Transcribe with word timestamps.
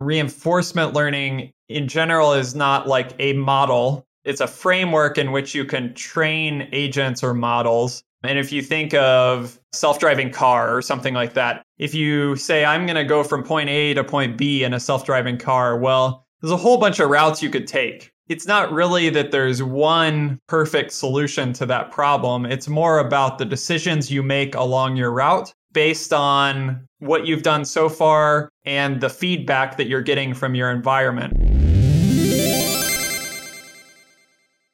reinforcement 0.00 0.94
learning 0.94 1.50
in 1.68 1.88
general 1.88 2.32
is 2.32 2.54
not 2.54 2.86
like 2.86 3.14
a 3.18 3.32
model. 3.34 4.06
It's 4.24 4.40
a 4.40 4.46
framework 4.46 5.18
in 5.18 5.32
which 5.32 5.54
you 5.54 5.64
can 5.64 5.94
train 5.94 6.68
agents 6.72 7.22
or 7.22 7.34
models. 7.34 8.02
And 8.24 8.38
if 8.38 8.50
you 8.50 8.62
think 8.62 8.94
of 8.94 9.58
self-driving 9.72 10.32
car 10.32 10.76
or 10.76 10.82
something 10.82 11.14
like 11.14 11.34
that, 11.34 11.62
if 11.78 11.94
you 11.94 12.36
say 12.36 12.64
I'm 12.64 12.84
going 12.84 12.96
to 12.96 13.04
go 13.04 13.22
from 13.22 13.44
point 13.44 13.70
A 13.70 13.94
to 13.94 14.02
point 14.02 14.36
B 14.36 14.64
in 14.64 14.74
a 14.74 14.80
self-driving 14.80 15.38
car, 15.38 15.78
well, 15.78 16.26
there's 16.40 16.50
a 16.52 16.56
whole 16.56 16.78
bunch 16.78 17.00
of 17.00 17.10
routes 17.10 17.42
you 17.42 17.50
could 17.50 17.66
take. 17.66 18.12
It's 18.28 18.46
not 18.46 18.72
really 18.72 19.08
that 19.10 19.30
there's 19.30 19.62
one 19.62 20.38
perfect 20.48 20.92
solution 20.92 21.52
to 21.54 21.66
that 21.66 21.90
problem. 21.90 22.44
It's 22.44 22.68
more 22.68 22.98
about 22.98 23.38
the 23.38 23.44
decisions 23.44 24.10
you 24.10 24.22
make 24.22 24.54
along 24.54 24.96
your 24.96 25.12
route 25.12 25.52
based 25.72 26.12
on 26.12 26.86
what 26.98 27.26
you've 27.26 27.42
done 27.42 27.64
so 27.64 27.88
far 27.88 28.50
and 28.68 29.00
the 29.00 29.08
feedback 29.10 29.78
that 29.78 29.88
you're 29.88 30.02
getting 30.02 30.34
from 30.34 30.54
your 30.54 30.70
environment. 30.70 31.32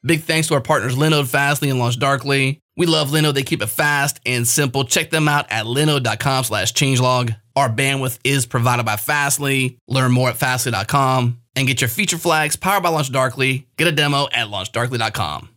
Big 0.05 0.23
thanks 0.23 0.49
to 0.49 0.55
our 0.55 0.61
partners 0.61 0.97
Linode, 0.97 1.29
Fastly, 1.29 1.71
and 1.71 1.81
LaunchDarkly. 1.81 2.61
We 2.77 2.87
love 2.87 3.09
Linode. 3.09 3.35
They 3.35 3.43
keep 3.43 3.63
it 3.63 3.69
fast 3.69 4.21
and 4.27 4.47
simple. 4.47 4.85
Check 4.85 5.11
them 5.11 5.29
out 5.29 5.47
at 5.51 5.65
linode.com 5.65 6.45
slash 6.45 6.75
changelog. 6.75 7.35
Our 7.57 7.71
bandwidth 7.71 8.19
is 8.25 8.47
provided 8.47 8.85
by 8.85 8.97
Fastly. 8.97 9.79
Learn 9.89 10.13
more 10.13 10.29
at 10.31 10.37
fastly.com 10.37 11.41
and 11.57 11.67
get 11.67 11.81
your 11.81 11.89
feature 11.89 12.19
flags 12.19 12.57
powered 12.57 12.83
by 12.83 12.91
LaunchDarkly. 12.91 13.67
Get 13.77 13.87
a 13.87 13.93
demo 13.93 14.27
at 14.33 14.49
launchdarkly.com. 14.49 15.54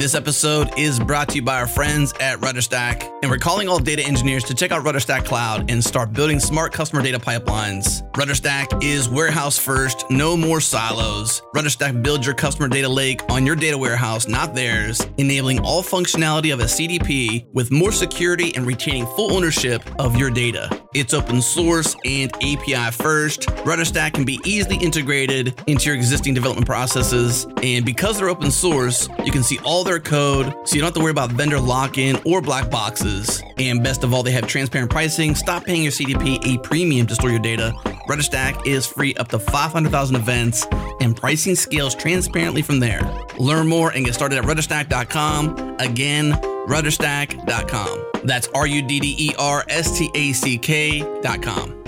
This 0.00 0.14
episode 0.14 0.78
is 0.78 0.98
brought 0.98 1.28
to 1.28 1.34
you 1.34 1.42
by 1.42 1.60
our 1.60 1.66
friends 1.66 2.14
at 2.20 2.38
RudderStack, 2.38 3.06
and 3.20 3.30
we're 3.30 3.36
calling 3.36 3.68
all 3.68 3.78
data 3.78 4.02
engineers 4.02 4.42
to 4.44 4.54
check 4.54 4.72
out 4.72 4.82
RudderStack 4.82 5.26
Cloud 5.26 5.70
and 5.70 5.84
start 5.84 6.14
building 6.14 6.40
smart 6.40 6.72
customer 6.72 7.02
data 7.02 7.18
pipelines. 7.18 8.10
RudderStack 8.12 8.82
is 8.82 9.10
warehouse 9.10 9.58
first, 9.58 10.10
no 10.10 10.38
more 10.38 10.58
silos. 10.58 11.42
RudderStack 11.54 12.02
builds 12.02 12.24
your 12.24 12.34
customer 12.34 12.66
data 12.66 12.88
lake 12.88 13.20
on 13.28 13.44
your 13.44 13.54
data 13.54 13.76
warehouse, 13.76 14.26
not 14.26 14.54
theirs, 14.54 15.06
enabling 15.18 15.60
all 15.60 15.82
functionality 15.82 16.50
of 16.50 16.60
a 16.60 16.64
CDP 16.64 17.46
with 17.52 17.70
more 17.70 17.92
security 17.92 18.56
and 18.56 18.66
retaining 18.66 19.04
full 19.04 19.34
ownership 19.34 19.82
of 20.00 20.16
your 20.16 20.30
data. 20.30 20.80
It's 20.94 21.12
open 21.12 21.42
source 21.42 21.94
and 22.06 22.32
API 22.36 22.90
first. 22.90 23.42
RudderStack 23.42 24.14
can 24.14 24.24
be 24.24 24.40
easily 24.46 24.76
integrated 24.76 25.62
into 25.66 25.86
your 25.86 25.94
existing 25.94 26.32
development 26.32 26.66
processes, 26.66 27.46
and 27.62 27.84
because 27.84 28.18
they're 28.18 28.30
open 28.30 28.50
source, 28.50 29.10
you 29.26 29.30
can 29.30 29.42
see 29.42 29.58
all 29.58 29.84
their 29.90 29.98
code 30.00 30.54
so 30.66 30.76
you 30.76 30.80
don't 30.80 30.88
have 30.88 30.94
to 30.94 31.00
worry 31.00 31.10
about 31.10 31.32
vendor 31.32 31.58
lock 31.58 31.98
in 31.98 32.16
or 32.24 32.40
black 32.40 32.70
boxes. 32.70 33.42
And 33.58 33.82
best 33.82 34.04
of 34.04 34.14
all, 34.14 34.22
they 34.22 34.30
have 34.30 34.46
transparent 34.46 34.90
pricing. 34.90 35.34
Stop 35.34 35.64
paying 35.64 35.82
your 35.82 35.90
CDP 35.90 36.38
a 36.46 36.58
premium 36.60 37.06
to 37.08 37.14
store 37.14 37.30
your 37.30 37.40
data. 37.40 37.72
RudderStack 38.08 38.66
is 38.66 38.86
free 38.86 39.14
up 39.16 39.28
to 39.28 39.38
500,000 39.38 40.16
events, 40.16 40.66
and 41.00 41.16
pricing 41.16 41.54
scales 41.54 41.94
transparently 41.94 42.62
from 42.62 42.78
there. 42.78 43.00
Learn 43.38 43.66
more 43.66 43.90
and 43.90 44.04
get 44.04 44.14
started 44.14 44.38
at 44.38 44.44
rudderstack.com. 44.44 45.76
Again, 45.80 46.32
rudderstack.com. 46.32 48.06
That's 48.24 48.48
R 48.48 48.66
U 48.66 48.82
D 48.82 49.00
D 49.00 49.16
E 49.18 49.34
R 49.38 49.64
S 49.68 49.98
T 49.98 50.10
A 50.14 50.32
C 50.32 50.58
K.com. 50.58 51.79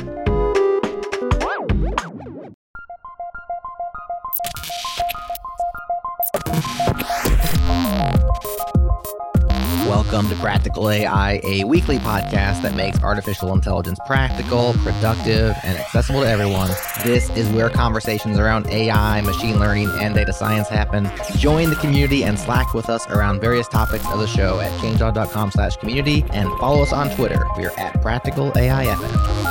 Welcome 10.12 10.28
to 10.28 10.36
Practical 10.42 10.90
AI, 10.90 11.40
a 11.42 11.64
weekly 11.64 11.96
podcast 11.96 12.60
that 12.60 12.74
makes 12.74 13.02
artificial 13.02 13.50
intelligence 13.54 13.98
practical, 14.04 14.74
productive, 14.84 15.56
and 15.64 15.78
accessible 15.78 16.20
to 16.20 16.28
everyone. 16.28 16.68
This 17.02 17.30
is 17.30 17.48
where 17.48 17.70
conversations 17.70 18.38
around 18.38 18.66
AI, 18.66 19.22
machine 19.22 19.58
learning, 19.58 19.90
and 20.02 20.14
data 20.14 20.34
science 20.34 20.68
happen. 20.68 21.10
Join 21.38 21.70
the 21.70 21.76
community 21.76 22.24
and 22.24 22.38
Slack 22.38 22.74
with 22.74 22.90
us 22.90 23.06
around 23.06 23.40
various 23.40 23.68
topics 23.68 24.06
of 24.08 24.18
the 24.18 24.26
show 24.26 24.60
at 24.60 24.70
changelog.com 24.82 25.50
slash 25.50 25.78
community 25.78 26.26
and 26.34 26.50
follow 26.58 26.82
us 26.82 26.92
on 26.92 27.08
Twitter. 27.16 27.46
We're 27.56 27.72
at 27.78 28.02
Practical 28.02 28.52
AIFM. 28.52 29.41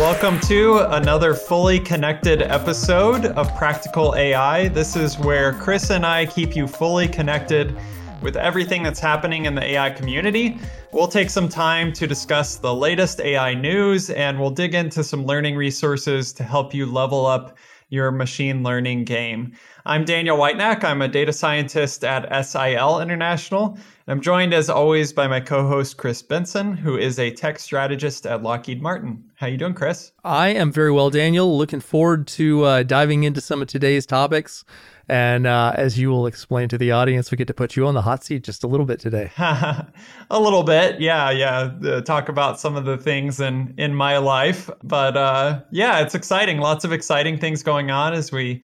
Welcome 0.00 0.40
to 0.40 0.78
another 0.94 1.34
fully 1.34 1.78
connected 1.78 2.40
episode 2.40 3.26
of 3.26 3.54
Practical 3.54 4.14
AI. 4.16 4.68
This 4.68 4.96
is 4.96 5.18
where 5.18 5.52
Chris 5.52 5.90
and 5.90 6.06
I 6.06 6.24
keep 6.24 6.56
you 6.56 6.66
fully 6.66 7.06
connected 7.06 7.76
with 8.22 8.34
everything 8.34 8.82
that's 8.82 8.98
happening 8.98 9.44
in 9.44 9.54
the 9.54 9.62
AI 9.62 9.90
community. 9.90 10.58
We'll 10.90 11.06
take 11.06 11.28
some 11.28 11.50
time 11.50 11.92
to 11.92 12.06
discuss 12.06 12.56
the 12.56 12.74
latest 12.74 13.20
AI 13.20 13.52
news 13.52 14.08
and 14.08 14.40
we'll 14.40 14.52
dig 14.52 14.74
into 14.74 15.04
some 15.04 15.26
learning 15.26 15.54
resources 15.54 16.32
to 16.32 16.44
help 16.44 16.72
you 16.72 16.86
level 16.86 17.26
up 17.26 17.58
your 17.90 18.10
machine 18.10 18.62
learning 18.62 19.04
game. 19.04 19.52
I'm 19.86 20.04
Daniel 20.04 20.36
Whitenack. 20.36 20.84
I'm 20.84 21.00
a 21.00 21.08
data 21.08 21.32
scientist 21.32 22.04
at 22.04 22.28
SIL 22.44 23.00
International. 23.00 23.78
I'm 24.06 24.20
joined 24.20 24.52
as 24.52 24.68
always 24.68 25.12
by 25.12 25.26
my 25.26 25.40
co-host 25.40 25.96
Chris 25.96 26.20
Benson, 26.20 26.76
who 26.76 26.98
is 26.98 27.18
a 27.18 27.30
tech 27.30 27.58
strategist 27.58 28.26
at 28.26 28.42
Lockheed 28.42 28.82
Martin. 28.82 29.24
How 29.36 29.46
you 29.46 29.56
doing, 29.56 29.72
Chris? 29.72 30.12
I 30.22 30.48
am 30.48 30.70
very 30.70 30.92
well, 30.92 31.08
Daniel. 31.08 31.56
Looking 31.56 31.80
forward 31.80 32.26
to 32.28 32.64
uh, 32.64 32.82
diving 32.82 33.24
into 33.24 33.40
some 33.40 33.62
of 33.62 33.68
today's 33.68 34.04
topics. 34.04 34.64
And 35.08 35.46
uh, 35.46 35.72
as 35.76 35.98
you 35.98 36.10
will 36.10 36.26
explain 36.26 36.68
to 36.68 36.78
the 36.78 36.92
audience, 36.92 37.30
we 37.30 37.36
get 37.36 37.46
to 37.46 37.54
put 37.54 37.74
you 37.74 37.86
on 37.86 37.94
the 37.94 38.02
hot 38.02 38.22
seat 38.22 38.44
just 38.44 38.62
a 38.62 38.66
little 38.66 38.86
bit 38.86 39.00
today. 39.00 39.30
a 39.38 39.86
little 40.30 40.62
bit, 40.62 41.00
yeah, 41.00 41.30
yeah. 41.30 41.70
Uh, 41.84 42.00
talk 42.02 42.28
about 42.28 42.60
some 42.60 42.76
of 42.76 42.84
the 42.84 42.98
things 42.98 43.40
in 43.40 43.74
in 43.78 43.94
my 43.94 44.18
life, 44.18 44.68
but 44.84 45.16
uh, 45.16 45.62
yeah, 45.70 46.00
it's 46.00 46.14
exciting. 46.14 46.58
Lots 46.58 46.84
of 46.84 46.92
exciting 46.92 47.38
things 47.38 47.62
going 47.62 47.90
on 47.90 48.12
as 48.12 48.30
we 48.30 48.62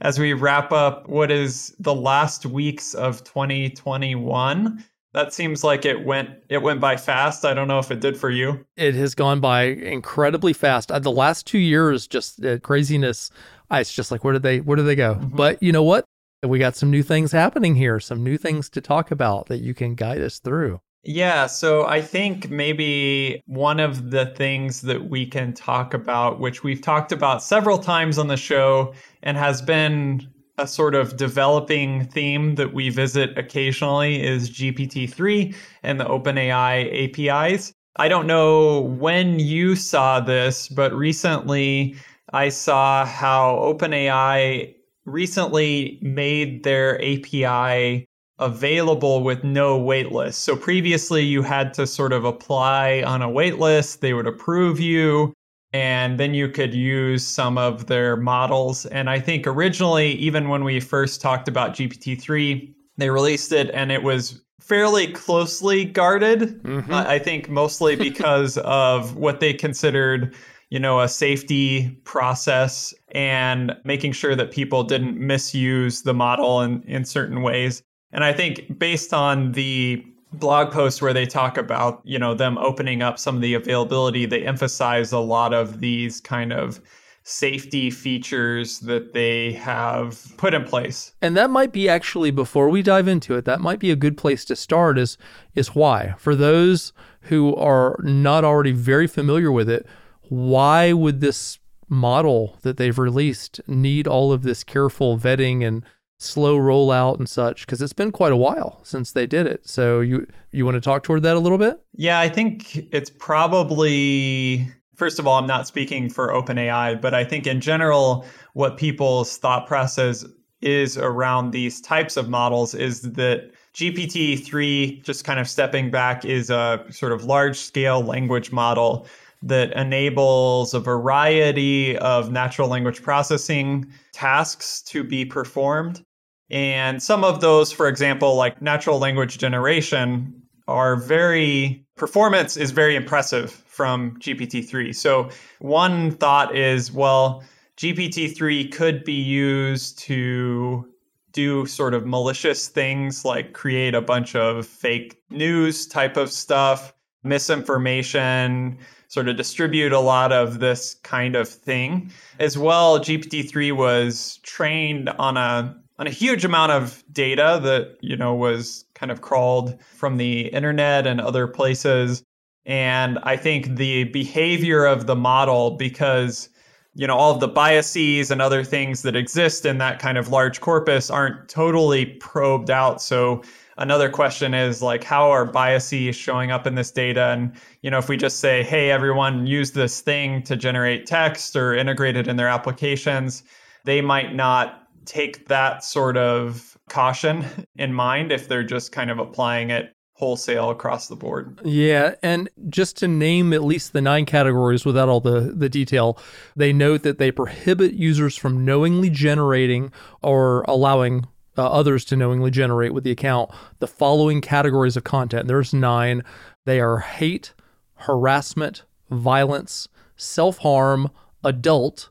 as 0.00 0.18
we 0.18 0.32
wrap 0.32 0.72
up 0.72 1.08
what 1.08 1.30
is 1.30 1.74
the 1.78 1.94
last 1.94 2.46
weeks 2.46 2.94
of 2.94 3.24
2021 3.24 4.84
that 5.14 5.32
seems 5.32 5.64
like 5.64 5.84
it 5.84 6.04
went 6.04 6.30
it 6.48 6.62
went 6.62 6.80
by 6.80 6.96
fast. 6.96 7.44
I 7.44 7.54
don't 7.54 7.66
know 7.66 7.78
if 7.78 7.90
it 7.90 8.00
did 8.00 8.16
for 8.16 8.30
you. 8.30 8.64
It 8.76 8.94
has 8.94 9.14
gone 9.14 9.40
by 9.40 9.62
incredibly 9.64 10.52
fast. 10.52 10.92
Uh, 10.92 10.98
the 10.98 11.10
last 11.10 11.46
two 11.46 11.58
years 11.58 12.06
just 12.06 12.44
uh, 12.44 12.58
craziness 12.58 13.30
it's 13.70 13.92
just 13.92 14.10
like 14.10 14.22
where 14.22 14.32
did 14.32 14.42
they 14.42 14.60
where 14.60 14.76
did 14.76 14.86
they 14.86 14.96
go? 14.96 15.14
Mm-hmm. 15.14 15.36
but 15.36 15.62
you 15.62 15.72
know 15.72 15.82
what? 15.82 16.04
We 16.42 16.60
got 16.60 16.76
some 16.76 16.90
new 16.90 17.02
things 17.02 17.32
happening 17.32 17.74
here 17.74 17.98
some 18.00 18.22
new 18.22 18.38
things 18.38 18.68
to 18.70 18.80
talk 18.80 19.10
about 19.10 19.46
that 19.46 19.58
you 19.58 19.74
can 19.74 19.94
guide 19.94 20.20
us 20.20 20.38
through 20.38 20.80
yeah, 21.08 21.46
so 21.46 21.86
I 21.86 22.02
think 22.02 22.50
maybe 22.50 23.42
one 23.46 23.80
of 23.80 24.10
the 24.10 24.26
things 24.26 24.82
that 24.82 25.08
we 25.08 25.24
can 25.24 25.54
talk 25.54 25.94
about, 25.94 26.38
which 26.38 26.62
we've 26.62 26.82
talked 26.82 27.12
about 27.12 27.42
several 27.42 27.78
times 27.78 28.18
on 28.18 28.26
the 28.28 28.36
show 28.36 28.92
and 29.22 29.38
has 29.38 29.62
been 29.62 30.28
a 30.58 30.66
sort 30.66 30.94
of 30.94 31.16
developing 31.16 32.04
theme 32.08 32.56
that 32.56 32.74
we 32.74 32.90
visit 32.90 33.38
occasionally, 33.38 34.22
is 34.22 34.50
GPT 34.50 35.10
3 35.10 35.54
and 35.82 35.98
the 35.98 36.04
OpenAI 36.04 37.08
APIs. 37.08 37.72
I 37.96 38.08
don't 38.08 38.26
know 38.26 38.80
when 38.80 39.38
you 39.38 39.76
saw 39.76 40.20
this, 40.20 40.68
but 40.68 40.92
recently 40.92 41.96
I 42.34 42.50
saw 42.50 43.06
how 43.06 43.56
OpenAI 43.62 44.74
recently 45.06 45.98
made 46.02 46.64
their 46.64 47.00
API 47.02 48.04
available 48.38 49.22
with 49.22 49.42
no 49.44 49.78
waitlist. 49.78 50.34
So 50.34 50.56
previously 50.56 51.24
you 51.24 51.42
had 51.42 51.74
to 51.74 51.86
sort 51.86 52.12
of 52.12 52.24
apply 52.24 53.02
on 53.02 53.22
a 53.22 53.28
waitlist, 53.28 54.00
they 54.00 54.14
would 54.14 54.26
approve 54.26 54.78
you, 54.78 55.32
and 55.72 56.18
then 56.18 56.34
you 56.34 56.48
could 56.48 56.72
use 56.72 57.26
some 57.26 57.58
of 57.58 57.86
their 57.86 58.16
models. 58.16 58.86
And 58.86 59.10
I 59.10 59.20
think 59.20 59.46
originally, 59.46 60.12
even 60.12 60.48
when 60.48 60.64
we 60.64 60.80
first 60.80 61.20
talked 61.20 61.48
about 61.48 61.74
GPT-3, 61.74 62.72
they 62.96 63.10
released 63.10 63.52
it 63.52 63.70
and 63.74 63.92
it 63.92 64.02
was 64.02 64.42
fairly 64.60 65.12
closely 65.12 65.84
guarded. 65.84 66.62
Mm-hmm. 66.62 66.92
I 66.92 67.18
think 67.18 67.48
mostly 67.48 67.96
because 68.08 68.58
of 68.58 69.16
what 69.16 69.40
they 69.40 69.52
considered 69.52 70.34
you 70.70 70.78
know, 70.78 71.00
a 71.00 71.08
safety 71.08 71.88
process 72.04 72.92
and 73.12 73.74
making 73.84 74.12
sure 74.12 74.36
that 74.36 74.50
people 74.50 74.84
didn't 74.84 75.18
misuse 75.18 76.02
the 76.02 76.12
model 76.12 76.60
in, 76.60 76.82
in 76.82 77.04
certain 77.04 77.42
ways. 77.42 77.82
And 78.12 78.24
I 78.24 78.32
think 78.32 78.78
based 78.78 79.12
on 79.12 79.52
the 79.52 80.04
blog 80.32 80.72
post 80.72 81.02
where 81.02 81.12
they 81.12 81.26
talk 81.26 81.56
about, 81.56 82.00
you 82.04 82.18
know, 82.18 82.34
them 82.34 82.58
opening 82.58 83.02
up 83.02 83.18
some 83.18 83.36
of 83.36 83.42
the 83.42 83.54
availability, 83.54 84.26
they 84.26 84.46
emphasize 84.46 85.12
a 85.12 85.18
lot 85.18 85.54
of 85.54 85.80
these 85.80 86.20
kind 86.20 86.52
of 86.52 86.80
safety 87.22 87.90
features 87.90 88.80
that 88.80 89.12
they 89.12 89.52
have 89.52 90.32
put 90.38 90.54
in 90.54 90.64
place. 90.64 91.12
And 91.20 91.36
that 91.36 91.50
might 91.50 91.72
be 91.72 91.88
actually 91.88 92.30
before 92.30 92.70
we 92.70 92.82
dive 92.82 93.06
into 93.06 93.34
it, 93.36 93.44
that 93.44 93.60
might 93.60 93.78
be 93.78 93.90
a 93.90 93.96
good 93.96 94.16
place 94.16 94.46
to 94.46 94.56
start 94.56 94.98
is 94.98 95.18
is 95.54 95.74
why. 95.74 96.14
For 96.18 96.34
those 96.34 96.92
who 97.22 97.54
are 97.56 98.00
not 98.02 98.44
already 98.44 98.72
very 98.72 99.06
familiar 99.06 99.52
with 99.52 99.68
it, 99.68 99.86
why 100.30 100.94
would 100.94 101.20
this 101.20 101.58
model 101.88 102.58
that 102.62 102.78
they've 102.78 102.98
released 102.98 103.60
need 103.66 104.06
all 104.06 104.32
of 104.32 104.42
this 104.42 104.64
careful 104.64 105.18
vetting 105.18 105.66
and 105.66 105.84
slow 106.18 106.58
rollout 106.58 107.18
and 107.18 107.28
such 107.28 107.64
because 107.64 107.80
it's 107.80 107.92
been 107.92 108.10
quite 108.10 108.32
a 108.32 108.36
while 108.36 108.80
since 108.82 109.12
they 109.12 109.26
did 109.26 109.46
it. 109.46 109.68
So 109.68 110.00
you 110.00 110.26
you 110.50 110.64
want 110.64 110.74
to 110.74 110.80
talk 110.80 111.02
toward 111.04 111.22
that 111.22 111.36
a 111.36 111.40
little 111.40 111.58
bit? 111.58 111.80
Yeah, 111.94 112.20
I 112.20 112.28
think 112.28 112.76
it's 112.92 113.10
probably 113.10 114.68
first 114.96 115.18
of 115.18 115.26
all, 115.26 115.38
I'm 115.38 115.46
not 115.46 115.66
speaking 115.66 116.10
for 116.10 116.28
OpenAI, 116.28 117.00
but 117.00 117.14
I 117.14 117.24
think 117.24 117.46
in 117.46 117.60
general, 117.60 118.26
what 118.54 118.76
people's 118.76 119.38
thought 119.38 119.66
process 119.66 120.24
is 120.60 120.98
around 120.98 121.52
these 121.52 121.80
types 121.80 122.16
of 122.16 122.28
models 122.28 122.74
is 122.74 123.02
that 123.02 123.52
GPT-3, 123.74 125.04
just 125.04 125.24
kind 125.24 125.38
of 125.38 125.48
stepping 125.48 125.90
back, 125.90 126.24
is 126.24 126.50
a 126.50 126.84
sort 126.90 127.12
of 127.12 127.24
large 127.24 127.56
scale 127.56 128.02
language 128.02 128.50
model 128.50 129.06
that 129.40 129.72
enables 129.74 130.74
a 130.74 130.80
variety 130.80 131.96
of 131.98 132.32
natural 132.32 132.66
language 132.66 133.00
processing 133.00 133.86
tasks 134.12 134.82
to 134.82 135.04
be 135.04 135.24
performed. 135.24 136.04
And 136.50 137.02
some 137.02 137.24
of 137.24 137.40
those, 137.40 137.72
for 137.72 137.88
example, 137.88 138.34
like 138.36 138.62
natural 138.62 138.98
language 138.98 139.38
generation, 139.38 140.34
are 140.68 140.96
very, 140.96 141.84
performance 141.96 142.56
is 142.56 142.70
very 142.70 142.94
impressive 142.94 143.50
from 143.66 144.16
GPT-3. 144.18 144.94
So 144.94 145.30
one 145.60 146.12
thought 146.12 146.54
is, 146.54 146.92
well, 146.92 147.42
GPT-3 147.78 148.70
could 148.70 149.02
be 149.02 149.14
used 149.14 149.98
to 150.00 150.86
do 151.32 151.64
sort 151.66 151.94
of 151.94 152.06
malicious 152.06 152.68
things 152.68 153.24
like 153.24 153.54
create 153.54 153.94
a 153.94 154.02
bunch 154.02 154.36
of 154.36 154.66
fake 154.66 155.22
news 155.30 155.86
type 155.86 156.16
of 156.16 156.30
stuff, 156.30 156.92
misinformation, 157.22 158.76
sort 159.08 159.28
of 159.28 159.36
distribute 159.36 159.92
a 159.92 160.00
lot 160.00 160.32
of 160.32 160.58
this 160.58 160.94
kind 161.02 161.34
of 161.34 161.48
thing. 161.48 162.12
As 162.38 162.58
well, 162.58 162.98
GPT-3 162.98 163.74
was 163.74 164.38
trained 164.42 165.08
on 165.10 165.36
a 165.38 165.74
on 165.98 166.06
a 166.06 166.10
huge 166.10 166.44
amount 166.44 166.72
of 166.72 167.02
data 167.12 167.60
that, 167.62 167.96
you 168.00 168.16
know, 168.16 168.34
was 168.34 168.84
kind 168.94 169.10
of 169.10 169.20
crawled 169.20 169.80
from 169.82 170.16
the 170.16 170.48
internet 170.48 171.06
and 171.06 171.20
other 171.20 171.46
places. 171.46 172.22
And 172.66 173.18
I 173.22 173.36
think 173.36 173.76
the 173.76 174.04
behavior 174.04 174.84
of 174.84 175.06
the 175.06 175.16
model 175.16 175.72
because 175.72 176.48
you 176.94 177.06
know 177.06 177.16
all 177.16 177.32
of 177.32 177.40
the 177.40 177.48
biases 177.48 178.30
and 178.30 178.42
other 178.42 178.64
things 178.64 179.02
that 179.02 179.14
exist 179.14 179.64
in 179.64 179.78
that 179.78 180.00
kind 180.00 180.18
of 180.18 180.28
large 180.30 180.60
corpus 180.60 181.10
aren't 181.10 181.48
totally 181.48 182.06
probed 182.06 182.70
out 182.70 183.00
so 183.00 183.42
another 183.76 184.08
question 184.10 184.52
is 184.52 184.82
like 184.82 185.04
how 185.04 185.30
are 185.30 185.44
biases 185.44 186.16
showing 186.16 186.50
up 186.50 186.66
in 186.66 186.74
this 186.74 186.90
data 186.90 187.26
and 187.26 187.52
you 187.82 187.90
know 187.90 187.98
if 187.98 188.08
we 188.08 188.16
just 188.16 188.40
say 188.40 188.64
hey 188.64 188.90
everyone 188.90 189.46
use 189.46 189.70
this 189.72 190.00
thing 190.00 190.42
to 190.42 190.56
generate 190.56 191.06
text 191.06 191.54
or 191.54 191.74
integrate 191.74 192.16
it 192.16 192.26
in 192.26 192.36
their 192.36 192.48
applications 192.48 193.44
they 193.84 194.00
might 194.00 194.34
not 194.34 194.87
take 195.08 195.48
that 195.48 195.82
sort 195.82 196.16
of 196.16 196.76
caution 196.90 197.44
in 197.76 197.92
mind 197.94 198.30
if 198.30 198.46
they're 198.46 198.62
just 198.62 198.92
kind 198.92 199.10
of 199.10 199.18
applying 199.18 199.70
it 199.70 199.94
wholesale 200.12 200.70
across 200.70 201.08
the 201.08 201.16
board. 201.16 201.60
Yeah, 201.64 202.16
and 202.22 202.50
just 202.68 202.96
to 202.98 203.08
name 203.08 203.52
at 203.52 203.62
least 203.62 203.92
the 203.92 204.00
nine 204.00 204.26
categories 204.26 204.84
without 204.84 205.08
all 205.08 205.20
the 205.20 205.52
the 205.56 205.68
detail, 205.68 206.18
they 206.56 206.72
note 206.72 207.02
that 207.04 207.18
they 207.18 207.30
prohibit 207.30 207.94
users 207.94 208.36
from 208.36 208.64
knowingly 208.64 209.10
generating 209.10 209.92
or 210.22 210.62
allowing 210.68 211.26
uh, 211.56 211.68
others 211.68 212.04
to 212.06 212.16
knowingly 212.16 212.50
generate 212.50 212.92
with 212.92 213.04
the 213.04 213.10
account 213.10 213.50
the 213.78 213.86
following 213.86 214.40
categories 214.40 214.96
of 214.96 215.04
content. 215.04 215.48
There's 215.48 215.72
nine. 215.72 216.22
They 216.66 216.80
are 216.80 216.98
hate, 216.98 217.54
harassment, 217.94 218.82
violence, 219.10 219.88
self-harm, 220.16 221.10
adult, 221.44 222.10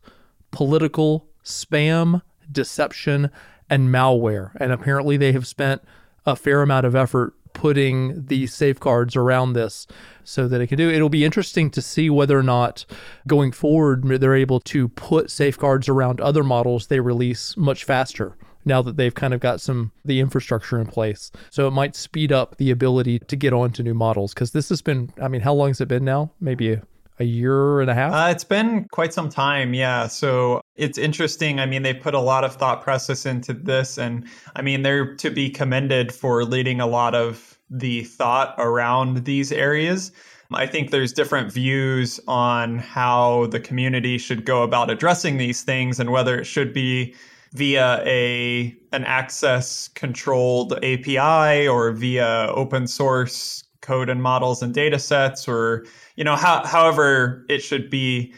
political, 0.51 1.29
spam, 1.43 2.21
deception, 2.51 3.29
and 3.69 3.89
malware. 3.89 4.51
And 4.59 4.71
apparently 4.71 5.17
they 5.17 5.31
have 5.33 5.47
spent 5.47 5.81
a 6.25 6.35
fair 6.35 6.61
amount 6.61 6.85
of 6.85 6.95
effort 6.95 7.33
putting 7.53 8.25
the 8.25 8.45
safeguards 8.45 9.15
around 9.15 9.53
this 9.53 9.87
so 10.23 10.47
that 10.47 10.61
it 10.61 10.67
can 10.67 10.77
do. 10.77 10.89
It'll 10.89 11.09
be 11.09 11.25
interesting 11.25 11.71
to 11.71 11.81
see 11.81 12.09
whether 12.09 12.37
or 12.37 12.43
not 12.43 12.85
going 13.25 13.51
forward 13.51 14.03
they're 14.03 14.35
able 14.35 14.59
to 14.59 14.89
put 14.89 15.31
safeguards 15.31 15.89
around 15.89 16.21
other 16.21 16.43
models 16.43 16.87
they 16.87 16.99
release 16.99 17.57
much 17.57 17.83
faster 17.83 18.37
now 18.63 18.81
that 18.81 18.97
they've 18.97 19.15
kind 19.15 19.33
of 19.33 19.39
got 19.39 19.61
some 19.61 19.91
the 20.05 20.19
infrastructure 20.19 20.79
in 20.79 20.85
place. 20.85 21.31
So 21.49 21.67
it 21.67 21.71
might 21.71 21.95
speed 21.95 22.31
up 22.31 22.57
the 22.57 22.69
ability 22.69 23.19
to 23.19 23.35
get 23.35 23.53
onto 23.53 23.81
new 23.81 23.93
models 23.93 24.33
because 24.33 24.51
this 24.51 24.69
has 24.69 24.81
been 24.81 25.11
I 25.19 25.27
mean 25.27 25.41
how 25.41 25.53
long 25.53 25.69
has 25.69 25.81
it 25.81 25.87
been 25.87 26.05
now? 26.05 26.31
Maybe 26.39 26.73
a, 26.73 26.83
a 27.19 27.23
year 27.23 27.81
and 27.81 27.89
a 27.89 27.93
half? 27.93 28.13
Uh, 28.13 28.31
it's 28.31 28.43
been 28.43 28.87
quite 28.91 29.13
some 29.13 29.29
time, 29.29 29.73
yeah. 29.73 30.07
So 30.07 30.61
it's 30.75 30.97
interesting. 30.97 31.59
I 31.59 31.65
mean, 31.65 31.83
they 31.83 31.93
put 31.93 32.13
a 32.13 32.19
lot 32.19 32.43
of 32.43 32.55
thought 32.55 32.81
process 32.81 33.25
into 33.25 33.53
this, 33.53 33.97
and 33.97 34.27
I 34.55 34.61
mean, 34.61 34.83
they're 34.83 35.15
to 35.15 35.29
be 35.29 35.49
commended 35.49 36.13
for 36.13 36.43
leading 36.43 36.79
a 36.79 36.87
lot 36.87 37.15
of 37.15 37.57
the 37.69 38.03
thought 38.03 38.55
around 38.57 39.25
these 39.25 39.51
areas. 39.51 40.11
I 40.53 40.65
think 40.65 40.91
there's 40.91 41.11
different 41.11 41.51
views 41.51 42.19
on 42.27 42.79
how 42.79 43.47
the 43.47 43.59
community 43.59 44.17
should 44.17 44.45
go 44.45 44.63
about 44.63 44.89
addressing 44.89 45.37
these 45.37 45.61
things 45.61 45.99
and 45.99 46.09
whether 46.09 46.39
it 46.39 46.45
should 46.45 46.71
be 46.73 47.13
via 47.53 48.01
a 48.05 48.75
an 48.91 49.03
access 49.03 49.89
controlled 49.89 50.73
API 50.83 51.67
or 51.67 51.91
via 51.91 52.47
open 52.53 52.87
source 52.87 53.63
code 53.87 54.09
and 54.09 54.21
models 54.21 54.61
and 54.61 54.73
data 54.73 54.99
sets 54.99 55.47
or 55.47 55.85
you 56.17 56.23
know 56.23 56.35
how, 56.35 56.65
however 56.65 57.45
it 57.49 57.59
should 57.59 57.89
be 57.89 58.33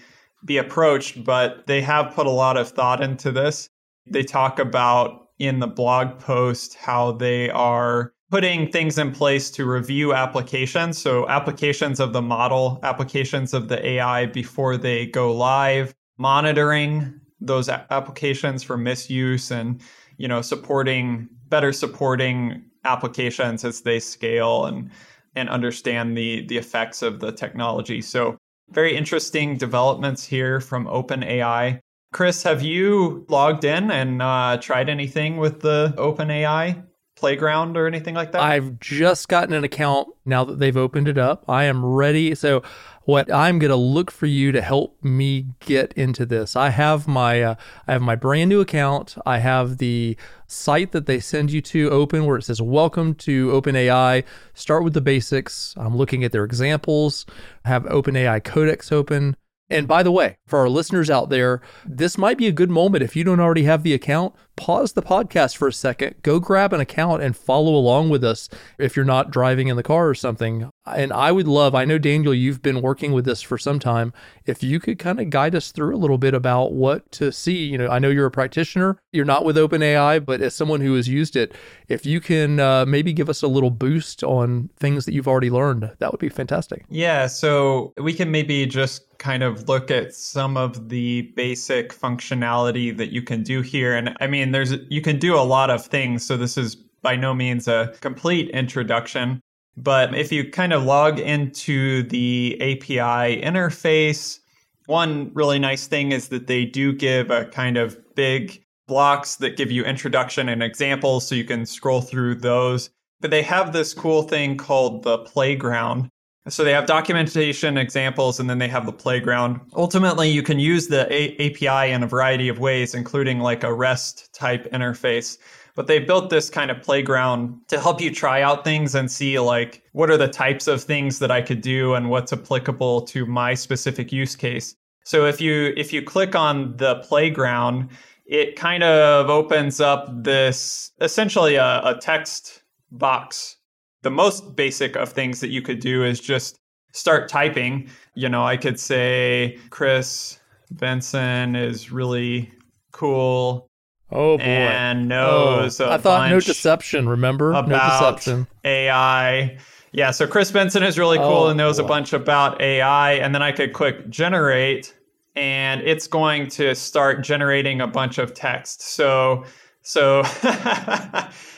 be 0.45 0.57
approached 0.57 1.23
but 1.23 1.65
they 1.67 1.81
have 1.81 2.13
put 2.13 2.27
a 2.27 2.31
lot 2.43 2.55
of 2.57 2.69
thought 2.69 3.01
into 3.01 3.31
this 3.31 3.69
they 4.05 4.23
talk 4.23 4.59
about 4.59 5.29
in 5.39 5.59
the 5.59 5.67
blog 5.67 6.19
post 6.19 6.75
how 6.75 7.11
they 7.13 7.49
are 7.49 8.13
putting 8.31 8.71
things 8.71 8.97
in 8.97 9.11
place 9.11 9.49
to 9.49 9.65
review 9.65 10.13
applications. 10.13 10.97
So, 10.97 11.27
applications 11.29 11.99
of 11.99 12.13
the 12.13 12.21
model, 12.21 12.79
applications 12.83 13.53
of 13.53 13.69
the 13.69 13.83
AI 13.85 14.27
before 14.27 14.77
they 14.77 15.07
go 15.07 15.35
live, 15.35 15.95
monitoring 16.17 17.19
those 17.41 17.69
applications 17.69 18.63
for 18.63 18.77
misuse 18.77 19.49
and 19.49 19.81
you 20.17 20.27
know 20.27 20.41
supporting 20.41 21.29
better 21.47 21.71
supporting 21.71 22.61
applications 22.83 23.63
as 23.63 23.81
they 23.81 23.99
scale 23.99 24.65
and 24.65 24.91
and 25.39 25.49
understand 25.49 26.17
the 26.17 26.45
the 26.47 26.57
effects 26.57 27.01
of 27.01 27.19
the 27.19 27.31
technology 27.31 28.01
so 28.01 28.37
very 28.69 28.95
interesting 28.95 29.57
developments 29.57 30.23
here 30.23 30.59
from 30.59 30.85
openai 30.85 31.79
chris 32.13 32.43
have 32.43 32.61
you 32.61 33.25
logged 33.29 33.63
in 33.63 33.89
and 33.89 34.21
uh, 34.21 34.57
tried 34.61 34.89
anything 34.89 35.37
with 35.37 35.61
the 35.61 35.93
openai 35.97 36.83
playground 37.19 37.77
or 37.77 37.85
anything 37.85 38.15
like 38.15 38.31
that? 38.31 38.41
I've 38.41 38.79
just 38.79 39.27
gotten 39.27 39.53
an 39.53 39.63
account 39.63 40.07
now 40.25 40.45
that 40.45 40.57
they've 40.57 40.77
opened 40.77 41.07
it 41.07 41.17
up. 41.17 41.43
I 41.47 41.65
am 41.65 41.85
ready. 41.85 42.33
So 42.33 42.63
what 43.03 43.31
I'm 43.31 43.59
going 43.59 43.69
to 43.69 43.75
look 43.75 44.11
for 44.11 44.25
you 44.25 44.51
to 44.51 44.61
help 44.61 45.03
me 45.03 45.47
get 45.59 45.93
into 45.93 46.25
this. 46.25 46.55
I 46.55 46.69
have 46.69 47.07
my 47.07 47.41
uh, 47.41 47.55
I 47.87 47.93
have 47.93 48.01
my 48.01 48.15
brand 48.15 48.49
new 48.49 48.61
account. 48.61 49.15
I 49.25 49.39
have 49.39 49.77
the 49.77 50.17
site 50.47 50.91
that 50.91 51.05
they 51.05 51.19
send 51.19 51.51
you 51.51 51.61
to 51.61 51.89
open 51.89 52.25
where 52.25 52.37
it 52.37 52.43
says 52.43 52.61
welcome 52.61 53.15
to 53.15 53.49
OpenAI. 53.49 54.23
Start 54.53 54.83
with 54.83 54.93
the 54.93 55.01
basics. 55.01 55.73
I'm 55.77 55.95
looking 55.95 56.23
at 56.23 56.31
their 56.31 56.43
examples. 56.43 57.25
I 57.65 57.69
have 57.69 57.83
OpenAI 57.83 58.43
Codex 58.43 58.91
open. 58.91 59.35
And 59.71 59.87
by 59.87 60.01
the 60.01 60.11
way, 60.11 60.37
for 60.47 60.59
our 60.59 60.69
listeners 60.69 61.11
out 61.11 61.29
there, 61.29 61.61
this 61.85 62.17
might 62.17 62.39
be 62.39 62.47
a 62.47 62.51
good 62.51 62.71
moment 62.71 63.03
if 63.03 63.15
you 63.15 63.23
don't 63.23 63.39
already 63.39 63.63
have 63.63 63.83
the 63.83 63.93
account 63.93 64.33
pause 64.59 64.91
the 64.91 65.01
podcast 65.01 65.55
for 65.55 65.69
a 65.69 65.73
second, 65.73 66.15
go 66.21 66.37
grab 66.39 66.73
an 66.73 66.81
account 66.81 67.23
and 67.23 67.35
follow 67.35 67.73
along 67.73 68.09
with 68.09 68.23
us 68.25 68.49
if 68.77 68.95
you're 68.95 69.05
not 69.05 69.31
driving 69.31 69.69
in 69.69 69.77
the 69.77 69.83
car 69.83 70.09
or 70.09 70.13
something. 70.13 70.69
And 70.95 71.13
I 71.13 71.31
would 71.31 71.47
love, 71.47 71.75
I 71.75 71.85
know, 71.85 71.97
Daniel, 71.97 72.33
you've 72.33 72.61
been 72.61 72.81
working 72.81 73.11
with 73.11 73.25
this 73.25 73.41
for 73.41 73.57
some 73.57 73.79
time. 73.79 74.13
If 74.45 74.63
you 74.63 74.79
could 74.79 74.99
kind 74.99 75.19
of 75.19 75.29
guide 75.29 75.55
us 75.55 75.71
through 75.71 75.95
a 75.95 75.97
little 75.97 76.17
bit 76.17 76.33
about 76.33 76.73
what 76.73 77.11
to 77.13 77.31
see. 77.31 77.65
You 77.65 77.77
know, 77.77 77.87
I 77.87 77.99
know 77.99 78.09
you're 78.09 78.25
a 78.25 78.31
practitioner, 78.31 78.97
you're 79.11 79.25
not 79.25 79.45
with 79.45 79.57
OpenAI, 79.57 80.23
but 80.25 80.41
as 80.41 80.55
someone 80.55 80.81
who 80.81 80.95
has 80.95 81.07
used 81.07 81.35
it, 81.35 81.53
if 81.87 82.05
you 82.05 82.19
can 82.19 82.59
uh, 82.59 82.85
maybe 82.85 83.13
give 83.13 83.29
us 83.29 83.41
a 83.41 83.47
little 83.47 83.71
boost 83.71 84.23
on 84.23 84.69
things 84.77 85.05
that 85.05 85.13
you've 85.13 85.27
already 85.27 85.49
learned, 85.49 85.91
that 85.99 86.11
would 86.11 86.19
be 86.19 86.29
fantastic. 86.29 86.85
Yeah. 86.89 87.27
So 87.27 87.93
we 87.97 88.13
can 88.13 88.31
maybe 88.31 88.65
just 88.65 89.17
kind 89.19 89.43
of 89.43 89.67
look 89.67 89.91
at 89.91 90.15
some 90.15 90.57
of 90.57 90.89
the 90.89 91.33
basic 91.35 91.93
functionality 91.93 92.95
that 92.97 93.11
you 93.11 93.21
can 93.21 93.43
do 93.43 93.61
here. 93.61 93.95
And 93.95 94.15
I 94.19 94.27
mean, 94.27 94.51
there's 94.51 94.73
you 94.89 95.01
can 95.01 95.19
do 95.19 95.35
a 95.35 95.43
lot 95.43 95.69
of 95.69 95.85
things. 95.85 96.25
So 96.25 96.37
this 96.37 96.57
is 96.57 96.75
by 97.01 97.15
no 97.15 97.33
means 97.33 97.67
a 97.67 97.93
complete 98.01 98.49
introduction. 98.49 99.41
But 99.83 100.13
if 100.15 100.31
you 100.31 100.49
kind 100.49 100.73
of 100.73 100.83
log 100.83 101.19
into 101.19 102.03
the 102.03 102.57
API 102.59 103.41
interface, 103.41 104.39
one 104.87 105.31
really 105.33 105.59
nice 105.59 105.87
thing 105.87 106.11
is 106.11 106.29
that 106.29 106.47
they 106.47 106.65
do 106.65 106.93
give 106.93 107.31
a 107.31 107.45
kind 107.45 107.77
of 107.77 107.97
big 108.15 108.63
blocks 108.87 109.35
that 109.37 109.55
give 109.55 109.71
you 109.71 109.83
introduction 109.83 110.49
and 110.49 110.61
examples 110.63 111.27
so 111.27 111.35
you 111.35 111.43
can 111.45 111.65
scroll 111.65 112.01
through 112.01 112.35
those. 112.35 112.89
But 113.21 113.31
they 113.31 113.43
have 113.43 113.71
this 113.71 113.93
cool 113.93 114.23
thing 114.23 114.57
called 114.57 115.03
the 115.03 115.19
playground 115.19 116.09
so 116.47 116.63
they 116.63 116.71
have 116.71 116.85
documentation 116.85 117.77
examples 117.77 118.39
and 118.39 118.49
then 118.49 118.57
they 118.59 118.67
have 118.67 118.85
the 118.85 118.93
playground. 118.93 119.59
Ultimately, 119.75 120.29
you 120.29 120.41
can 120.41 120.59
use 120.59 120.87
the 120.87 121.11
a- 121.13 121.35
API 121.37 121.91
in 121.91 122.03
a 122.03 122.07
variety 122.07 122.47
of 122.49 122.59
ways, 122.59 122.95
including 122.95 123.39
like 123.39 123.63
a 123.63 123.73
REST 123.73 124.33
type 124.33 124.69
interface. 124.71 125.37
But 125.79 125.87
they 125.87 125.97
built 125.97 126.29
this 126.29 126.49
kind 126.49 126.69
of 126.69 126.81
playground 126.81 127.57
to 127.69 127.79
help 127.79 128.01
you 128.01 128.13
try 128.13 128.41
out 128.41 128.65
things 128.65 128.95
and 128.95 129.09
see 129.09 129.39
like 129.39 129.81
what 129.93 130.09
are 130.11 130.17
the 130.17 130.27
types 130.27 130.67
of 130.67 130.83
things 130.83 131.19
that 131.19 131.31
I 131.31 131.41
could 131.41 131.61
do 131.61 131.93
and 131.93 132.09
what's 132.09 132.33
applicable 132.33 133.03
to 133.03 133.25
my 133.25 133.53
specific 133.53 134.11
use 134.11 134.35
case. 134.35 134.75
So 135.05 135.25
if 135.25 135.39
you 135.39 135.73
if 135.77 135.93
you 135.93 136.01
click 136.01 136.35
on 136.35 136.75
the 136.75 136.95
playground, 136.95 137.91
it 138.25 138.57
kind 138.57 138.83
of 138.83 139.29
opens 139.29 139.79
up 139.79 140.09
this 140.21 140.91
essentially 140.99 141.55
a, 141.55 141.79
a 141.85 141.97
text 142.01 142.61
box. 142.91 143.55
The 144.01 144.11
most 144.11 144.57
basic 144.57 144.97
of 144.97 145.13
things 145.13 145.39
that 145.39 145.47
you 145.47 145.61
could 145.61 145.79
do 145.79 146.03
is 146.03 146.19
just 146.19 146.59
start 146.91 147.29
typing. 147.29 147.89
You 148.15 148.27
know, 148.27 148.43
I 148.43 148.57
could 148.57 148.81
say 148.81 149.57
Chris 149.69 150.39
Benson 150.71 151.55
is 151.55 151.89
really 151.89 152.51
cool 152.91 153.68
Oh 154.11 154.37
boy. 154.37 154.43
and 154.43 155.07
knows 155.07 155.79
oh, 155.79 155.85
a 155.85 155.93
I 155.93 155.97
thought 155.97 156.29
no 156.29 156.39
deception, 156.39 157.07
remember? 157.07 157.51
no 157.51 157.59
about 157.59 158.17
deception. 158.17 158.47
AI. 158.63 159.57
Yeah, 159.91 160.11
so 160.11 160.27
Chris 160.27 160.51
Benson 160.51 160.83
is 160.83 160.99
really 160.99 161.17
cool 161.17 161.45
Oh, 161.45 161.47
and 161.47 161.57
knows 161.57 161.79
a 161.79 161.83
bunch 161.83 162.13
about 162.13 162.61
AI. 162.61 163.13
And 163.13 163.33
then 163.33 163.41
I 163.41 163.51
could 163.51 163.73
click 163.73 164.09
generate, 164.09 164.95
and 165.35 165.81
it's 165.81 166.07
going 166.07 166.47
to 166.49 166.75
start 166.75 167.23
generating 167.23 167.81
a 167.81 167.87
bunch 167.87 168.17
of 168.17 168.33
text. 168.33 168.81
So, 168.81 169.45
so, 169.81 170.23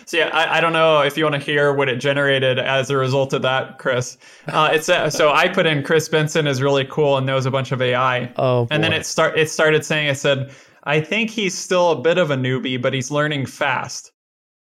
so 0.06 0.18
yeah, 0.18 0.30
I, 0.32 0.58
I 0.58 0.62
don't 0.62 0.72
know 0.72 1.02
if 1.02 1.18
you 1.18 1.26
want 1.26 1.36
to 1.36 1.42
hear 1.42 1.74
what 1.74 1.90
it 1.90 1.98
generated 1.98 2.58
as 2.58 2.90
a 2.90 2.96
result 2.96 3.34
of 3.34 3.42
that, 3.42 3.78
Chris. 3.80 4.18
Uh, 4.48 4.70
it's 4.74 4.90
uh, 4.90 5.10
so 5.10 5.32
I 5.32 5.48
put 5.48 5.66
in 5.68 5.84
Chris 5.84 6.10
Benson 6.10 6.48
is 6.48 6.62
really 6.62 6.84
cool 6.86 7.16
and 7.16 7.28
knows 7.28 7.46
a 7.46 7.52
bunch 7.52 7.72
of 7.72 7.82
AI. 7.82 8.34
Oh 8.38 8.66
boy. 8.66 8.68
And 8.72 8.84
then 8.84 8.92
it 8.92 9.06
start 9.06 9.38
it 9.38 9.50
started 9.50 9.86
saying 9.86 10.08
it 10.08 10.16
said, 10.16 10.52
I 10.84 11.00
think 11.00 11.30
he's 11.30 11.58
still 11.58 11.92
a 11.92 12.02
bit 12.02 12.18
of 12.18 12.32
a 12.32 12.36
newbie, 12.36 12.82
but 12.82 12.94
he's 12.94 13.12
learning 13.12 13.46
fast. 13.46 14.12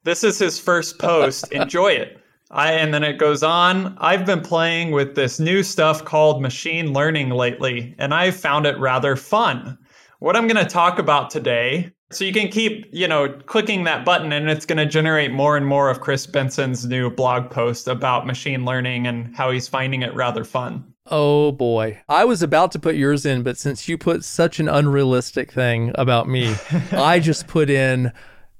This 0.04 0.24
is 0.24 0.38
his 0.40 0.60
first 0.60 1.00
post. 1.00 1.48
Enjoy 1.52 1.92
it. 1.92 2.20
I 2.52 2.74
and 2.74 2.94
then 2.94 3.04
it 3.04 3.18
goes 3.18 3.44
on. 3.44 3.98
I've 4.00 4.26
been 4.26 4.42
playing 4.42 4.92
with 4.92 5.16
this 5.16 5.40
new 5.40 5.64
stuff 5.64 6.04
called 6.04 6.42
machine 6.42 6.92
learning 6.92 7.30
lately, 7.30 7.96
and 7.98 8.14
I've 8.14 8.36
found 8.36 8.66
it 8.66 8.78
rather 8.78 9.16
fun. 9.16 9.78
What 10.20 10.36
I'm 10.36 10.48
going 10.48 10.64
to 10.64 10.70
talk 10.70 11.00
about 11.00 11.30
today, 11.30 11.94
so 12.12 12.26
you 12.26 12.34
can 12.34 12.50
keep, 12.50 12.88
you 12.92 13.08
know, 13.08 13.30
clicking 13.30 13.86
that 13.86 14.04
button 14.04 14.34
and 14.34 14.50
it's 14.50 14.66
going 14.66 14.78
to 14.78 14.86
generate 14.86 15.32
more 15.32 15.56
and 15.56 15.66
more 15.66 15.90
of 15.90 16.02
Chris 16.02 16.28
Benson's 16.28 16.86
new 16.86 17.10
blog 17.10 17.50
post 17.50 17.88
about 17.88 18.28
machine 18.28 18.66
learning 18.66 19.08
and 19.08 19.36
how 19.36 19.50
he's 19.50 19.68
finding 19.68 20.02
it 20.02 20.14
rather 20.14 20.44
fun. 20.44 20.91
Oh 21.08 21.52
boy. 21.52 22.02
I 22.08 22.26
was 22.26 22.44
about 22.44 22.72
to 22.74 22.80
put 22.80 22.96
yours 22.96 23.26
in, 23.26 23.44
but 23.44 23.58
since 23.58 23.88
you 23.88 23.98
put 23.98 24.24
such 24.24 24.60
an 24.60 24.70
unrealistic 24.70 25.52
thing 25.52 25.92
about 25.96 26.28
me, 26.28 26.56
I 26.92 27.20
just 27.20 27.48
put 27.48 27.70
in 27.70 28.12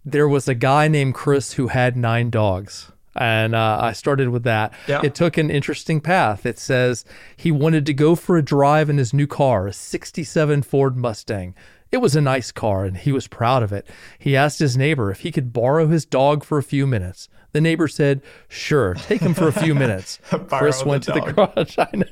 there 0.04 0.28
was 0.28 0.48
a 0.48 0.56
guy 0.56 0.88
named 0.88 1.14
Chris 1.14 1.54
who 1.54 1.68
had 1.68 1.96
nine 1.96 2.30
dogs. 2.30 2.92
And 3.16 3.54
uh, 3.54 3.78
I 3.82 3.92
started 3.92 4.30
with 4.30 4.44
that. 4.44 4.74
Yeah. 4.88 5.02
It 5.04 5.16
took 5.16 5.38
an 5.38 5.52
interesting 5.52 6.00
path. 6.00 6.46
It 6.46 6.58
says 6.58 7.04
he 7.36 7.52
wanted 7.52 7.86
to 7.88 7.94
go 7.94 8.16
for 8.16 8.38
a 8.38 8.42
drive 8.42 8.90
in 8.90 8.98
his 8.98 9.14
new 9.14 9.28
car, 9.28 9.68
a 9.68 9.74
67 9.74 10.64
Ford 10.64 10.96
Mustang. 10.96 11.54
It 11.92 11.98
was 11.98 12.16
a 12.16 12.22
nice 12.22 12.54
car 12.54 12.86
and 12.86 12.96
he 12.96 13.12
was 13.12 13.28
proud 13.28 13.64
of 13.64 13.74
it. 13.74 13.86
He 14.18 14.36
asked 14.38 14.60
his 14.60 14.78
neighbor 14.78 15.12
if 15.12 15.20
he 15.20 15.32
could 15.32 15.52
borrow 15.52 15.88
his 15.88 16.06
dog 16.06 16.46
for 16.46 16.58
a 16.58 16.64
few 16.64 16.88
minutes. 16.88 17.28
The 17.54 17.62
neighbor 17.62 17.88
said, 17.88 18.22
Sure, 18.48 18.94
take 18.94 19.22
him 19.22 19.34
for 19.34 19.48
a 19.48 19.52
few 19.52 19.76
minutes. 19.84 20.20
Chris 20.50 20.86
went 20.86 21.06
the 21.06 21.14
to 21.14 21.20
the 21.20 21.32
garage. 21.34 21.76
I 21.78 21.90
know. 21.94 22.06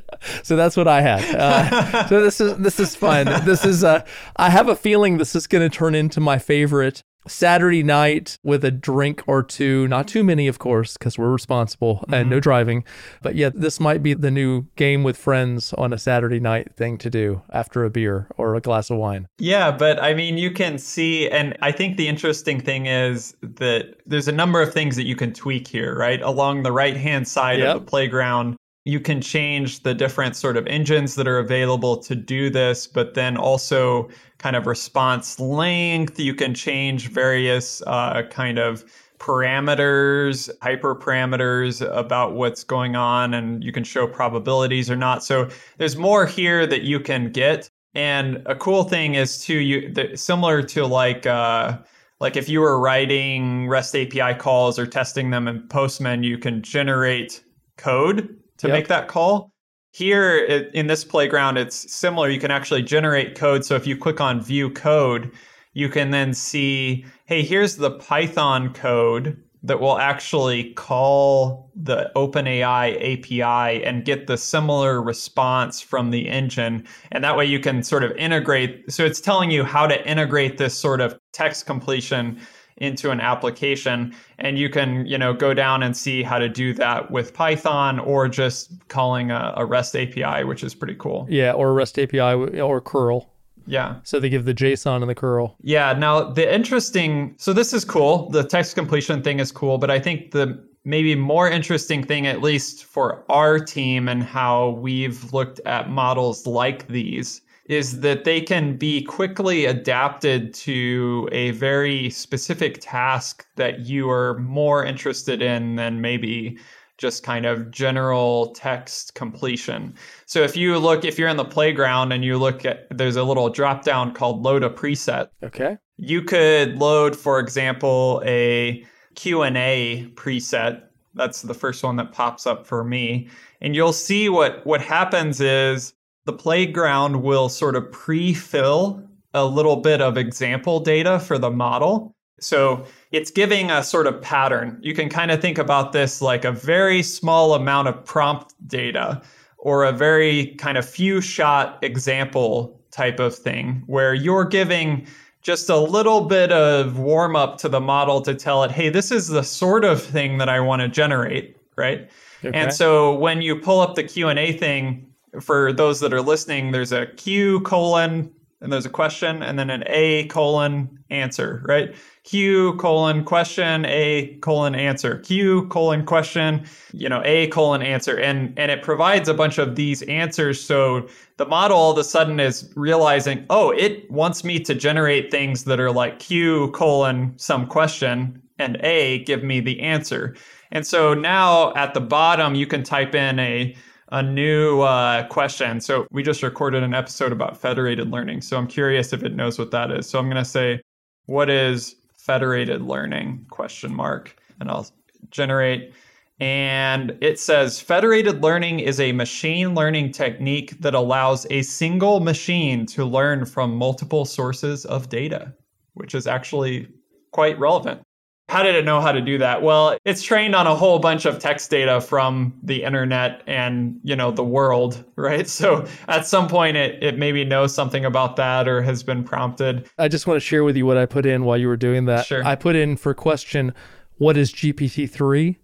So 0.43 0.55
that's 0.55 0.75
what 0.75 0.87
I 0.87 1.01
had. 1.01 1.35
Uh, 1.35 2.07
so 2.07 2.21
this 2.21 2.41
is 2.41 2.57
this 2.57 2.79
is 2.79 2.95
fun. 2.95 3.25
This 3.45 3.63
is 3.65 3.83
uh, 3.83 4.03
I 4.35 4.49
have 4.49 4.67
a 4.67 4.75
feeling 4.75 5.17
this 5.17 5.35
is 5.35 5.47
going 5.47 5.69
to 5.69 5.75
turn 5.75 5.95
into 5.95 6.19
my 6.19 6.39
favorite 6.39 7.03
Saturday 7.27 7.83
night 7.83 8.37
with 8.43 8.63
a 8.63 8.71
drink 8.71 9.23
or 9.27 9.43
two. 9.43 9.87
Not 9.87 10.07
too 10.07 10.23
many, 10.23 10.47
of 10.47 10.59
course, 10.59 10.97
because 10.97 11.17
we're 11.17 11.31
responsible 11.31 12.03
and 12.11 12.29
no 12.29 12.37
mm-hmm. 12.37 12.41
driving. 12.41 12.83
But 13.21 13.35
yeah, 13.35 13.49
this 13.53 13.79
might 13.79 14.01
be 14.01 14.13
the 14.13 14.31
new 14.31 14.65
game 14.75 15.03
with 15.03 15.17
friends 15.17 15.73
on 15.73 15.93
a 15.93 15.97
Saturday 15.97 16.39
night 16.39 16.75
thing 16.75 16.97
to 16.99 17.09
do 17.09 17.41
after 17.51 17.83
a 17.83 17.89
beer 17.89 18.27
or 18.37 18.55
a 18.55 18.61
glass 18.61 18.89
of 18.89 18.97
wine. 18.97 19.27
Yeah, 19.37 19.71
but 19.71 20.01
I 20.01 20.13
mean, 20.13 20.37
you 20.37 20.51
can 20.51 20.77
see, 20.77 21.29
and 21.29 21.57
I 21.61 21.71
think 21.71 21.97
the 21.97 22.07
interesting 22.07 22.59
thing 22.59 22.85
is 22.85 23.35
that 23.41 23.95
there's 24.05 24.27
a 24.27 24.33
number 24.33 24.61
of 24.61 24.73
things 24.73 24.95
that 24.95 25.05
you 25.05 25.15
can 25.15 25.33
tweak 25.33 25.67
here, 25.67 25.97
right? 25.97 26.21
Along 26.21 26.63
the 26.63 26.71
right 26.71 26.97
hand 26.97 27.27
side 27.27 27.59
Yep. 27.59 27.75
of 27.75 27.85
the 27.85 27.89
playground, 27.89 28.55
you 28.85 28.99
can 28.99 29.21
change 29.21 29.83
the 29.83 29.93
different 29.93 30.35
sort 30.35 30.57
of 30.57 30.65
engines 30.67 31.15
that 31.15 31.27
are 31.27 31.37
available 31.37 31.97
to 31.97 32.15
do 32.15 32.49
this, 32.49 32.87
but 32.87 33.13
then 33.13 33.37
also 33.37 34.09
kind 34.37 34.55
of 34.55 34.65
response 34.65 35.39
length. 35.39 36.19
You 36.19 36.33
can 36.33 36.53
change 36.53 37.09
various 37.09 37.81
uh, 37.85 38.23
kind 38.29 38.57
of 38.57 38.85
parameters, 39.19 40.49
hyperparameters 40.61 41.85
about 41.95 42.33
what's 42.33 42.63
going 42.63 42.95
on, 42.95 43.33
and 43.33 43.63
you 43.63 43.71
can 43.71 43.83
show 43.83 44.07
probabilities 44.07 44.89
or 44.89 44.95
not. 44.95 45.23
So 45.23 45.49
there's 45.77 45.97
more 45.97 46.25
here 46.25 46.65
that 46.65 46.83
you 46.83 46.99
can 46.99 47.31
get. 47.31 47.69
And 47.95 48.41
a 48.45 48.55
cool 48.55 48.83
thing 48.83 49.15
is 49.15 49.43
too, 49.43 49.57
you 49.57 49.93
the, 49.93 50.15
similar 50.15 50.63
to 50.63 50.85
like 50.85 51.25
uh, 51.25 51.79
like 52.21 52.37
if 52.37 52.47
you 52.47 52.61
were 52.61 52.79
writing 52.79 53.67
REST 53.67 53.95
API 53.95 54.35
calls 54.35 54.79
or 54.79 54.85
testing 54.85 55.31
them 55.31 55.47
in 55.47 55.67
Postman, 55.67 56.23
you 56.23 56.37
can 56.37 56.61
generate 56.61 57.43
code 57.77 58.38
to 58.59 58.67
Yep. 58.67 58.73
make 58.73 58.87
that 58.87 59.07
call. 59.07 59.51
Here 59.91 60.37
in 60.73 60.87
this 60.87 61.03
playground, 61.03 61.57
it's 61.57 61.91
similar. 61.91 62.29
You 62.29 62.39
can 62.39 62.51
actually 62.51 62.83
generate 62.83 63.35
code. 63.35 63.65
So 63.65 63.75
if 63.75 63.87
you 63.87 63.97
click 63.97 64.21
on 64.21 64.39
View 64.41 64.69
Code, 64.69 65.31
you 65.73 65.89
can 65.89 66.11
then 66.11 66.33
see, 66.33 67.05
hey, 67.25 67.41
here's 67.41 67.77
the 67.77 67.91
Python 67.91 68.71
code 68.73 69.41
that 69.63 69.81
will 69.81 69.97
actually 69.97 70.73
call 70.75 71.69
the 71.75 72.11
OpenAI 72.15 72.95
API 72.95 73.83
and 73.83 74.05
get 74.05 74.27
the 74.27 74.37
similar 74.37 75.01
response 75.01 75.81
from 75.81 76.11
the 76.11 76.29
engine. 76.29 76.85
And 77.11 77.23
that 77.23 77.35
way 77.35 77.45
you 77.45 77.59
can 77.59 77.83
sort 77.83 78.03
of 78.03 78.11
integrate. 78.13 78.89
So 78.91 79.03
it's 79.05 79.19
telling 79.19 79.51
you 79.51 79.63
how 79.63 79.85
to 79.87 80.07
integrate 80.07 80.57
this 80.57 80.77
sort 80.77 81.01
of 81.01 81.19
text 81.33 81.65
completion 81.65 82.39
into 82.79 83.11
an 83.11 83.19
application 83.19 84.15
and 84.37 84.57
you 84.57 84.69
can 84.69 85.05
you 85.05 85.17
know 85.17 85.33
go 85.33 85.53
down 85.53 85.83
and 85.83 85.95
see 85.95 86.23
how 86.23 86.37
to 86.39 86.47
do 86.49 86.73
that 86.73 87.11
with 87.11 87.33
python 87.33 87.99
or 87.99 88.27
just 88.27 88.71
calling 88.87 89.31
a, 89.31 89.53
a 89.57 89.65
rest 89.65 89.95
api 89.95 90.43
which 90.43 90.63
is 90.63 90.73
pretty 90.73 90.95
cool 90.95 91.27
Yeah, 91.29 91.51
or 91.51 91.69
a 91.69 91.73
REST 91.73 91.99
API 91.99 92.19
or 92.59 92.81
curl. 92.81 93.29
yeah 93.67 93.95
So 94.03 94.19
they 94.19 94.29
give 94.29 94.45
the 94.45 94.53
JSON 94.53 95.01
and 95.01 95.09
the 95.09 95.15
curl. 95.15 95.55
yeah 95.61 95.93
now 95.93 96.23
the 96.23 96.53
interesting 96.53 97.35
so 97.37 97.53
this 97.53 97.73
is 97.73 97.83
cool 97.85 98.29
the 98.29 98.43
text 98.43 98.75
completion 98.75 99.21
thing 99.21 99.39
is 99.39 99.51
cool 99.51 99.77
but 99.77 99.91
i 99.91 99.99
think 99.99 100.31
the 100.31 100.63
maybe 100.85 101.13
more 101.15 101.49
interesting 101.49 102.01
thing 102.03 102.25
at 102.25 102.41
least 102.41 102.85
for 102.85 103.23
our 103.29 103.59
team 103.59 104.07
and 104.07 104.23
how 104.23 104.69
we've 104.69 105.31
looked 105.33 105.59
at 105.65 105.89
models 105.89 106.47
like 106.47 106.87
these 106.87 107.41
is 107.69 108.01
that 108.01 108.23
they 108.23 108.41
can 108.41 108.75
be 108.75 109.03
quickly 109.03 109.65
adapted 109.65 110.53
to 110.55 111.29
a 111.31 111.51
very 111.51 112.09
specific 112.09 112.79
task 112.81 113.45
that 113.55 113.81
you 113.81 114.09
are 114.09 114.39
more 114.39 114.83
interested 114.83 115.41
in 115.41 115.75
than 115.75 116.01
maybe 116.01 116.57
just 116.97 117.23
kind 117.23 117.45
of 117.45 117.69
general 117.71 118.47
text 118.55 119.13
completion. 119.13 119.93
So 120.25 120.41
if 120.41 120.57
you 120.57 120.79
look 120.79 121.05
if 121.05 121.17
you're 121.19 121.29
in 121.29 121.37
the 121.37 121.45
playground 121.45 122.11
and 122.11 122.25
you 122.25 122.37
look 122.39 122.65
at 122.65 122.87
there's 122.89 123.15
a 123.15 123.23
little 123.23 123.49
drop 123.49 123.85
down 123.85 124.13
called 124.13 124.41
load 124.41 124.63
a 124.63 124.69
preset 124.69 125.29
Okay. 125.43 125.77
you 125.95 126.23
could 126.23 126.77
load 126.77 127.15
for 127.15 127.39
example 127.39 128.21
a 128.25 128.83
q&a 129.15 130.11
preset 130.15 130.81
that's 131.13 131.41
the 131.43 131.53
first 131.53 131.83
one 131.83 131.95
that 131.95 132.11
pops 132.11 132.45
up 132.45 132.67
for 132.67 132.83
me 132.83 133.29
and 133.61 133.75
you'll 133.75 133.93
see 133.93 134.27
what 134.27 134.65
what 134.65 134.81
happens 134.81 135.39
is 135.39 135.93
the 136.29 136.37
playground 136.37 137.23
will 137.23 137.49
sort 137.49 137.75
of 137.75 137.91
pre-fill 137.91 139.01
a 139.33 139.43
little 139.43 139.77
bit 139.77 139.99
of 139.99 140.15
example 140.15 140.79
data 140.79 141.19
for 141.19 141.39
the 141.39 141.49
model 141.49 142.15
so 142.39 142.85
it's 143.11 143.31
giving 143.31 143.71
a 143.71 143.83
sort 143.83 144.05
of 144.05 144.21
pattern 144.21 144.77
you 144.79 144.93
can 144.93 145.09
kind 145.09 145.31
of 145.31 145.41
think 145.41 145.57
about 145.57 145.91
this 145.91 146.21
like 146.21 146.45
a 146.45 146.51
very 146.51 147.01
small 147.01 147.55
amount 147.55 147.87
of 147.87 148.05
prompt 148.05 148.53
data 148.67 149.19
or 149.57 149.85
a 149.85 149.91
very 149.91 150.53
kind 150.57 150.77
of 150.77 150.87
few 150.87 151.19
shot 151.19 151.79
example 151.81 152.79
type 152.91 153.19
of 153.19 153.35
thing 153.35 153.81
where 153.87 154.13
you're 154.13 154.45
giving 154.45 155.07
just 155.41 155.67
a 155.67 155.77
little 155.77 156.21
bit 156.21 156.51
of 156.51 156.99
warm 156.99 157.35
up 157.35 157.57
to 157.57 157.67
the 157.67 157.79
model 157.79 158.21
to 158.21 158.35
tell 158.35 158.63
it, 158.63 158.69
hey, 158.69 158.89
this 158.89 159.09
is 159.11 159.29
the 159.29 159.41
sort 159.41 159.83
of 159.83 160.03
thing 160.03 160.37
that 160.37 160.49
I 160.49 160.59
want 160.59 160.81
to 160.81 160.87
generate, 160.87 161.57
right? 161.75 162.07
Okay. 162.43 162.57
And 162.57 162.73
so 162.73 163.17
when 163.17 163.41
you 163.41 163.55
pull 163.55 163.79
up 163.79 163.95
the 163.95 164.03
Q&A 164.03 164.53
thing, 164.53 165.08
for 165.41 165.73
those 165.73 165.99
that 165.99 166.13
are 166.13 166.21
listening, 166.21 166.71
there's 166.71 166.91
a 166.91 167.07
Q 167.07 167.61
colon 167.61 168.31
and 168.61 168.73
there's 168.73 168.85
a 168.85 168.89
question 168.89 169.41
and 169.41 169.57
then 169.57 169.69
an 169.69 169.83
A 169.87 170.27
colon 170.27 170.99
answer, 171.09 171.63
right? 171.65 171.95
Q 172.23 172.75
colon 172.75 173.23
question, 173.23 173.85
A 173.85 174.37
colon 174.41 174.75
answer, 174.75 175.19
Q 175.19 175.67
colon 175.67 176.05
question, 176.05 176.65
you 176.91 177.07
know, 177.07 177.21
A 177.23 177.47
colon 177.47 177.81
answer. 177.81 178.17
And 178.19 178.53
and 178.57 178.69
it 178.69 178.83
provides 178.83 179.29
a 179.29 179.33
bunch 179.33 179.57
of 179.57 179.75
these 179.75 180.01
answers. 180.03 180.61
So 180.61 181.07
the 181.37 181.45
model 181.45 181.77
all 181.77 181.91
of 181.91 181.97
a 181.97 182.03
sudden 182.03 182.39
is 182.39 182.71
realizing, 182.75 183.45
oh, 183.49 183.71
it 183.71 184.09
wants 184.11 184.43
me 184.43 184.59
to 184.59 184.75
generate 184.75 185.31
things 185.31 185.63
that 185.63 185.79
are 185.79 185.91
like 185.91 186.19
Q 186.19 186.71
colon 186.71 187.33
some 187.37 187.65
question 187.65 188.41
and 188.57 188.77
A 188.83 189.23
give 189.23 189.43
me 189.43 189.61
the 189.61 189.79
answer. 189.79 190.35
And 190.71 190.85
so 190.85 191.13
now 191.13 191.73
at 191.75 191.93
the 191.93 192.01
bottom, 192.01 192.55
you 192.55 192.67
can 192.67 192.83
type 192.83 193.15
in 193.15 193.39
a 193.39 193.75
a 194.11 194.23
new 194.23 194.81
uh, 194.81 195.27
question. 195.27 195.79
So 195.79 196.07
we 196.11 196.23
just 196.23 196.43
recorded 196.43 196.83
an 196.83 196.93
episode 196.93 197.31
about 197.31 197.57
federated 197.57 198.09
learning. 198.09 198.41
So 198.41 198.57
I'm 198.57 198.67
curious 198.67 199.13
if 199.13 199.23
it 199.23 199.35
knows 199.35 199.59
what 199.59 199.71
that 199.71 199.91
is. 199.91 200.09
So 200.09 200.19
I'm 200.19 200.25
going 200.25 200.43
to 200.43 200.49
say, 200.49 200.81
what 201.25 201.49
is 201.49 201.95
federated 202.17 202.81
learning? 202.81 203.45
Question 203.49 203.93
mark, 203.93 204.35
and 204.59 204.69
I'll 204.69 204.87
generate. 205.29 205.93
And 206.39 207.17
it 207.21 207.39
says 207.39 207.79
federated 207.79 208.41
learning 208.41 208.79
is 208.79 208.99
a 208.99 209.11
machine 209.11 209.75
learning 209.75 210.13
technique 210.13 210.79
that 210.79 210.95
allows 210.95 211.45
a 211.49 211.61
single 211.63 212.21
machine 212.21 212.85
to 212.87 213.03
learn 213.03 213.45
from 213.45 213.75
multiple 213.75 214.25
sources 214.25 214.85
of 214.85 215.09
data, 215.09 215.53
which 215.93 216.15
is 216.15 216.27
actually 216.27 216.87
quite 217.31 217.59
relevant. 217.59 218.01
How 218.49 218.63
did 218.63 218.73
it 218.73 218.83
know 218.83 218.99
how 218.99 219.11
to 219.11 219.21
do 219.21 219.37
that? 219.37 219.61
Well, 219.61 219.95
it's 220.05 220.23
trained 220.23 220.55
on 220.55 220.65
a 220.65 220.73
whole 220.73 220.97
bunch 220.97 221.25
of 221.25 221.37
text 221.37 221.69
data 221.69 222.01
from 222.01 222.51
the 222.63 222.83
internet 222.83 223.43
and, 223.45 223.99
you 224.03 224.15
know, 224.15 224.31
the 224.31 224.43
world, 224.43 225.03
right? 225.15 225.47
So 225.59 225.85
at 226.07 226.25
some 226.25 226.47
point 226.47 226.77
it, 226.77 227.03
it 227.03 227.17
maybe 227.17 227.43
knows 227.43 227.75
something 227.75 228.05
about 228.05 228.37
that 228.37 228.65
or 228.65 228.81
has 228.81 229.03
been 229.03 229.25
prompted. 229.25 229.89
I 229.97 230.07
just 230.07 230.25
want 230.25 230.37
to 230.37 230.39
share 230.39 230.63
with 230.63 230.77
you 230.77 230.85
what 230.85 230.97
I 230.97 231.05
put 231.05 231.25
in 231.25 231.43
while 231.43 231.57
you 231.57 231.67
were 231.67 231.75
doing 231.75 232.05
that. 232.05 232.25
Sure. 232.25 232.45
I 232.45 232.55
put 232.55 232.77
in 232.77 232.95
for 232.95 233.13
question, 233.13 233.73
what 234.17 234.37
is 234.37 234.53
GPT-3? 234.53 235.57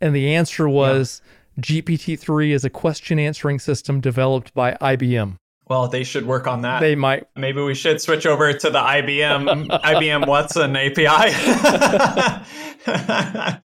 And 0.00 0.16
the 0.16 0.34
answer 0.34 0.68
was 0.70 1.20
yeah. 1.56 1.62
GPT-3 1.62 2.50
is 2.50 2.64
a 2.64 2.70
question 2.70 3.18
answering 3.18 3.58
system 3.58 4.00
developed 4.00 4.54
by 4.54 4.72
IBM. 4.80 5.36
Well, 5.72 5.88
they 5.88 6.04
should 6.04 6.26
work 6.26 6.46
on 6.46 6.60
that. 6.60 6.80
They 6.80 6.94
might. 6.94 7.24
Maybe 7.34 7.62
we 7.62 7.74
should 7.74 7.98
switch 7.98 8.26
over 8.26 8.52
to 8.52 8.68
the 8.68 8.78
IBM 8.78 9.68
IBM 9.82 10.26
Watson 10.26 10.76
API. 10.76 11.32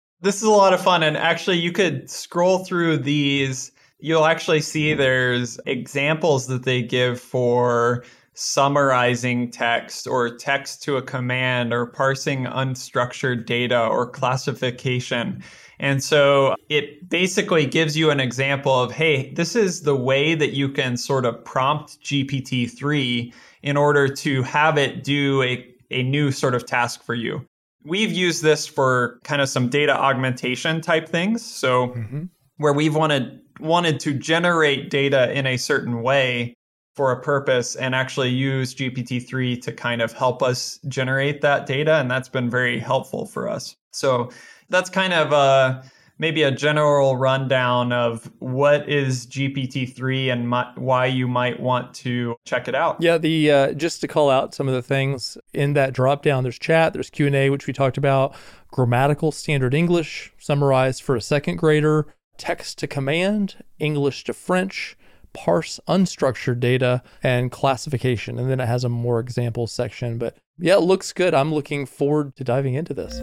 this 0.20 0.34
is 0.34 0.42
a 0.42 0.50
lot 0.50 0.74
of 0.74 0.82
fun, 0.82 1.04
and 1.04 1.16
actually, 1.16 1.58
you 1.58 1.70
could 1.70 2.10
scroll 2.10 2.64
through 2.64 2.96
these. 2.96 3.70
You'll 4.00 4.24
actually 4.24 4.62
see 4.62 4.94
there's 4.94 5.60
examples 5.64 6.48
that 6.48 6.64
they 6.64 6.82
give 6.82 7.20
for 7.20 8.02
summarizing 8.34 9.52
text 9.52 10.08
or 10.08 10.36
text 10.36 10.82
to 10.82 10.96
a 10.96 11.02
command 11.02 11.72
or 11.72 11.86
parsing 11.86 12.46
unstructured 12.46 13.46
data 13.46 13.86
or 13.86 14.10
classification. 14.10 15.40
And 15.82 16.02
so 16.02 16.54
it 16.68 17.08
basically 17.10 17.66
gives 17.66 17.96
you 17.96 18.10
an 18.10 18.20
example 18.20 18.80
of 18.80 18.92
hey, 18.92 19.32
this 19.32 19.56
is 19.56 19.82
the 19.82 19.96
way 19.96 20.34
that 20.36 20.52
you 20.52 20.68
can 20.68 20.96
sort 20.96 21.26
of 21.26 21.44
prompt 21.44 22.00
GPT 22.02 22.70
3 22.70 23.34
in 23.62 23.76
order 23.76 24.08
to 24.08 24.42
have 24.44 24.78
it 24.78 25.02
do 25.02 25.42
a, 25.42 25.66
a 25.90 26.04
new 26.04 26.30
sort 26.30 26.54
of 26.54 26.64
task 26.64 27.02
for 27.02 27.14
you. 27.14 27.44
We've 27.84 28.12
used 28.12 28.44
this 28.44 28.64
for 28.64 29.18
kind 29.24 29.42
of 29.42 29.48
some 29.48 29.68
data 29.68 29.92
augmentation 29.92 30.80
type 30.80 31.08
things. 31.08 31.44
So 31.44 31.88
mm-hmm. 31.88 32.24
where 32.58 32.72
we've 32.72 32.94
wanted 32.94 33.40
wanted 33.58 33.98
to 34.00 34.14
generate 34.14 34.88
data 34.88 35.32
in 35.36 35.46
a 35.46 35.56
certain 35.56 36.02
way 36.02 36.54
for 36.94 37.10
a 37.10 37.20
purpose 37.20 37.74
and 37.74 37.94
actually 37.94 38.28
use 38.28 38.74
GPT-3 38.74 39.60
to 39.62 39.72
kind 39.72 40.00
of 40.02 40.12
help 40.12 40.42
us 40.42 40.78
generate 40.88 41.40
that 41.40 41.66
data 41.66 41.94
and 41.96 42.10
that's 42.10 42.28
been 42.28 42.50
very 42.50 42.78
helpful 42.78 43.26
for 43.26 43.48
us. 43.48 43.74
So 43.92 44.30
that's 44.72 44.90
kind 44.90 45.12
of 45.12 45.32
a 45.32 45.84
maybe 46.22 46.44
a 46.44 46.50
general 46.52 47.16
rundown 47.16 47.92
of 47.92 48.30
what 48.38 48.88
is 48.88 49.26
GPT-3 49.26 50.32
and 50.32 50.48
my, 50.48 50.70
why 50.76 51.06
you 51.06 51.26
might 51.26 51.58
want 51.58 51.92
to 51.94 52.36
check 52.44 52.68
it 52.68 52.76
out. 52.76 52.96
Yeah, 53.00 53.18
the 53.18 53.50
uh, 53.50 53.72
just 53.72 54.00
to 54.02 54.08
call 54.08 54.30
out 54.30 54.54
some 54.54 54.68
of 54.68 54.74
the 54.74 54.82
things 54.82 55.36
in 55.52 55.72
that 55.74 55.92
drop 55.92 56.22
down. 56.22 56.44
There's 56.44 56.60
chat, 56.60 56.92
there's 56.92 57.10
Q 57.10 57.26
and 57.26 57.34
A, 57.34 57.50
which 57.50 57.66
we 57.66 57.72
talked 57.72 57.98
about, 57.98 58.36
grammatical 58.70 59.32
standard 59.32 59.74
English 59.74 60.32
summarized 60.38 61.02
for 61.02 61.16
a 61.16 61.20
second 61.20 61.56
grader, 61.56 62.06
text 62.38 62.78
to 62.78 62.86
command, 62.86 63.56
English 63.78 64.24
to 64.24 64.32
French. 64.32 64.96
Parse 65.34 65.80
unstructured 65.88 66.60
data 66.60 67.02
and 67.22 67.50
classification. 67.50 68.38
And 68.38 68.50
then 68.50 68.60
it 68.60 68.66
has 68.66 68.84
a 68.84 68.90
more 68.90 69.18
example 69.18 69.66
section. 69.66 70.18
But 70.18 70.36
yeah, 70.58 70.74
it 70.74 70.82
looks 70.82 71.14
good. 71.14 71.32
I'm 71.32 71.54
looking 71.54 71.86
forward 71.86 72.36
to 72.36 72.44
diving 72.44 72.74
into 72.74 72.92
this. 72.92 73.18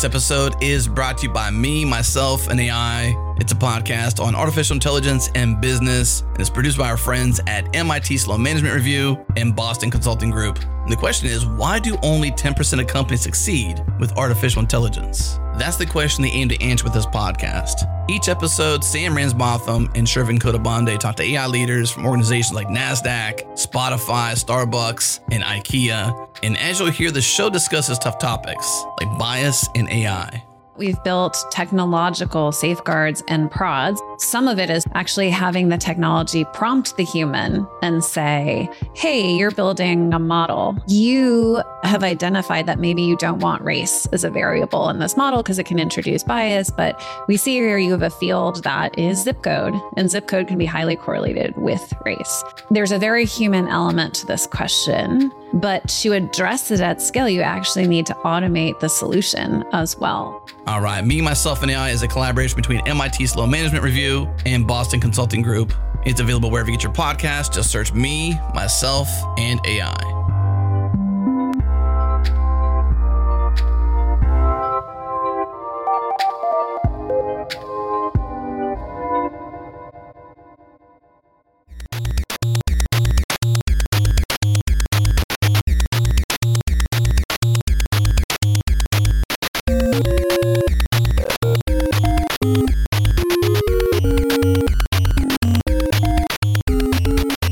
This 0.00 0.06
episode 0.06 0.54
is 0.62 0.88
brought 0.88 1.18
to 1.18 1.26
you 1.26 1.30
by 1.30 1.50
me, 1.50 1.84
myself, 1.84 2.48
and 2.48 2.58
AI. 2.58 3.14
It's 3.36 3.52
a 3.52 3.54
podcast 3.54 4.18
on 4.18 4.34
artificial 4.34 4.72
intelligence 4.72 5.28
and 5.34 5.60
business, 5.60 6.22
and 6.22 6.40
it's 6.40 6.48
produced 6.48 6.78
by 6.78 6.88
our 6.88 6.96
friends 6.96 7.38
at 7.46 7.68
MIT 7.76 8.16
Sloan 8.16 8.42
Management 8.42 8.74
Review 8.74 9.22
and 9.36 9.54
Boston 9.54 9.90
Consulting 9.90 10.30
Group. 10.30 10.58
And 10.90 10.96
the 10.98 11.00
question 11.00 11.28
is 11.28 11.46
why 11.46 11.78
do 11.78 11.96
only 12.02 12.32
10% 12.32 12.80
of 12.80 12.86
companies 12.88 13.20
succeed 13.20 13.80
with 14.00 14.18
artificial 14.18 14.60
intelligence? 14.60 15.38
That's 15.56 15.76
the 15.76 15.86
question 15.86 16.22
they 16.22 16.30
aim 16.30 16.48
to 16.48 16.60
answer 16.60 16.82
with 16.82 16.92
this 16.92 17.06
podcast. 17.06 17.88
Each 18.10 18.28
episode, 18.28 18.82
Sam 18.82 19.14
Ransbotham 19.14 19.88
and 19.94 20.04
Shervin 20.04 20.40
Khodabandeh 20.40 20.98
talk 20.98 21.14
to 21.18 21.22
AI 21.22 21.46
leaders 21.46 21.92
from 21.92 22.06
organizations 22.06 22.56
like 22.56 22.66
NASDAQ, 22.66 23.52
Spotify, 23.52 24.34
Starbucks, 24.34 25.20
and 25.30 25.44
IKEA. 25.44 26.28
And 26.42 26.58
as 26.58 26.80
you'll 26.80 26.90
hear, 26.90 27.12
the 27.12 27.22
show 27.22 27.48
discusses 27.48 27.96
tough 27.96 28.18
topics 28.18 28.82
like 28.98 29.16
bias 29.16 29.68
and 29.76 29.88
AI. 29.90 30.42
We've 30.76 31.00
built 31.04 31.36
technological 31.52 32.50
safeguards 32.50 33.22
and 33.28 33.48
prods. 33.48 34.00
Some 34.20 34.48
of 34.48 34.58
it 34.58 34.68
is 34.68 34.84
actually 34.92 35.30
having 35.30 35.70
the 35.70 35.78
technology 35.78 36.44
prompt 36.52 36.98
the 36.98 37.04
human 37.04 37.66
and 37.80 38.04
say, 38.04 38.68
hey, 38.94 39.34
you're 39.34 39.50
building 39.50 40.12
a 40.12 40.18
model. 40.18 40.76
You 40.86 41.62
have 41.84 42.04
identified 42.04 42.66
that 42.66 42.78
maybe 42.78 43.00
you 43.00 43.16
don't 43.16 43.38
want 43.38 43.62
race 43.62 44.04
as 44.12 44.22
a 44.22 44.28
variable 44.28 44.90
in 44.90 44.98
this 44.98 45.16
model 45.16 45.42
because 45.42 45.58
it 45.58 45.64
can 45.64 45.78
introduce 45.78 46.22
bias. 46.22 46.70
But 46.70 47.02
we 47.28 47.38
see 47.38 47.54
here 47.54 47.78
you 47.78 47.92
have 47.92 48.02
a 48.02 48.10
field 48.10 48.62
that 48.62 48.98
is 48.98 49.22
zip 49.22 49.42
code, 49.42 49.74
and 49.96 50.10
zip 50.10 50.28
code 50.28 50.48
can 50.48 50.58
be 50.58 50.66
highly 50.66 50.96
correlated 50.96 51.56
with 51.56 51.90
race. 52.04 52.44
There's 52.70 52.92
a 52.92 52.98
very 52.98 53.24
human 53.24 53.68
element 53.68 54.12
to 54.16 54.26
this 54.26 54.46
question. 54.46 55.32
But 55.52 55.88
to 56.02 56.12
address 56.12 56.70
it 56.70 56.80
at 56.80 57.02
scale, 57.02 57.28
you 57.28 57.40
actually 57.40 57.88
need 57.88 58.06
to 58.06 58.14
automate 58.22 58.78
the 58.78 58.88
solution 58.88 59.64
as 59.72 59.98
well. 59.98 60.46
All 60.66 60.80
right. 60.80 61.04
Me, 61.04 61.20
Myself, 61.20 61.62
and 61.62 61.70
AI 61.72 61.90
is 61.90 62.02
a 62.04 62.08
collaboration 62.08 62.54
between 62.54 62.86
MIT 62.86 63.26
Sloan 63.26 63.50
Management 63.50 63.82
Review 63.82 64.09
and 64.46 64.66
Boston 64.66 65.00
Consulting 65.00 65.42
Group. 65.42 65.72
It's 66.04 66.20
available 66.20 66.50
wherever 66.50 66.70
you 66.70 66.76
get 66.76 66.82
your 66.82 66.92
podcast. 66.92 67.52
Just 67.52 67.70
search 67.70 67.92
me, 67.92 68.38
myself, 68.54 69.08
and 69.38 69.60
AI. 69.66 70.29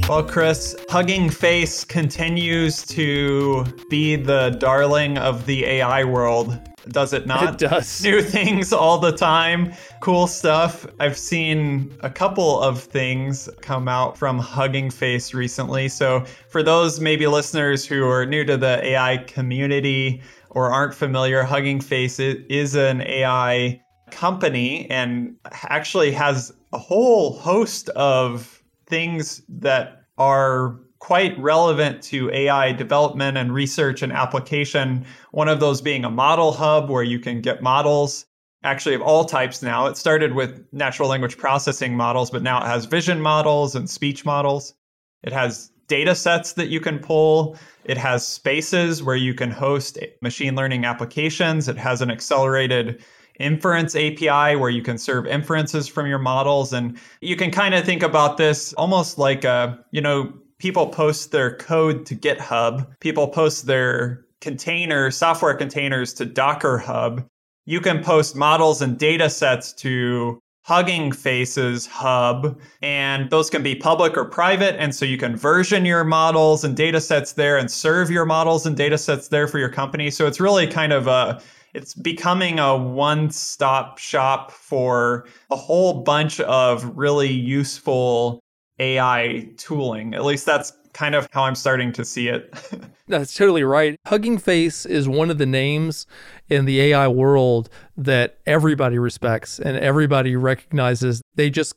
Chris. 0.08 0.74
Hugging 0.88 1.28
Face 1.28 1.84
continues 1.84 2.82
to 2.86 3.66
be 3.90 4.16
the 4.16 4.56
darling 4.58 5.18
of 5.18 5.44
the 5.44 5.66
AI 5.66 6.02
world. 6.02 6.58
Does 6.88 7.12
it 7.12 7.26
not? 7.26 7.62
It 7.62 7.68
does. 7.68 8.02
New 8.04 8.22
things 8.22 8.72
all 8.72 8.96
the 8.96 9.12
time, 9.12 9.74
cool 10.00 10.26
stuff. 10.26 10.86
I've 10.98 11.18
seen 11.18 11.94
a 12.00 12.08
couple 12.08 12.58
of 12.60 12.82
things 12.82 13.50
come 13.60 13.86
out 13.86 14.16
from 14.16 14.38
Hugging 14.38 14.88
Face 14.88 15.34
recently. 15.34 15.88
So, 15.88 16.24
for 16.48 16.62
those 16.62 17.00
maybe 17.00 17.26
listeners 17.26 17.84
who 17.84 18.08
are 18.08 18.24
new 18.24 18.46
to 18.46 18.56
the 18.56 18.82
AI 18.82 19.18
community 19.18 20.22
or 20.48 20.72
aren't 20.72 20.94
familiar, 20.94 21.42
Hugging 21.42 21.82
Face 21.82 22.18
is 22.18 22.74
an 22.74 23.02
AI 23.02 23.78
company 24.10 24.90
and 24.90 25.36
actually 25.64 26.12
has 26.12 26.50
a 26.72 26.78
whole 26.78 27.34
host 27.34 27.90
of 27.90 28.62
things 28.86 29.42
that 29.50 29.97
are 30.18 30.78
quite 30.98 31.38
relevant 31.38 32.02
to 32.02 32.30
AI 32.32 32.72
development 32.72 33.38
and 33.38 33.54
research 33.54 34.02
and 34.02 34.12
application. 34.12 35.06
One 35.30 35.48
of 35.48 35.60
those 35.60 35.80
being 35.80 36.04
a 36.04 36.10
model 36.10 36.52
hub 36.52 36.90
where 36.90 37.04
you 37.04 37.20
can 37.20 37.40
get 37.40 37.62
models 37.62 38.26
actually 38.64 38.96
of 38.96 39.02
all 39.02 39.24
types 39.24 39.62
now. 39.62 39.86
It 39.86 39.96
started 39.96 40.34
with 40.34 40.66
natural 40.72 41.08
language 41.08 41.38
processing 41.38 41.96
models, 41.96 42.30
but 42.30 42.42
now 42.42 42.62
it 42.62 42.66
has 42.66 42.86
vision 42.86 43.20
models 43.20 43.76
and 43.76 43.88
speech 43.88 44.24
models. 44.24 44.74
It 45.22 45.32
has 45.32 45.70
data 45.86 46.14
sets 46.14 46.52
that 46.54 46.68
you 46.68 46.80
can 46.80 46.98
pull. 46.98 47.56
It 47.84 47.96
has 47.96 48.26
spaces 48.26 49.02
where 49.02 49.16
you 49.16 49.32
can 49.32 49.50
host 49.50 49.98
machine 50.20 50.54
learning 50.54 50.84
applications. 50.84 51.68
It 51.68 51.78
has 51.78 52.02
an 52.02 52.10
accelerated 52.10 53.02
inference 53.38 53.94
API 53.94 54.56
where 54.56 54.70
you 54.70 54.82
can 54.82 54.98
serve 54.98 55.26
inferences 55.26 55.88
from 55.88 56.06
your 56.06 56.18
models. 56.18 56.72
And 56.72 56.98
you 57.20 57.36
can 57.36 57.50
kind 57.50 57.74
of 57.74 57.84
think 57.84 58.02
about 58.02 58.36
this 58.36 58.72
almost 58.74 59.18
like 59.18 59.44
a, 59.44 59.78
you 59.90 60.00
know, 60.00 60.32
people 60.58 60.88
post 60.88 61.30
their 61.30 61.56
code 61.56 62.04
to 62.06 62.16
GitHub, 62.16 62.86
people 63.00 63.28
post 63.28 63.66
their 63.66 64.24
container, 64.40 65.10
software 65.10 65.54
containers 65.54 66.12
to 66.14 66.24
Docker 66.24 66.78
Hub. 66.78 67.26
You 67.66 67.80
can 67.80 68.02
post 68.02 68.34
models 68.34 68.82
and 68.82 68.98
data 68.98 69.28
sets 69.28 69.72
to 69.74 70.40
Hugging 70.68 71.12
Faces 71.12 71.86
hub, 71.86 72.60
and 72.82 73.30
those 73.30 73.48
can 73.48 73.62
be 73.62 73.74
public 73.74 74.18
or 74.18 74.26
private. 74.26 74.78
And 74.78 74.94
so 74.94 75.06
you 75.06 75.16
can 75.16 75.34
version 75.34 75.86
your 75.86 76.04
models 76.04 76.62
and 76.62 76.76
data 76.76 77.00
sets 77.00 77.32
there 77.32 77.56
and 77.56 77.70
serve 77.70 78.10
your 78.10 78.26
models 78.26 78.66
and 78.66 78.76
data 78.76 78.98
sets 78.98 79.28
there 79.28 79.48
for 79.48 79.58
your 79.58 79.70
company. 79.70 80.10
So 80.10 80.26
it's 80.26 80.40
really 80.40 80.66
kind 80.66 80.92
of 80.92 81.06
a 81.06 81.40
it's 81.74 81.94
becoming 81.94 82.58
a 82.58 82.76
one-stop 82.76 83.98
shop 83.98 84.50
for 84.50 85.26
a 85.50 85.56
whole 85.56 86.02
bunch 86.02 86.40
of 86.40 86.96
really 86.96 87.30
useful 87.30 88.40
AI 88.78 89.48
tooling. 89.56 90.14
At 90.14 90.24
least 90.24 90.46
that's 90.46 90.72
kind 90.92 91.14
of 91.14 91.28
how 91.32 91.44
I'm 91.44 91.54
starting 91.54 91.92
to 91.92 92.04
see 92.04 92.28
it. 92.28 92.52
That's 93.08 93.32
totally 93.32 93.62
right. 93.62 93.96
Hugging 94.06 94.36
Face 94.36 94.84
is 94.84 95.08
one 95.08 95.30
of 95.30 95.38
the 95.38 95.46
names 95.46 96.06
in 96.48 96.64
the 96.64 96.80
AI 96.80 97.06
world 97.08 97.70
that 97.96 98.38
everybody 98.46 98.98
respects 98.98 99.60
and 99.60 99.76
everybody 99.76 100.34
recognizes. 100.34 101.22
They 101.36 101.50
just 101.50 101.74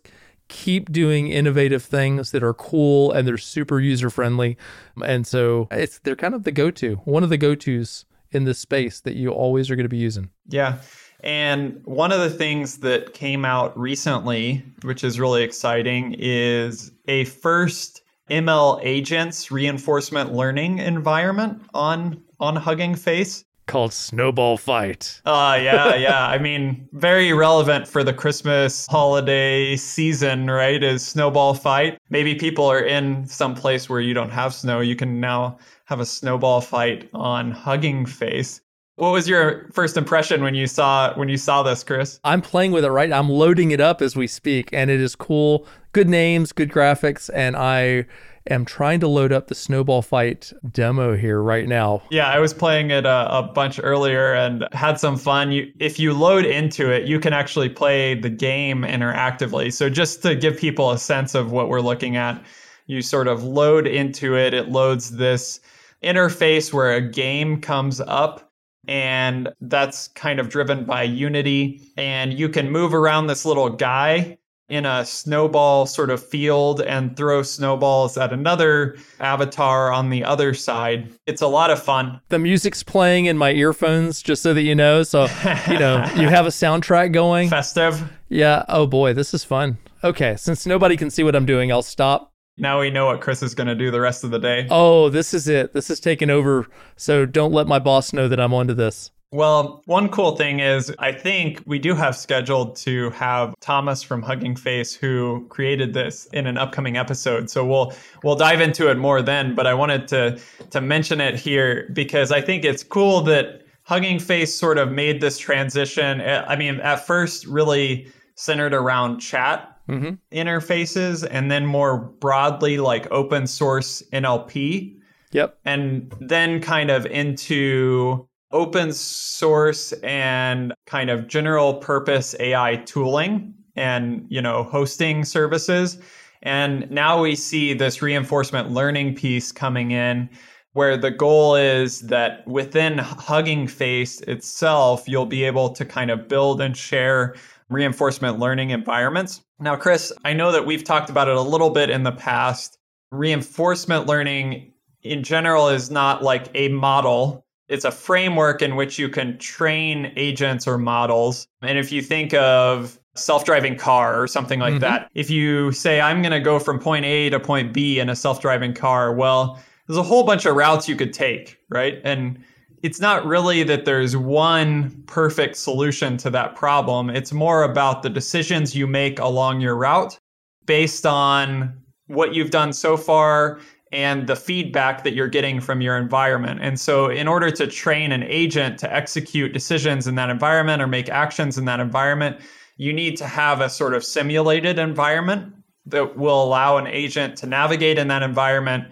keep 0.47 0.91
doing 0.91 1.29
innovative 1.29 1.83
things 1.83 2.31
that 2.31 2.43
are 2.43 2.53
cool 2.53 3.11
and 3.11 3.27
they're 3.27 3.37
super 3.37 3.79
user 3.79 4.09
friendly. 4.09 4.57
And 5.05 5.25
so 5.25 5.67
it's 5.71 5.99
they're 5.99 6.15
kind 6.15 6.33
of 6.33 6.43
the 6.43 6.51
go-to, 6.51 6.95
one 7.05 7.23
of 7.23 7.29
the 7.29 7.37
go-tos 7.37 8.05
in 8.31 8.45
this 8.45 8.59
space 8.59 9.01
that 9.01 9.15
you 9.15 9.29
always 9.29 9.69
are 9.69 9.75
going 9.75 9.85
to 9.85 9.89
be 9.89 9.97
using. 9.97 10.29
Yeah. 10.47 10.77
And 11.23 11.81
one 11.85 12.11
of 12.11 12.19
the 12.19 12.29
things 12.29 12.77
that 12.77 13.13
came 13.13 13.45
out 13.45 13.77
recently, 13.77 14.63
which 14.81 15.03
is 15.03 15.19
really 15.19 15.43
exciting, 15.43 16.15
is 16.17 16.91
a 17.07 17.25
first 17.25 18.01
ML 18.29 18.79
agents 18.81 19.51
reinforcement 19.51 20.33
learning 20.33 20.79
environment 20.79 21.61
on 21.73 22.23
on 22.39 22.55
Hugging 22.55 22.95
Face 22.95 23.43
called 23.65 23.93
Snowball 23.93 24.57
Fight. 24.57 25.21
Uh 25.25 25.59
yeah, 25.61 25.95
yeah. 25.95 26.27
I 26.27 26.37
mean, 26.37 26.87
very 26.93 27.33
relevant 27.33 27.87
for 27.87 28.03
the 28.03 28.13
Christmas 28.13 28.87
holiday 28.89 29.75
season, 29.75 30.49
right? 30.49 30.83
Is 30.83 31.05
Snowball 31.05 31.53
Fight. 31.53 31.97
Maybe 32.09 32.35
people 32.35 32.65
are 32.65 32.81
in 32.81 33.25
some 33.25 33.55
place 33.55 33.89
where 33.89 34.01
you 34.01 34.13
don't 34.13 34.31
have 34.31 34.53
snow. 34.53 34.79
You 34.79 34.95
can 34.95 35.19
now 35.19 35.57
have 35.85 35.99
a 35.99 36.05
snowball 36.05 36.61
fight 36.61 37.09
on 37.13 37.51
Hugging 37.51 38.05
Face. 38.05 38.61
What 38.95 39.11
was 39.11 39.27
your 39.27 39.67
first 39.73 39.97
impression 39.97 40.43
when 40.43 40.53
you 40.53 40.67
saw 40.67 41.13
when 41.15 41.27
you 41.27 41.37
saw 41.37 41.63
this, 41.63 41.83
Chris? 41.83 42.19
I'm 42.23 42.41
playing 42.41 42.71
with 42.71 42.85
it 42.85 42.91
right. 42.91 43.11
I'm 43.11 43.29
loading 43.29 43.71
it 43.71 43.79
up 43.81 44.01
as 44.01 44.15
we 44.15 44.27
speak, 44.27 44.69
and 44.73 44.91
it 44.91 45.01
is 45.01 45.15
cool. 45.15 45.65
Good 45.91 46.07
names, 46.07 46.51
good 46.51 46.69
graphics, 46.69 47.29
and 47.33 47.55
I 47.55 48.05
am 48.49 48.65
trying 48.65 48.99
to 49.01 49.07
load 49.07 49.31
up 49.31 49.47
the 49.47 49.55
snowball 49.55 50.01
fight 50.01 50.51
demo 50.71 51.15
here 51.15 51.41
right 51.41 51.67
now. 51.67 52.01
Yeah, 52.09 52.27
I 52.27 52.39
was 52.39 52.53
playing 52.53 52.91
it 52.91 53.05
a, 53.05 53.37
a, 53.37 53.43
bunch 53.43 53.79
earlier 53.81 54.33
and 54.33 54.67
had 54.71 54.99
some 54.99 55.17
fun. 55.17 55.51
You, 55.51 55.71
if 55.79 55.99
you 55.99 56.13
load 56.13 56.45
into 56.45 56.91
it, 56.91 57.05
you 57.05 57.19
can 57.19 57.33
actually 57.33 57.69
play 57.69 58.15
the 58.15 58.29
game 58.29 58.81
interactively. 58.81 59.71
So 59.71 59.89
just 59.89 60.21
to 60.23 60.35
give 60.35 60.57
people 60.57 60.91
a 60.91 60.97
sense 60.97 61.35
of 61.35 61.51
what 61.51 61.69
we're 61.69 61.81
looking 61.81 62.15
at, 62.15 62.43
you 62.87 63.01
sort 63.01 63.27
of 63.27 63.43
load 63.43 63.87
into 63.87 64.35
it. 64.35 64.53
It 64.53 64.69
loads 64.69 65.11
this 65.11 65.59
interface 66.03 66.73
where 66.73 66.93
a 66.93 67.01
game 67.01 67.61
comes 67.61 68.01
up 68.01 68.51
and 68.87 69.49
that's 69.61 70.07
kind 70.09 70.39
of 70.39 70.49
driven 70.49 70.85
by 70.85 71.03
Unity. 71.03 71.81
And 71.97 72.33
you 72.33 72.49
can 72.49 72.71
move 72.71 72.93
around 72.93 73.27
this 73.27 73.45
little 73.45 73.69
guy 73.69 74.37
in 74.71 74.85
a 74.85 75.05
snowball 75.05 75.85
sort 75.85 76.09
of 76.09 76.25
field 76.25 76.81
and 76.81 77.15
throw 77.17 77.43
snowballs 77.43 78.17
at 78.17 78.31
another 78.31 78.97
avatar 79.19 79.91
on 79.91 80.09
the 80.09 80.23
other 80.23 80.53
side. 80.53 81.11
It's 81.27 81.41
a 81.41 81.47
lot 81.47 81.69
of 81.69 81.83
fun. 81.83 82.21
The 82.29 82.39
music's 82.39 82.81
playing 82.81 83.25
in 83.25 83.37
my 83.37 83.51
earphones, 83.51 84.21
just 84.21 84.41
so 84.41 84.53
that 84.53 84.61
you 84.61 84.73
know. 84.73 85.03
So, 85.03 85.27
you 85.67 85.77
know, 85.77 86.09
you 86.15 86.29
have 86.29 86.45
a 86.45 86.49
soundtrack 86.49 87.11
going. 87.11 87.49
Festive. 87.49 88.01
Yeah. 88.29 88.63
Oh 88.69 88.87
boy, 88.87 89.13
this 89.13 89.33
is 89.33 89.43
fun. 89.43 89.77
Okay. 90.05 90.37
Since 90.37 90.65
nobody 90.65 90.95
can 90.95 91.09
see 91.09 91.23
what 91.23 91.35
I'm 91.35 91.45
doing, 91.45 91.69
I'll 91.69 91.81
stop. 91.81 92.31
Now 92.57 92.79
we 92.79 92.89
know 92.89 93.07
what 93.07 93.19
Chris 93.21 93.43
is 93.43 93.53
going 93.53 93.67
to 93.67 93.75
do 93.75 93.91
the 93.91 93.99
rest 93.99 94.23
of 94.23 94.31
the 94.31 94.39
day. 94.39 94.67
Oh, 94.69 95.09
this 95.09 95.33
is 95.33 95.47
it. 95.47 95.73
This 95.73 95.89
is 95.89 95.99
taking 95.99 96.29
over. 96.29 96.67
So 96.95 97.25
don't 97.25 97.51
let 97.51 97.67
my 97.67 97.79
boss 97.79 98.13
know 98.13 98.29
that 98.29 98.39
I'm 98.39 98.53
onto 98.53 98.73
this. 98.73 99.11
Well, 99.33 99.81
one 99.85 100.09
cool 100.09 100.35
thing 100.35 100.59
is 100.59 100.93
I 100.99 101.13
think 101.13 101.63
we 101.65 101.79
do 101.79 101.95
have 101.95 102.17
scheduled 102.17 102.75
to 102.77 103.11
have 103.11 103.55
Thomas 103.61 104.03
from 104.03 104.21
Hugging 104.21 104.57
Face 104.57 104.93
who 104.93 105.45
created 105.47 105.93
this 105.93 106.25
in 106.27 106.47
an 106.47 106.57
upcoming 106.57 106.97
episode. 106.97 107.49
So 107.49 107.65
we'll 107.65 107.93
we'll 108.23 108.35
dive 108.35 108.59
into 108.59 108.91
it 108.91 108.97
more 108.97 109.21
then, 109.21 109.55
but 109.55 109.67
I 109.67 109.73
wanted 109.73 110.09
to 110.09 110.37
to 110.71 110.81
mention 110.81 111.21
it 111.21 111.35
here 111.35 111.89
because 111.93 112.33
I 112.33 112.41
think 112.41 112.65
it's 112.65 112.83
cool 112.83 113.21
that 113.21 113.61
Hugging 113.83 114.19
Face 114.19 114.53
sort 114.53 114.77
of 114.77 114.91
made 114.91 115.21
this 115.21 115.37
transition. 115.37 116.19
I 116.21 116.57
mean, 116.57 116.81
at 116.81 117.07
first 117.07 117.45
really 117.47 118.11
centered 118.35 118.73
around 118.73 119.19
chat 119.19 119.77
mm-hmm. 119.87 120.15
interfaces 120.35 121.25
and 121.29 121.49
then 121.49 121.65
more 121.65 121.97
broadly 121.97 122.79
like 122.79 123.09
open 123.11 123.47
source 123.47 124.03
NLP. 124.11 124.97
Yep. 125.31 125.57
And 125.63 126.13
then 126.19 126.59
kind 126.59 126.91
of 126.91 127.05
into 127.05 128.27
open 128.53 128.93
source 128.93 129.91
and 130.03 130.73
kind 130.85 131.09
of 131.09 131.27
general 131.27 131.75
purpose 131.75 132.35
AI 132.39 132.77
tooling 132.85 133.53
and, 133.75 134.25
you 134.29 134.41
know, 134.41 134.63
hosting 134.63 135.23
services. 135.23 135.97
And 136.43 136.89
now 136.89 137.21
we 137.21 137.35
see 137.35 137.73
this 137.73 138.01
reinforcement 138.01 138.71
learning 138.71 139.15
piece 139.15 139.51
coming 139.51 139.91
in 139.91 140.29
where 140.73 140.95
the 140.95 141.11
goal 141.11 141.55
is 141.55 142.01
that 142.01 142.47
within 142.47 142.97
Hugging 142.97 143.67
Face 143.67 144.21
itself, 144.21 145.07
you'll 145.07 145.25
be 145.25 145.43
able 145.43 145.69
to 145.69 145.83
kind 145.83 146.09
of 146.09 146.27
build 146.27 146.61
and 146.61 146.75
share 146.75 147.35
reinforcement 147.69 148.39
learning 148.39 148.69
environments. 148.69 149.41
Now, 149.59 149.75
Chris, 149.75 150.13
I 150.23 150.33
know 150.33 150.51
that 150.51 150.65
we've 150.65 150.83
talked 150.83 151.09
about 151.09 151.27
it 151.27 151.35
a 151.35 151.41
little 151.41 151.69
bit 151.69 151.89
in 151.89 152.03
the 152.03 152.11
past. 152.11 152.77
Reinforcement 153.11 154.07
learning 154.07 154.71
in 155.03 155.23
general 155.23 155.67
is 155.67 155.91
not 155.91 156.23
like 156.23 156.47
a 156.53 156.69
model 156.69 157.45
it's 157.71 157.85
a 157.85 157.91
framework 157.91 158.61
in 158.61 158.75
which 158.75 158.99
you 158.99 159.07
can 159.07 159.37
train 159.37 160.11
agents 160.17 160.67
or 160.67 160.77
models. 160.77 161.47
And 161.61 161.77
if 161.77 161.89
you 161.89 162.01
think 162.01 162.33
of 162.33 162.99
self-driving 163.15 163.77
car 163.77 164.21
or 164.21 164.27
something 164.27 164.59
like 164.59 164.73
mm-hmm. 164.73 164.81
that, 164.81 165.09
if 165.15 165.29
you 165.29 165.71
say 165.71 166.01
I'm 166.01 166.21
going 166.21 166.33
to 166.33 166.41
go 166.41 166.59
from 166.59 166.79
point 166.79 167.05
A 167.05 167.29
to 167.29 167.39
point 167.39 167.71
B 167.71 167.99
in 167.99 168.09
a 168.09 168.15
self-driving 168.15 168.73
car, 168.73 169.13
well, 169.13 169.57
there's 169.87 169.97
a 169.97 170.03
whole 170.03 170.25
bunch 170.25 170.45
of 170.45 170.57
routes 170.57 170.89
you 170.89 170.97
could 170.97 171.13
take, 171.13 171.59
right? 171.69 172.01
And 172.03 172.43
it's 172.83 172.99
not 172.99 173.25
really 173.25 173.63
that 173.63 173.85
there's 173.85 174.17
one 174.17 175.03
perfect 175.07 175.55
solution 175.55 176.17
to 176.17 176.29
that 176.29 176.55
problem. 176.55 177.09
It's 177.09 177.31
more 177.31 177.63
about 177.63 178.03
the 178.03 178.09
decisions 178.09 178.75
you 178.75 178.85
make 178.85 179.17
along 179.19 179.61
your 179.61 179.77
route 179.77 180.19
based 180.65 181.05
on 181.05 181.73
what 182.07 182.35
you've 182.35 182.51
done 182.51 182.73
so 182.73 182.97
far 182.97 183.61
and 183.91 184.27
the 184.27 184.35
feedback 184.35 185.03
that 185.03 185.13
you're 185.13 185.27
getting 185.27 185.59
from 185.59 185.81
your 185.81 185.97
environment. 185.97 186.59
And 186.61 186.79
so, 186.79 187.09
in 187.09 187.27
order 187.27 187.51
to 187.51 187.67
train 187.67 188.11
an 188.11 188.23
agent 188.23 188.79
to 188.79 188.93
execute 188.93 189.53
decisions 189.53 190.07
in 190.07 190.15
that 190.15 190.29
environment 190.29 190.81
or 190.81 190.87
make 190.87 191.09
actions 191.09 191.57
in 191.57 191.65
that 191.65 191.79
environment, 191.79 192.39
you 192.77 192.93
need 192.93 193.17
to 193.17 193.27
have 193.27 193.61
a 193.61 193.69
sort 193.69 193.93
of 193.93 194.03
simulated 194.03 194.79
environment 194.79 195.53
that 195.85 196.17
will 196.17 196.43
allow 196.43 196.77
an 196.77 196.87
agent 196.87 197.37
to 197.37 197.45
navigate 197.45 197.97
in 197.97 198.07
that 198.07 198.23
environment, 198.23 198.87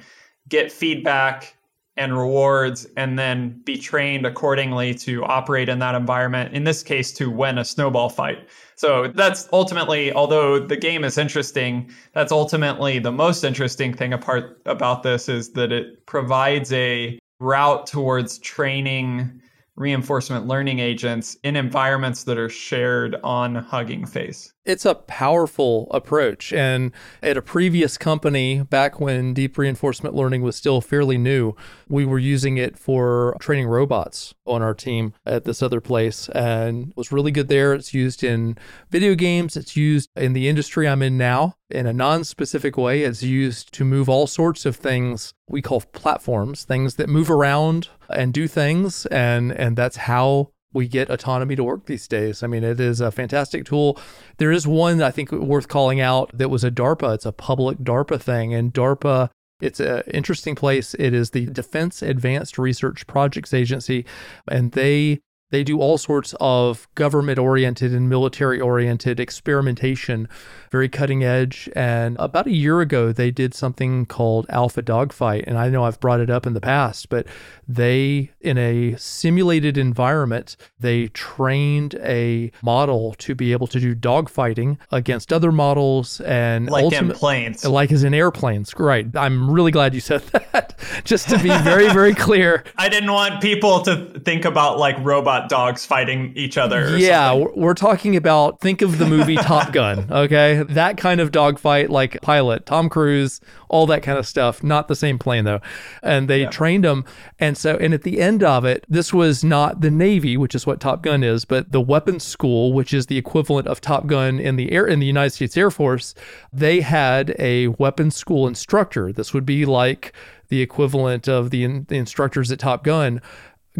get 0.48 0.72
feedback 0.72 1.56
and 2.00 2.18
rewards, 2.18 2.88
and 2.98 3.20
then 3.20 3.62
be 3.66 3.78
trained 3.78 4.26
accordingly 4.26 4.96
to 4.96 5.24
operate 5.26 5.70
in 5.70 5.80
that 5.80 5.94
environment. 5.94 6.54
In 6.54 6.64
this 6.64 6.82
case, 6.82 7.12
to 7.14 7.30
win 7.30 7.58
a 7.58 7.66
snowball 7.66 8.10
fight. 8.10 8.48
So 8.76 9.10
that's 9.10 9.50
ultimately, 9.52 10.12
although 10.14 10.58
the 10.60 10.78
game 10.78 11.04
is 11.04 11.18
interesting, 11.18 11.92
that's 12.14 12.32
ultimately 12.32 13.00
the 13.00 13.12
most 13.12 13.44
interesting 13.44 13.94
thing 13.94 14.14
apart 14.14 14.62
about 14.66 15.04
this 15.04 15.28
is 15.28 15.52
that 15.52 15.74
it 15.74 16.06
provides 16.06 16.72
a 16.72 17.20
route 17.40 17.86
towards 17.86 18.40
training 18.40 19.42
reinforcement 19.76 20.46
learning 20.46 20.80
agents 20.80 21.38
in 21.44 21.56
environments 21.56 22.26
that 22.26 22.38
are 22.38 22.50
shared 22.50 23.16
on 23.24 23.56
Hugging 23.56 24.06
Face. 24.06 24.54
It's 24.66 24.86
a 24.86 24.94
powerful 24.94 25.88
approach. 25.92 26.54
And 26.54 26.92
at 27.24 27.38
a 27.38 27.42
previous 27.42 27.98
company, 27.98 28.62
back 28.62 29.00
when 29.00 29.34
deep 29.34 29.58
reinforcement 29.58 30.14
learning 30.14 30.42
was 30.42 30.56
still 30.56 30.82
fairly 30.82 31.18
new, 31.18 31.56
we 31.88 32.06
were 32.06 32.20
using 32.20 32.58
it 32.58 32.78
for 32.78 33.36
training 33.40 33.68
robots 33.68 34.34
on 34.46 34.62
our 34.62 34.74
team 34.74 35.14
at 35.26 35.46
this 35.46 35.64
other 35.64 35.82
place 35.82 36.30
and 36.30 36.94
was 36.96 37.12
really 37.12 37.32
good 37.32 37.48
there. 37.48 37.74
It's 37.74 37.94
used 37.94 38.24
in 38.24 38.58
video 38.90 39.16
games, 39.16 39.56
it's 39.58 39.76
used 39.76 40.10
in 40.16 40.34
the 40.34 40.50
industry 40.50 40.88
I'm 40.88 41.02
in 41.02 41.18
now 41.18 41.56
in 41.70 41.88
a 41.88 41.94
non 41.94 42.24
specific 42.24 42.78
way. 42.78 43.04
It's 43.04 43.24
used 43.24 43.74
to 43.74 43.86
move 43.86 44.10
all 44.10 44.28
sorts 44.28 44.66
of 44.66 44.76
things 44.76 45.34
we 45.48 45.62
call 45.62 45.82
platforms, 45.82 46.64
things 46.64 46.96
that 46.96 47.10
move 47.10 47.32
around 47.32 47.90
and 48.10 48.34
do 48.34 48.48
things. 48.48 49.06
And, 49.08 49.52
and 49.52 49.76
that's 49.76 49.98
how 49.98 50.52
we 50.74 50.88
get 50.88 51.10
autonomy 51.10 51.56
to 51.56 51.64
work 51.64 51.86
these 51.86 52.08
days. 52.08 52.44
I 52.44 52.48
mean, 52.48 52.64
it 52.64 52.80
is 52.80 53.02
a 53.02 53.12
fantastic 53.12 53.66
tool. 53.66 54.00
There 54.38 54.52
is 54.52 54.68
one 54.68 55.02
I 55.02 55.12
think 55.12 55.32
worth 55.32 55.68
calling 55.68 56.00
out 56.00 56.32
that 56.38 56.50
was 56.50 56.64
a 56.64 56.72
DARPA. 56.72 57.16
It's 57.16 57.26
a 57.26 57.32
public 57.32 57.80
DARPA 57.80 58.22
thing, 58.22 58.54
and 58.54 58.74
DARPA. 58.74 59.30
It's 59.62 59.80
an 59.82 60.04
interesting 60.08 60.56
place. 60.56 60.96
It 60.98 61.14
is 61.14 61.32
the 61.32 61.48
Defense 61.48 62.02
Advanced 62.02 62.58
Research 62.58 63.06
Projects 63.08 63.54
Agency, 63.54 64.06
and 64.48 64.72
they 64.72 65.20
they 65.52 65.64
do 65.64 65.80
all 65.80 65.98
sorts 65.98 66.36
of 66.40 66.88
government 66.96 67.40
oriented 67.40 67.94
and 67.94 68.08
military 68.08 68.62
oriented 68.62 69.20
experimentation, 69.20 70.30
very 70.72 70.90
cutting 70.90 71.24
edge. 71.24 71.70
And 71.76 72.16
about 72.20 72.48
a 72.48 72.52
year 72.52 72.82
ago, 72.82 73.12
they 73.12 73.32
did 73.32 73.54
something 73.54 74.06
called 74.06 74.46
Alpha 74.50 74.82
Dogfight. 74.82 75.44
And 75.48 75.58
I 75.58 75.70
know 75.70 75.84
I've 75.84 76.00
brought 76.00 76.20
it 76.20 76.30
up 76.30 76.46
in 76.46 76.54
the 76.54 76.62
past, 76.62 77.10
but 77.10 77.26
they, 77.68 78.32
in 78.42 78.58
a 78.58 78.96
simulated 78.98 79.78
environment, 79.78 80.58
they 80.80 81.08
trained 81.10 81.96
a 81.96 82.52
model 82.62 83.14
to 83.20 83.36
be 83.36 83.52
able 83.52 83.68
to 83.68 83.80
do 83.80 83.96
dogfighting 83.96 84.78
against 84.92 85.32
other 85.32 85.52
models 85.52 86.20
and 86.22 86.70
like 86.70 86.92
in 86.92 87.12
planes. 87.12 87.66
Like 87.66 87.92
as 87.92 88.04
in 88.04 88.14
airplanes. 88.14 88.74
Right. 88.78 89.08
I'm 89.16 89.50
really 89.50 89.72
glad 89.72 89.94
you 89.94 90.00
said 90.00 90.22
that. 90.52 90.80
Just 91.04 91.30
to 91.30 91.38
be 91.38 91.50
very, 91.60 91.90
very 91.90 92.16
clear. 92.16 92.64
I 92.78 92.90
didn't 92.90 93.12
want 93.12 93.42
people 93.42 93.82
to 93.84 94.20
think 94.20 94.46
about 94.46 94.80
like 94.80 94.98
robot 95.00 95.50
dogs 95.50 95.86
fighting 95.86 96.34
each 96.36 96.58
other. 96.58 96.98
yeah, 96.98 97.32
something. 97.32 97.62
we're 97.62 97.74
talking 97.74 98.16
about 98.16 98.62
think 98.62 98.82
of 98.82 98.98
the 98.98 99.06
movie 99.06 99.36
Top 99.36 99.72
Gun, 99.72 100.08
okay? 100.12 100.59
That 100.68 100.98
kind 100.98 101.20
of 101.20 101.32
dogfight 101.32 101.90
like 101.90 102.22
pilot, 102.22 102.66
Tom 102.66 102.90
Cruise, 102.90 103.42
all 103.68 103.86
that 103.88 104.04
kind 104.04 104.18
of 104.18 104.28
stuff. 104.28 104.64
Not 104.64 104.88
the 104.88 104.96
same 104.96 105.20
plane 105.20 105.46
though. 105.46 105.62
And 106.04 106.30
they 106.30 106.42
yeah. 106.42 106.50
trained 106.50 106.86
him. 106.86 107.06
and 107.40 107.58
so 107.58 107.76
and 107.78 107.94
at 107.94 108.04
the 108.04 108.22
end 108.22 108.44
of 108.44 108.66
it, 108.66 108.86
this 108.90 109.14
was 109.14 109.44
not 109.44 109.82
the 109.82 109.92
Navy, 109.92 110.38
which 110.38 110.56
is 110.56 110.66
what 110.66 110.80
Top 110.80 111.02
Gun 111.02 111.24
is, 111.24 111.46
but 111.46 111.72
the 111.72 111.82
weapons 111.82 112.24
school, 112.24 112.74
which 112.74 112.94
is 112.94 113.08
the 113.08 113.18
equivalent 113.18 113.68
of 113.68 113.82
Top 113.82 114.08
Gun 114.08 114.40
in 114.40 114.56
the 114.56 114.72
air 114.72 114.86
in 114.86 115.00
the 115.00 115.06
United 115.06 115.32
States 115.32 115.58
Air 115.58 115.72
Force. 115.72 116.16
They 116.52 116.82
had 116.82 117.36
a 117.40 117.68
weapons 117.68 118.16
school 118.16 118.48
instructor. 118.48 119.12
This 119.12 119.34
would 119.34 119.46
be 119.46 119.66
like 119.66 120.14
the 120.50 120.62
equivalent 120.62 121.28
of 121.28 121.52
the, 121.52 121.66
the 121.88 121.98
instructors 121.98 122.52
at 122.52 122.60
Top 122.60 122.84
Gun 122.84 123.22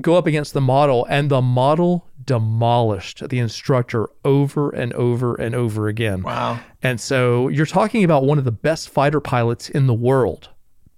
go 0.02 0.16
up 0.16 0.28
against 0.28 0.54
the 0.54 0.62
model, 0.62 1.06
and 1.10 1.30
the 1.30 1.42
model 1.42 2.06
demolished 2.30 3.28
the 3.30 3.40
instructor 3.40 4.08
over 4.24 4.70
and 4.70 4.94
over 4.94 5.34
and 5.34 5.56
over 5.56 5.88
again. 5.88 6.22
Wow. 6.22 6.60
And 6.84 7.02
so 7.02 7.48
you're 7.48 7.66
talking 7.66 8.04
about 8.04 8.24
one 8.24 8.38
of 8.38 8.46
the 8.46 8.52
best 8.52 8.88
fighter 8.90 9.20
pilots 9.20 9.68
in 9.68 9.88
the 9.88 9.96
world, 9.96 10.50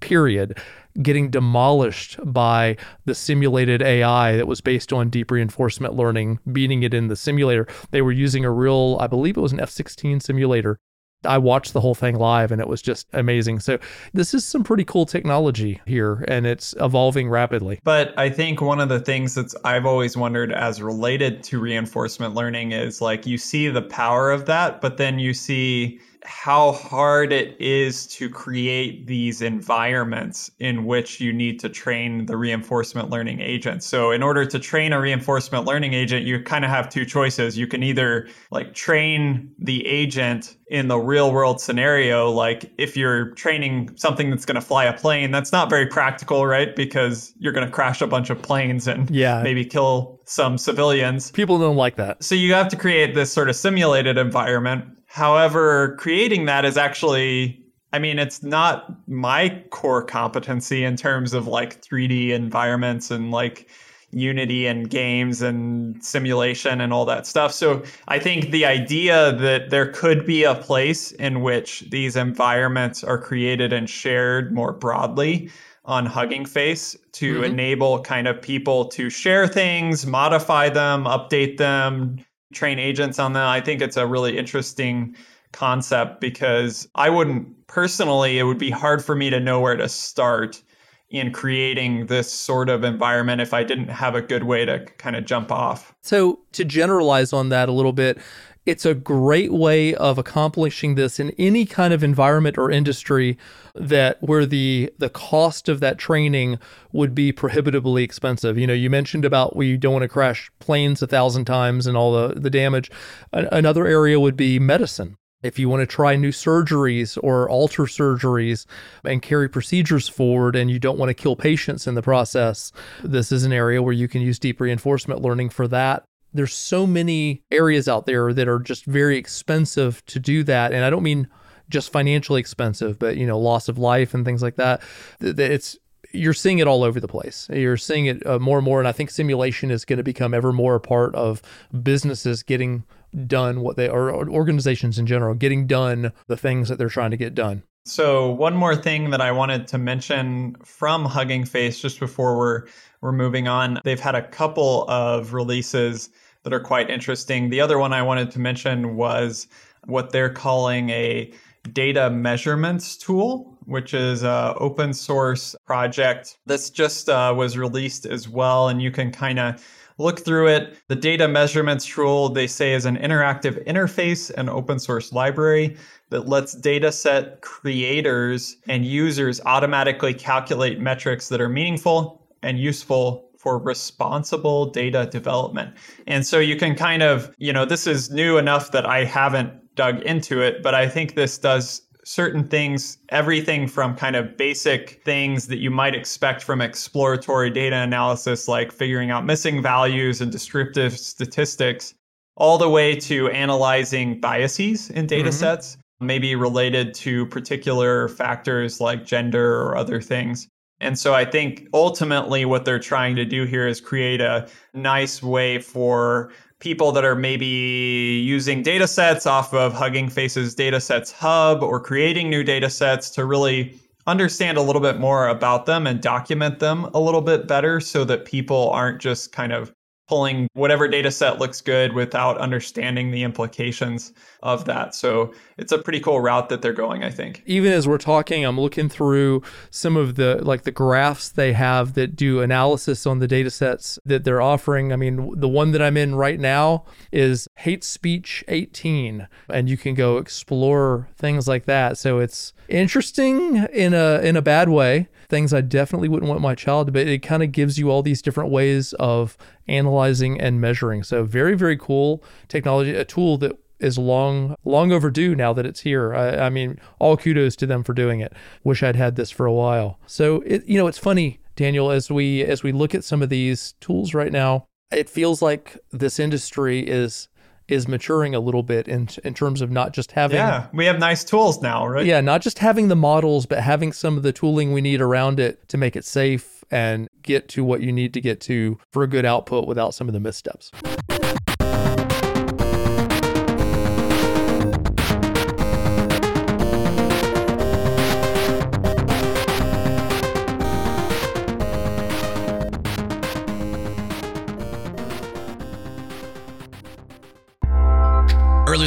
period, 0.01 0.59
getting 1.01 1.29
demolished 1.29 2.19
by 2.21 2.75
the 3.05 3.15
simulated 3.15 3.81
AI 3.81 4.35
that 4.35 4.45
was 4.45 4.59
based 4.59 4.91
on 4.91 5.09
deep 5.09 5.31
reinforcement 5.31 5.93
learning, 5.93 6.39
beating 6.51 6.83
it 6.83 6.93
in 6.93 7.07
the 7.07 7.15
simulator. 7.15 7.65
They 7.91 8.01
were 8.01 8.11
using 8.11 8.43
a 8.43 8.51
real, 8.51 8.97
I 8.99 9.07
believe 9.07 9.37
it 9.37 9.41
was 9.41 9.53
an 9.53 9.61
F 9.61 9.69
16 9.69 10.19
simulator 10.19 10.79
I 11.25 11.37
watched 11.37 11.73
the 11.73 11.81
whole 11.81 11.95
thing 11.95 12.15
live 12.15 12.51
and 12.51 12.61
it 12.61 12.67
was 12.67 12.81
just 12.81 13.07
amazing. 13.13 13.59
So, 13.59 13.79
this 14.13 14.33
is 14.33 14.45
some 14.45 14.63
pretty 14.63 14.83
cool 14.83 15.05
technology 15.05 15.81
here 15.85 16.25
and 16.27 16.45
it's 16.45 16.73
evolving 16.79 17.29
rapidly. 17.29 17.79
But 17.83 18.17
I 18.17 18.29
think 18.29 18.61
one 18.61 18.79
of 18.79 18.89
the 18.89 18.99
things 18.99 19.35
that 19.35 19.53
I've 19.63 19.85
always 19.85 20.17
wondered 20.17 20.51
as 20.51 20.81
related 20.81 21.43
to 21.43 21.59
reinforcement 21.59 22.33
learning 22.33 22.71
is 22.71 23.01
like 23.01 23.25
you 23.25 23.37
see 23.37 23.69
the 23.69 23.81
power 23.81 24.31
of 24.31 24.45
that, 24.45 24.81
but 24.81 24.97
then 24.97 25.19
you 25.19 25.33
see 25.33 25.99
how 26.23 26.71
hard 26.73 27.33
it 27.33 27.59
is 27.59 28.05
to 28.07 28.29
create 28.29 29.07
these 29.07 29.41
environments 29.41 30.51
in 30.59 30.85
which 30.85 31.19
you 31.19 31.33
need 31.33 31.59
to 31.59 31.69
train 31.69 32.25
the 32.25 32.37
reinforcement 32.37 33.09
learning 33.09 33.39
agent. 33.41 33.83
So 33.83 34.11
in 34.11 34.21
order 34.21 34.45
to 34.45 34.59
train 34.59 34.93
a 34.93 34.99
reinforcement 34.99 35.65
learning 35.65 35.93
agent, 35.93 36.25
you 36.25 36.41
kind 36.41 36.63
of 36.63 36.71
have 36.71 36.89
two 36.89 37.05
choices. 37.05 37.57
You 37.57 37.67
can 37.67 37.83
either 37.83 38.27
like 38.51 38.73
train 38.73 39.51
the 39.59 39.85
agent 39.85 40.57
in 40.71 40.87
the 40.87 40.97
real 40.97 41.33
world 41.33 41.59
scenario, 41.59 42.31
like 42.31 42.71
if 42.77 42.95
you're 42.95 43.31
training 43.31 43.89
something 43.97 44.29
that's 44.29 44.45
going 44.45 44.55
to 44.55 44.61
fly 44.61 44.85
a 44.85 44.93
plane, 44.97 45.29
that's 45.29 45.51
not 45.51 45.69
very 45.69 45.85
practical, 45.85 46.45
right? 46.45 46.75
Because 46.75 47.33
you're 47.39 47.51
going 47.51 47.65
to 47.67 47.71
crash 47.71 48.01
a 48.01 48.07
bunch 48.07 48.29
of 48.29 48.41
planes 48.41 48.87
and 48.87 49.09
yeah. 49.09 49.43
maybe 49.43 49.65
kill 49.65 50.21
some 50.25 50.57
civilians. 50.57 51.29
People 51.31 51.59
don't 51.59 51.75
like 51.75 51.97
that. 51.97 52.23
So 52.23 52.35
you 52.35 52.53
have 52.53 52.69
to 52.69 52.77
create 52.77 53.15
this 53.15 53.33
sort 53.33 53.49
of 53.49 53.55
simulated 53.57 54.17
environment 54.17 54.85
However, 55.11 55.97
creating 55.97 56.45
that 56.45 56.63
is 56.63 56.77
actually, 56.77 57.61
I 57.91 57.99
mean, 57.99 58.17
it's 58.17 58.43
not 58.43 58.95
my 59.09 59.61
core 59.69 60.05
competency 60.05 60.85
in 60.85 60.95
terms 60.95 61.33
of 61.33 61.47
like 61.47 61.81
3D 61.81 62.29
environments 62.29 63.11
and 63.11 63.29
like 63.29 63.69
Unity 64.13 64.67
and 64.67 64.89
games 64.89 65.41
and 65.41 66.01
simulation 66.01 66.79
and 66.79 66.93
all 66.93 67.03
that 67.05 67.27
stuff. 67.27 67.51
So 67.51 67.83
I 68.07 68.19
think 68.19 68.51
the 68.51 68.65
idea 68.65 69.33
that 69.33 69.69
there 69.69 69.91
could 69.91 70.25
be 70.25 70.45
a 70.45 70.55
place 70.55 71.11
in 71.13 71.41
which 71.41 71.81
these 71.91 72.15
environments 72.15 73.03
are 73.03 73.17
created 73.17 73.73
and 73.73 73.89
shared 73.89 74.53
more 74.53 74.71
broadly 74.71 75.49
on 75.83 76.05
Hugging 76.05 76.45
Face 76.45 76.95
to 77.13 77.35
mm-hmm. 77.35 77.43
enable 77.43 78.01
kind 78.01 78.27
of 78.27 78.41
people 78.41 78.85
to 78.85 79.09
share 79.09 79.45
things, 79.45 80.05
modify 80.05 80.69
them, 80.69 81.03
update 81.03 81.57
them, 81.57 82.23
train 82.51 82.79
agents 82.79 83.19
on 83.19 83.33
that. 83.33 83.47
I 83.47 83.61
think 83.61 83.81
it's 83.81 83.97
a 83.97 84.05
really 84.05 84.37
interesting 84.37 85.15
concept 85.51 86.21
because 86.21 86.87
I 86.95 87.09
wouldn't 87.09 87.67
personally, 87.67 88.39
it 88.39 88.43
would 88.43 88.57
be 88.57 88.69
hard 88.69 89.03
for 89.03 89.15
me 89.15 89.29
to 89.29 89.39
know 89.39 89.59
where 89.59 89.75
to 89.75 89.89
start 89.89 90.61
in 91.09 91.31
creating 91.33 92.05
this 92.05 92.31
sort 92.31 92.69
of 92.69 92.85
environment 92.85 93.41
if 93.41 93.53
I 93.53 93.63
didn't 93.63 93.89
have 93.89 94.15
a 94.15 94.21
good 94.21 94.43
way 94.43 94.63
to 94.65 94.85
kind 94.97 95.15
of 95.17 95.25
jump 95.25 95.51
off. 95.51 95.93
So, 96.01 96.39
to 96.53 96.63
generalize 96.63 97.33
on 97.33 97.49
that 97.49 97.67
a 97.67 97.73
little 97.73 97.91
bit, 97.91 98.17
it's 98.65 98.85
a 98.85 98.93
great 98.93 99.51
way 99.51 99.95
of 99.95 100.17
accomplishing 100.17 100.95
this 100.95 101.19
in 101.19 101.31
any 101.31 101.65
kind 101.65 101.93
of 101.93 102.03
environment 102.03 102.57
or 102.57 102.69
industry 102.69 103.37
that 103.73 104.21
where 104.21 104.45
the 104.45 104.91
the 104.99 105.09
cost 105.09 105.67
of 105.67 105.79
that 105.79 105.97
training 105.97 106.59
would 106.91 107.15
be 107.15 107.31
prohibitively 107.31 108.03
expensive. 108.03 108.57
You 108.57 108.67
know, 108.67 108.73
you 108.73 108.89
mentioned 108.89 109.25
about 109.25 109.55
we 109.55 109.77
don't 109.77 109.93
want 109.93 110.03
to 110.03 110.09
crash 110.09 110.51
planes 110.59 111.01
a 111.01 111.07
thousand 111.07 111.45
times 111.45 111.87
and 111.87 111.97
all 111.97 112.13
the, 112.13 112.39
the 112.39 112.49
damage. 112.49 112.91
Another 113.31 113.87
area 113.87 114.19
would 114.19 114.37
be 114.37 114.59
medicine. 114.59 115.17
If 115.41 115.57
you 115.57 115.69
want 115.69 115.81
to 115.81 115.87
try 115.87 116.15
new 116.15 116.29
surgeries 116.29 117.17
or 117.23 117.49
alter 117.49 117.83
surgeries 117.83 118.67
and 119.03 119.23
carry 119.23 119.49
procedures 119.49 120.07
forward 120.07 120.55
and 120.55 120.69
you 120.69 120.77
don't 120.77 120.99
want 120.99 121.09
to 121.09 121.15
kill 121.15 121.35
patients 121.35 121.87
in 121.87 121.95
the 121.95 122.03
process, 122.03 122.71
this 123.03 123.31
is 123.31 123.43
an 123.43 123.51
area 123.51 123.81
where 123.81 123.93
you 123.93 124.07
can 124.07 124.21
use 124.21 124.37
deep 124.37 124.61
reinforcement 124.61 125.23
learning 125.23 125.49
for 125.49 125.67
that 125.69 126.03
there's 126.33 126.53
so 126.53 126.87
many 126.87 127.43
areas 127.51 127.87
out 127.87 128.05
there 128.05 128.33
that 128.33 128.47
are 128.47 128.59
just 128.59 128.85
very 128.85 129.17
expensive 129.17 130.05
to 130.05 130.19
do 130.19 130.43
that. 130.43 130.73
And 130.73 130.83
i 130.85 130.89
don't 130.89 131.03
mean 131.03 131.27
just 131.69 131.91
financially 131.91 132.41
expensive 132.41 132.99
but 132.99 133.15
you 133.15 133.25
know 133.25 133.39
loss 133.39 133.69
of 133.69 133.77
life 133.77 134.13
and 134.13 134.25
things 134.25 134.41
like 134.41 134.57
that 134.57 134.81
it's 135.21 135.77
you're 136.13 136.33
seeing 136.33 136.59
it 136.59 136.67
all 136.67 136.83
over 136.83 136.99
the 136.99 137.07
place. 137.07 137.47
You're 137.51 137.77
seeing 137.77 138.05
it 138.05 138.25
uh, 138.25 138.39
more 138.39 138.57
and 138.57 138.65
more. 138.65 138.79
And 138.79 138.87
i 138.87 138.91
think 138.91 139.09
simulation 139.09 139.71
is 139.71 139.85
going 139.85 139.97
to 139.97 140.03
become 140.03 140.33
ever 140.33 140.51
more 140.51 140.75
a 140.75 140.79
part 140.79 141.15
of 141.15 141.41
businesses 141.83 142.43
getting 142.43 142.83
done 143.27 143.61
what 143.61 143.75
they 143.75 143.89
or 143.89 144.29
organizations 144.29 144.97
in 144.97 145.05
general 145.05 145.33
getting 145.35 145.67
done 145.67 146.13
the 146.27 146.37
things 146.37 146.69
that 146.69 146.77
they're 146.77 146.89
trying 146.89 147.11
to 147.11 147.17
get 147.17 147.35
done. 147.35 147.63
So 147.85 148.29
one 148.31 148.55
more 148.55 148.75
thing 148.75 149.09
that 149.09 149.21
I 149.21 149.31
wanted 149.31 149.67
to 149.67 149.77
mention 149.77 150.55
from 150.63 151.03
Hugging 151.03 151.45
Face 151.45 151.79
just 151.79 151.99
before 151.99 152.37
we're 152.37 152.67
we're 153.01 153.11
moving 153.11 153.47
on. 153.47 153.79
They've 153.83 153.99
had 153.99 154.15
a 154.15 154.27
couple 154.27 154.85
of 154.87 155.33
releases 155.33 156.09
that 156.43 156.53
are 156.53 156.59
quite 156.59 156.89
interesting. 156.89 157.49
The 157.49 157.61
other 157.61 157.77
one 157.77 157.93
I 157.93 158.01
wanted 158.01 158.31
to 158.31 158.39
mention 158.39 158.95
was 158.95 159.47
what 159.85 160.11
they're 160.11 160.29
calling 160.29 160.89
a 160.89 161.31
data 161.73 162.09
measurements 162.09 162.97
tool, 162.97 163.57
which 163.65 163.93
is 163.93 164.23
an 164.23 164.53
open 164.57 164.93
source 164.93 165.55
project. 165.65 166.37
This 166.45 166.69
just 166.69 167.09
uh, 167.09 167.33
was 167.35 167.57
released 167.57 168.05
as 168.05 168.27
well, 168.27 168.69
and 168.69 168.81
you 168.81 168.91
can 168.91 169.11
kind 169.11 169.39
of 169.39 169.63
look 169.97 170.25
through 170.25 170.47
it. 170.47 170.77
The 170.87 170.95
data 170.95 171.27
measurements 171.27 171.85
tool, 171.85 172.29
they 172.29 172.47
say, 172.47 172.73
is 172.73 172.85
an 172.85 172.97
interactive 172.97 173.63
interface 173.67 174.31
and 174.35 174.49
open 174.49 174.79
source 174.79 175.13
library 175.13 175.77
that 176.09 176.27
lets 176.27 176.55
dataset 176.55 177.41
creators 177.41 178.57
and 178.67 178.85
users 178.85 179.39
automatically 179.45 180.13
calculate 180.13 180.79
metrics 180.79 181.29
that 181.29 181.39
are 181.39 181.49
meaningful 181.49 182.27
and 182.41 182.59
useful 182.59 183.30
for 183.41 183.57
responsible 183.57 184.67
data 184.67 185.07
development. 185.11 185.73
And 186.05 186.27
so 186.27 186.37
you 186.37 186.55
can 186.55 186.75
kind 186.75 187.01
of, 187.01 187.33
you 187.39 187.51
know, 187.51 187.65
this 187.65 187.87
is 187.87 188.11
new 188.11 188.37
enough 188.37 188.71
that 188.71 188.85
I 188.85 189.03
haven't 189.03 189.51
dug 189.73 190.01
into 190.03 190.41
it, 190.41 190.61
but 190.61 190.75
I 190.75 190.87
think 190.87 191.15
this 191.15 191.39
does 191.39 191.81
certain 192.03 192.47
things, 192.47 192.99
everything 193.09 193.67
from 193.67 193.95
kind 193.95 194.15
of 194.15 194.37
basic 194.37 195.03
things 195.03 195.47
that 195.47 195.57
you 195.57 195.71
might 195.71 195.95
expect 195.95 196.43
from 196.43 196.61
exploratory 196.61 197.49
data 197.49 197.77
analysis, 197.77 198.47
like 198.47 198.71
figuring 198.71 199.09
out 199.09 199.25
missing 199.25 199.59
values 199.59 200.21
and 200.21 200.31
descriptive 200.31 200.97
statistics, 200.97 201.95
all 202.37 202.59
the 202.59 202.69
way 202.69 202.95
to 202.95 203.27
analyzing 203.29 204.19
biases 204.19 204.91
in 204.91 205.07
data 205.07 205.29
mm-hmm. 205.29 205.31
sets, 205.31 205.77
maybe 205.99 206.35
related 206.35 206.93
to 206.93 207.25
particular 207.27 208.07
factors 208.07 208.79
like 208.79 209.03
gender 209.03 209.61
or 209.61 209.75
other 209.75 209.99
things. 209.99 210.47
And 210.81 210.97
so 210.97 211.13
I 211.13 211.25
think 211.25 211.67
ultimately 211.73 212.43
what 212.43 212.65
they're 212.65 212.79
trying 212.79 213.15
to 213.15 213.25
do 213.25 213.45
here 213.45 213.67
is 213.67 213.79
create 213.79 214.19
a 214.19 214.47
nice 214.73 215.21
way 215.21 215.59
for 215.59 216.31
people 216.59 216.91
that 216.91 217.05
are 217.05 217.15
maybe 217.15 217.45
using 217.45 218.63
data 218.63 218.87
sets 218.87 219.25
off 219.25 219.53
of 219.53 219.73
Hugging 219.73 220.09
Faces 220.09 220.55
Datasets 220.55 221.11
Hub 221.11 221.63
or 221.63 221.79
creating 221.79 222.29
new 222.29 222.43
data 222.43 222.69
sets 222.69 223.09
to 223.11 223.25
really 223.25 223.79
understand 224.07 224.57
a 224.57 224.61
little 224.61 224.81
bit 224.81 224.99
more 224.99 225.27
about 225.27 225.65
them 225.65 225.85
and 225.85 226.01
document 226.01 226.59
them 226.59 226.85
a 226.93 226.99
little 226.99 227.21
bit 227.21 227.47
better 227.47 227.79
so 227.79 228.03
that 228.03 228.25
people 228.25 228.69
aren't 228.71 228.99
just 228.99 229.31
kind 229.31 229.53
of 229.53 229.71
pulling 230.11 230.49
whatever 230.51 230.89
data 230.89 231.09
set 231.09 231.39
looks 231.39 231.61
good 231.61 231.93
without 231.93 232.37
understanding 232.37 233.11
the 233.11 233.23
implications 233.23 234.11
of 234.43 234.65
that. 234.65 234.93
So 234.93 235.33
it's 235.57 235.71
a 235.71 235.77
pretty 235.77 236.01
cool 236.01 236.19
route 236.19 236.49
that 236.49 236.61
they're 236.61 236.73
going, 236.73 237.01
I 237.01 237.09
think. 237.09 237.41
Even 237.45 237.71
as 237.71 237.87
we're 237.87 237.97
talking, 237.97 238.43
I'm 238.43 238.59
looking 238.59 238.89
through 238.89 239.41
some 239.69 239.95
of 239.95 240.15
the 240.15 240.41
like 240.43 240.63
the 240.63 240.71
graphs 240.71 241.29
they 241.29 241.53
have 241.53 241.93
that 241.93 242.17
do 242.17 242.41
analysis 242.41 243.07
on 243.07 243.19
the 243.19 243.27
data 243.27 243.49
sets 243.49 243.99
that 244.03 244.25
they're 244.25 244.41
offering. 244.41 244.91
I 244.91 244.97
mean, 244.97 245.39
the 245.39 245.47
one 245.47 245.71
that 245.71 245.81
I'm 245.81 245.95
in 245.95 246.15
right 246.15 246.41
now 246.41 246.83
is 247.13 247.47
hate 247.59 247.85
speech 247.85 248.43
18 248.49 249.29
and 249.47 249.69
you 249.69 249.77
can 249.77 249.95
go 249.95 250.17
explore 250.17 251.07
things 251.15 251.47
like 251.47 251.63
that. 251.67 251.97
So 251.97 252.19
it's 252.19 252.51
interesting 252.67 253.65
in 253.71 253.93
a 253.93 254.19
in 254.19 254.35
a 254.35 254.41
bad 254.41 254.67
way 254.67 255.07
things 255.31 255.53
I 255.53 255.61
definitely 255.61 256.09
wouldn't 256.09 256.29
want 256.29 256.41
my 256.41 256.53
child 256.53 256.85
to, 256.85 256.91
but 256.91 257.07
it 257.07 257.23
kind 257.23 257.41
of 257.41 257.51
gives 257.51 257.79
you 257.79 257.89
all 257.89 258.03
these 258.03 258.21
different 258.21 258.51
ways 258.51 258.93
of 258.93 259.35
analyzing 259.67 260.39
and 260.39 260.61
measuring. 260.61 261.01
So 261.01 261.23
very, 261.23 261.55
very 261.55 261.77
cool 261.77 262.23
technology, 262.47 262.93
a 262.93 263.05
tool 263.05 263.39
that 263.39 263.57
is 263.79 263.97
long, 263.97 264.55
long 264.63 264.91
overdue 264.91 265.33
now 265.33 265.53
that 265.53 265.65
it's 265.65 265.79
here. 265.79 266.13
I, 266.13 266.45
I 266.45 266.49
mean, 266.49 266.79
all 266.99 267.17
kudos 267.17 267.55
to 267.55 267.65
them 267.65 267.83
for 267.83 267.93
doing 267.93 268.19
it. 268.19 268.33
Wish 268.63 268.83
I'd 268.83 268.95
had 268.95 269.15
this 269.15 269.31
for 269.31 269.47
a 269.47 269.53
while. 269.53 269.99
So 270.05 270.41
it, 270.45 270.65
you 270.65 270.77
know, 270.77 270.85
it's 270.85 270.99
funny, 270.99 271.39
Daniel, 271.55 271.89
as 271.89 272.11
we 272.11 272.43
as 272.43 272.61
we 272.61 272.71
look 272.71 272.93
at 272.93 273.03
some 273.03 273.23
of 273.23 273.29
these 273.29 273.73
tools 273.79 274.13
right 274.13 274.31
now, 274.31 274.67
it 274.91 275.09
feels 275.09 275.41
like 275.41 275.79
this 275.91 276.19
industry 276.19 276.81
is 276.81 277.29
is 277.71 277.87
maturing 277.87 278.35
a 278.35 278.39
little 278.39 278.63
bit 278.63 278.87
in 278.87 279.07
in 279.23 279.33
terms 279.33 279.61
of 279.61 279.71
not 279.71 279.93
just 279.93 280.11
having 280.11 280.37
Yeah, 280.37 280.67
we 280.73 280.85
have 280.85 280.99
nice 280.99 281.23
tools 281.23 281.61
now, 281.61 281.87
right? 281.87 282.05
yeah, 282.05 282.21
not 282.21 282.41
just 282.41 282.59
having 282.59 282.89
the 282.89 282.95
models, 282.95 283.45
but 283.45 283.59
having 283.59 283.93
some 283.93 284.17
of 284.17 284.23
the 284.23 284.33
tooling 284.33 284.73
we 284.73 284.81
need 284.81 285.01
around 285.01 285.39
it 285.39 285.67
to 285.69 285.77
make 285.77 285.95
it 285.95 286.05
safe 286.05 286.63
and 286.69 287.09
get 287.21 287.49
to 287.49 287.63
what 287.63 287.81
you 287.81 287.91
need 287.91 288.13
to 288.13 288.21
get 288.21 288.39
to 288.41 288.77
for 288.91 289.03
a 289.03 289.07
good 289.07 289.25
output 289.25 289.67
without 289.67 289.93
some 289.93 290.07
of 290.07 290.13
the 290.13 290.19
missteps. 290.19 290.71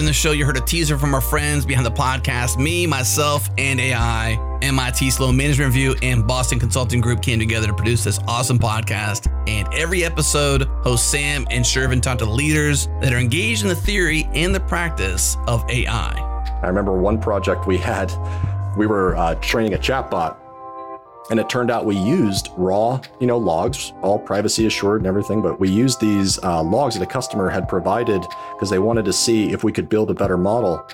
In 0.04 0.06
the 0.06 0.12
show, 0.12 0.32
you 0.32 0.44
heard 0.44 0.58
a 0.58 0.60
teaser 0.60 0.98
from 0.98 1.14
our 1.14 1.20
friends 1.22 1.64
behind 1.64 1.86
the 1.86 1.90
podcast. 1.90 2.58
Me, 2.58 2.86
myself, 2.86 3.48
and 3.56 3.80
AI, 3.80 4.58
MIT 4.60 5.10
Sloan 5.10 5.34
Management 5.34 5.74
Review, 5.74 5.94
and 6.02 6.26
Boston 6.26 6.60
Consulting 6.60 7.00
Group 7.00 7.22
came 7.22 7.38
together 7.38 7.68
to 7.68 7.72
produce 7.72 8.04
this 8.04 8.18
awesome 8.28 8.58
podcast. 8.58 9.32
And 9.48 9.66
every 9.72 10.04
episode, 10.04 10.64
host 10.82 11.10
Sam 11.10 11.46
and 11.50 11.64
Shervin 11.64 12.02
talk 12.02 12.18
to 12.18 12.26
leaders 12.26 12.88
that 13.00 13.14
are 13.14 13.18
engaged 13.18 13.62
in 13.62 13.68
the 13.68 13.74
theory 13.74 14.28
and 14.34 14.54
the 14.54 14.60
practice 14.60 15.38
of 15.46 15.64
AI. 15.70 16.12
I 16.62 16.66
remember 16.66 16.92
one 16.92 17.18
project 17.18 17.66
we 17.66 17.78
had, 17.78 18.12
we 18.76 18.86
were 18.86 19.16
uh, 19.16 19.36
training 19.36 19.72
a 19.72 19.78
chatbot 19.78 20.36
and 21.30 21.40
it 21.40 21.48
turned 21.48 21.70
out 21.70 21.87
we 21.87 21.96
used 21.96 22.50
raw, 22.56 23.00
you 23.18 23.26
know, 23.26 23.38
logs, 23.38 23.92
all 24.02 24.18
privacy 24.18 24.66
assured 24.66 25.00
and 25.00 25.06
everything. 25.06 25.40
But 25.40 25.58
we 25.58 25.70
used 25.70 26.00
these 26.00 26.38
uh, 26.42 26.62
logs 26.62 26.96
that 26.96 27.02
a 27.02 27.06
customer 27.06 27.48
had 27.48 27.68
provided 27.68 28.22
because 28.52 28.68
they 28.70 28.78
wanted 28.78 29.04
to 29.06 29.12
see 29.12 29.52
if 29.52 29.64
we 29.64 29.72
could 29.72 29.88
build 29.88 30.10
a 30.10 30.14
better 30.14 30.37
model. 30.37 30.84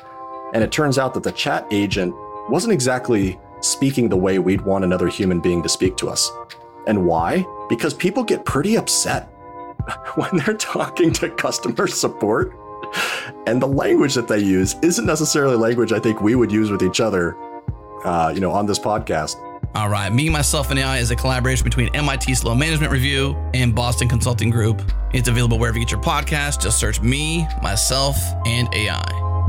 And 0.55 0.63
it 0.63 0.71
turns 0.71 0.99
out 0.99 1.15
that 1.15 1.23
the 1.23 1.33
chat 1.33 1.67
agent 1.71 2.15
wasn't 2.49 2.73
exactly 2.73 3.39
speaking 3.61 4.09
the 4.09 4.17
way 4.17 4.39
we'd 4.39 4.61
want 4.63 4.85
another 4.85 5.09
human 5.09 5.41
being 5.41 5.63
to 5.63 5.69
speak 5.69 5.97
to 5.99 6.09
us. 6.09 6.31
And 6.87 7.07
why? 7.07 7.45
Because 7.69 7.93
people 7.93 8.23
get 8.23 8.45
pretty 8.45 8.77
upset 8.77 9.25
when 10.15 10.37
they're 10.39 10.57
talking 10.57 11.13
to 11.15 11.31
customer 11.31 11.87
support. 11.87 12.55
And 13.47 13.61
the 13.61 13.69
language 13.69 14.15
that 14.15 14.29
they 14.29 14.39
use 14.39 14.77
isn't 14.83 15.07
necessarily 15.07 15.57
language 15.57 15.93
I 15.93 16.01
think 16.01 16.21
we 16.21 16.35
would 16.35 16.51
use 16.51 16.71
with 16.71 16.83
each 16.83 17.01
other, 17.01 17.37
uh, 18.05 18.33
you 18.35 18.41
know, 18.41 18.51
on 18.51 18.67
this 18.67 18.79
podcast. 18.79 19.37
All 19.73 19.89
right, 19.89 20.13
Me, 20.13 20.29
Myself, 20.29 20.71
and 20.71 20.81
AI 20.81 20.99
is 20.99 21.13
a 21.13 21.17
collaboration 21.17 21.63
between 21.63 21.95
MIT 21.95 22.35
Sloan 22.35 22.59
Management 22.59 22.91
Review 22.91 23.37
and 23.55 23.73
Boston 23.73 24.09
Consulting 24.09 24.51
Group. 24.51 24.83
It's 25.13 25.29
available 25.29 25.61
wherever 25.61 25.79
you 25.79 25.85
get 25.85 25.93
your 25.93 26.01
podcast. 26.01 26.61
Just 26.61 26.81
search 26.81 27.01
me, 27.01 27.47
myself, 27.63 28.17
and 28.47 28.69
AI. 28.75 29.40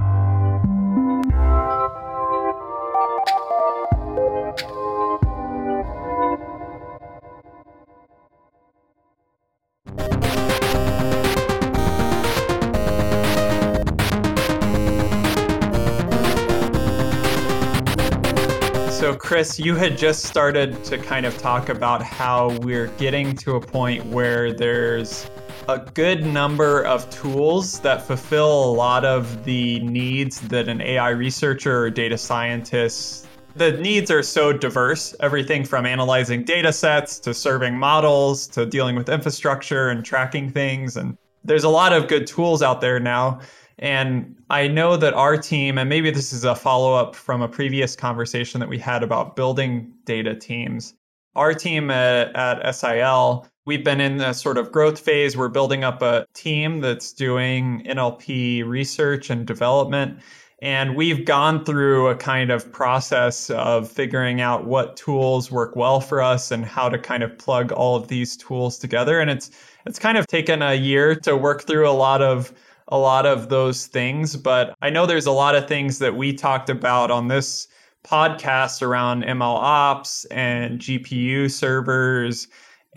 So, 19.12 19.18
Chris, 19.18 19.60
you 19.60 19.76
had 19.76 19.98
just 19.98 20.24
started 20.24 20.86
to 20.86 20.98
kind 20.98 21.26
of 21.26 21.38
talk 21.38 21.68
about 21.68 22.02
how 22.02 22.58
we're 22.60 22.88
getting 22.96 23.36
to 23.36 23.58
a 23.58 23.60
point 23.60 24.06
where 24.06 24.54
there's 24.54 25.30
a 25.68 25.80
good 25.80 26.26
number 26.26 26.86
of 26.86 27.10
tools 27.10 27.82
that 27.82 28.08
fulfill 28.08 28.64
a 28.64 28.72
lot 28.72 29.04
of 29.04 29.44
the 29.44 29.82
needs 29.82 30.40
that 30.40 30.70
an 30.70 30.80
AI 30.80 31.10
researcher 31.10 31.84
or 31.84 31.90
data 31.90 32.18
scientist 32.18 33.28
the 33.58 33.74
needs 33.74 34.10
are 34.10 34.24
so 34.24 34.54
diverse. 34.54 35.14
Everything 35.20 35.66
from 35.66 35.86
analyzing 35.86 36.46
data 36.46 36.72
sets 36.72 37.20
to 37.20 37.34
serving 37.34 37.78
models 37.78 38.48
to 38.48 38.66
dealing 38.66 38.96
with 38.96 39.10
infrastructure 39.10 39.90
and 39.90 40.06
tracking 40.06 40.50
things. 40.50 40.96
And 40.96 41.18
there's 41.44 41.66
a 41.66 41.70
lot 41.70 41.92
of 41.92 42.08
good 42.08 42.28
tools 42.28 42.62
out 42.62 42.80
there 42.80 42.98
now 42.98 43.42
and 43.82 44.36
I 44.52 44.68
know 44.68 44.96
that 44.96 45.16
our 45.16 45.38
team, 45.38 45.80
and 45.80 45.90
maybe 45.90 46.12
this 46.12 46.32
is 46.32 46.44
a 46.44 46.56
follow 46.56 46.94
up 46.94 47.16
from 47.16 47.42
a 47.42 47.48
previous 47.48 47.96
conversation 47.96 48.60
that 48.60 48.70
we 48.70 48.78
had 48.78 49.02
about 49.02 49.36
building 49.36 49.92
data 50.06 50.36
teams. 50.36 50.94
Our 51.36 51.54
team 51.56 51.90
at, 51.90 52.36
at 52.36 52.72
SIL, 52.76 53.48
we've 53.66 53.84
been 53.84 54.00
in 54.00 54.22
a 54.22 54.36
sort 54.36 54.60
of 54.60 54.72
growth 54.72 55.00
phase. 55.00 55.36
We're 55.36 55.50
building 55.50 55.84
up 55.84 56.04
a 56.04 56.28
team 56.34 56.82
that's 56.82 57.12
doing 57.12 57.84
NLP 57.88 58.68
research 58.68 59.32
and 59.32 59.48
development. 59.48 60.20
And 60.62 60.96
we've 60.96 61.26
gone 61.26 61.66
through 61.66 62.10
a 62.10 62.16
kind 62.16 62.52
of 62.52 62.72
process 62.72 63.50
of 63.50 63.92
figuring 63.92 64.42
out 64.42 64.68
what 64.68 64.96
tools 64.96 65.50
work 65.50 65.76
well 65.76 66.00
for 66.02 66.22
us 66.22 66.52
and 66.52 66.64
how 66.64 66.88
to 66.88 67.00
kind 67.00 67.24
of 67.24 67.36
plug 67.40 67.72
all 67.72 67.96
of 67.96 68.10
these 68.10 68.38
tools 68.38 68.78
together. 68.78 69.20
And 69.20 69.32
it's 69.32 69.50
it's 69.88 69.98
kind 69.98 70.20
of 70.20 70.28
taken 70.28 70.62
a 70.62 70.76
year 70.76 71.16
to 71.16 71.36
work 71.36 71.64
through 71.64 71.90
a 71.90 71.92
lot 71.92 72.22
of 72.22 72.54
a 72.92 72.98
lot 72.98 73.26
of 73.26 73.50
those 73.50 73.88
things, 73.88 74.36
but 74.36 74.76
I 74.82 74.90
know 74.90 75.06
there's 75.06 75.26
a 75.26 75.32
lot 75.32 75.56
of 75.56 75.68
things 75.68 76.00
that 76.00 76.16
we 76.16 76.34
talked 76.34 76.70
about 76.70 77.10
on 77.10 77.30
this 77.30 77.68
podcast 78.06 78.82
around 78.82 79.24
ML 79.24 79.42
ops 79.42 80.26
and 80.26 80.80
GPU 80.80 81.50
servers 81.50 82.48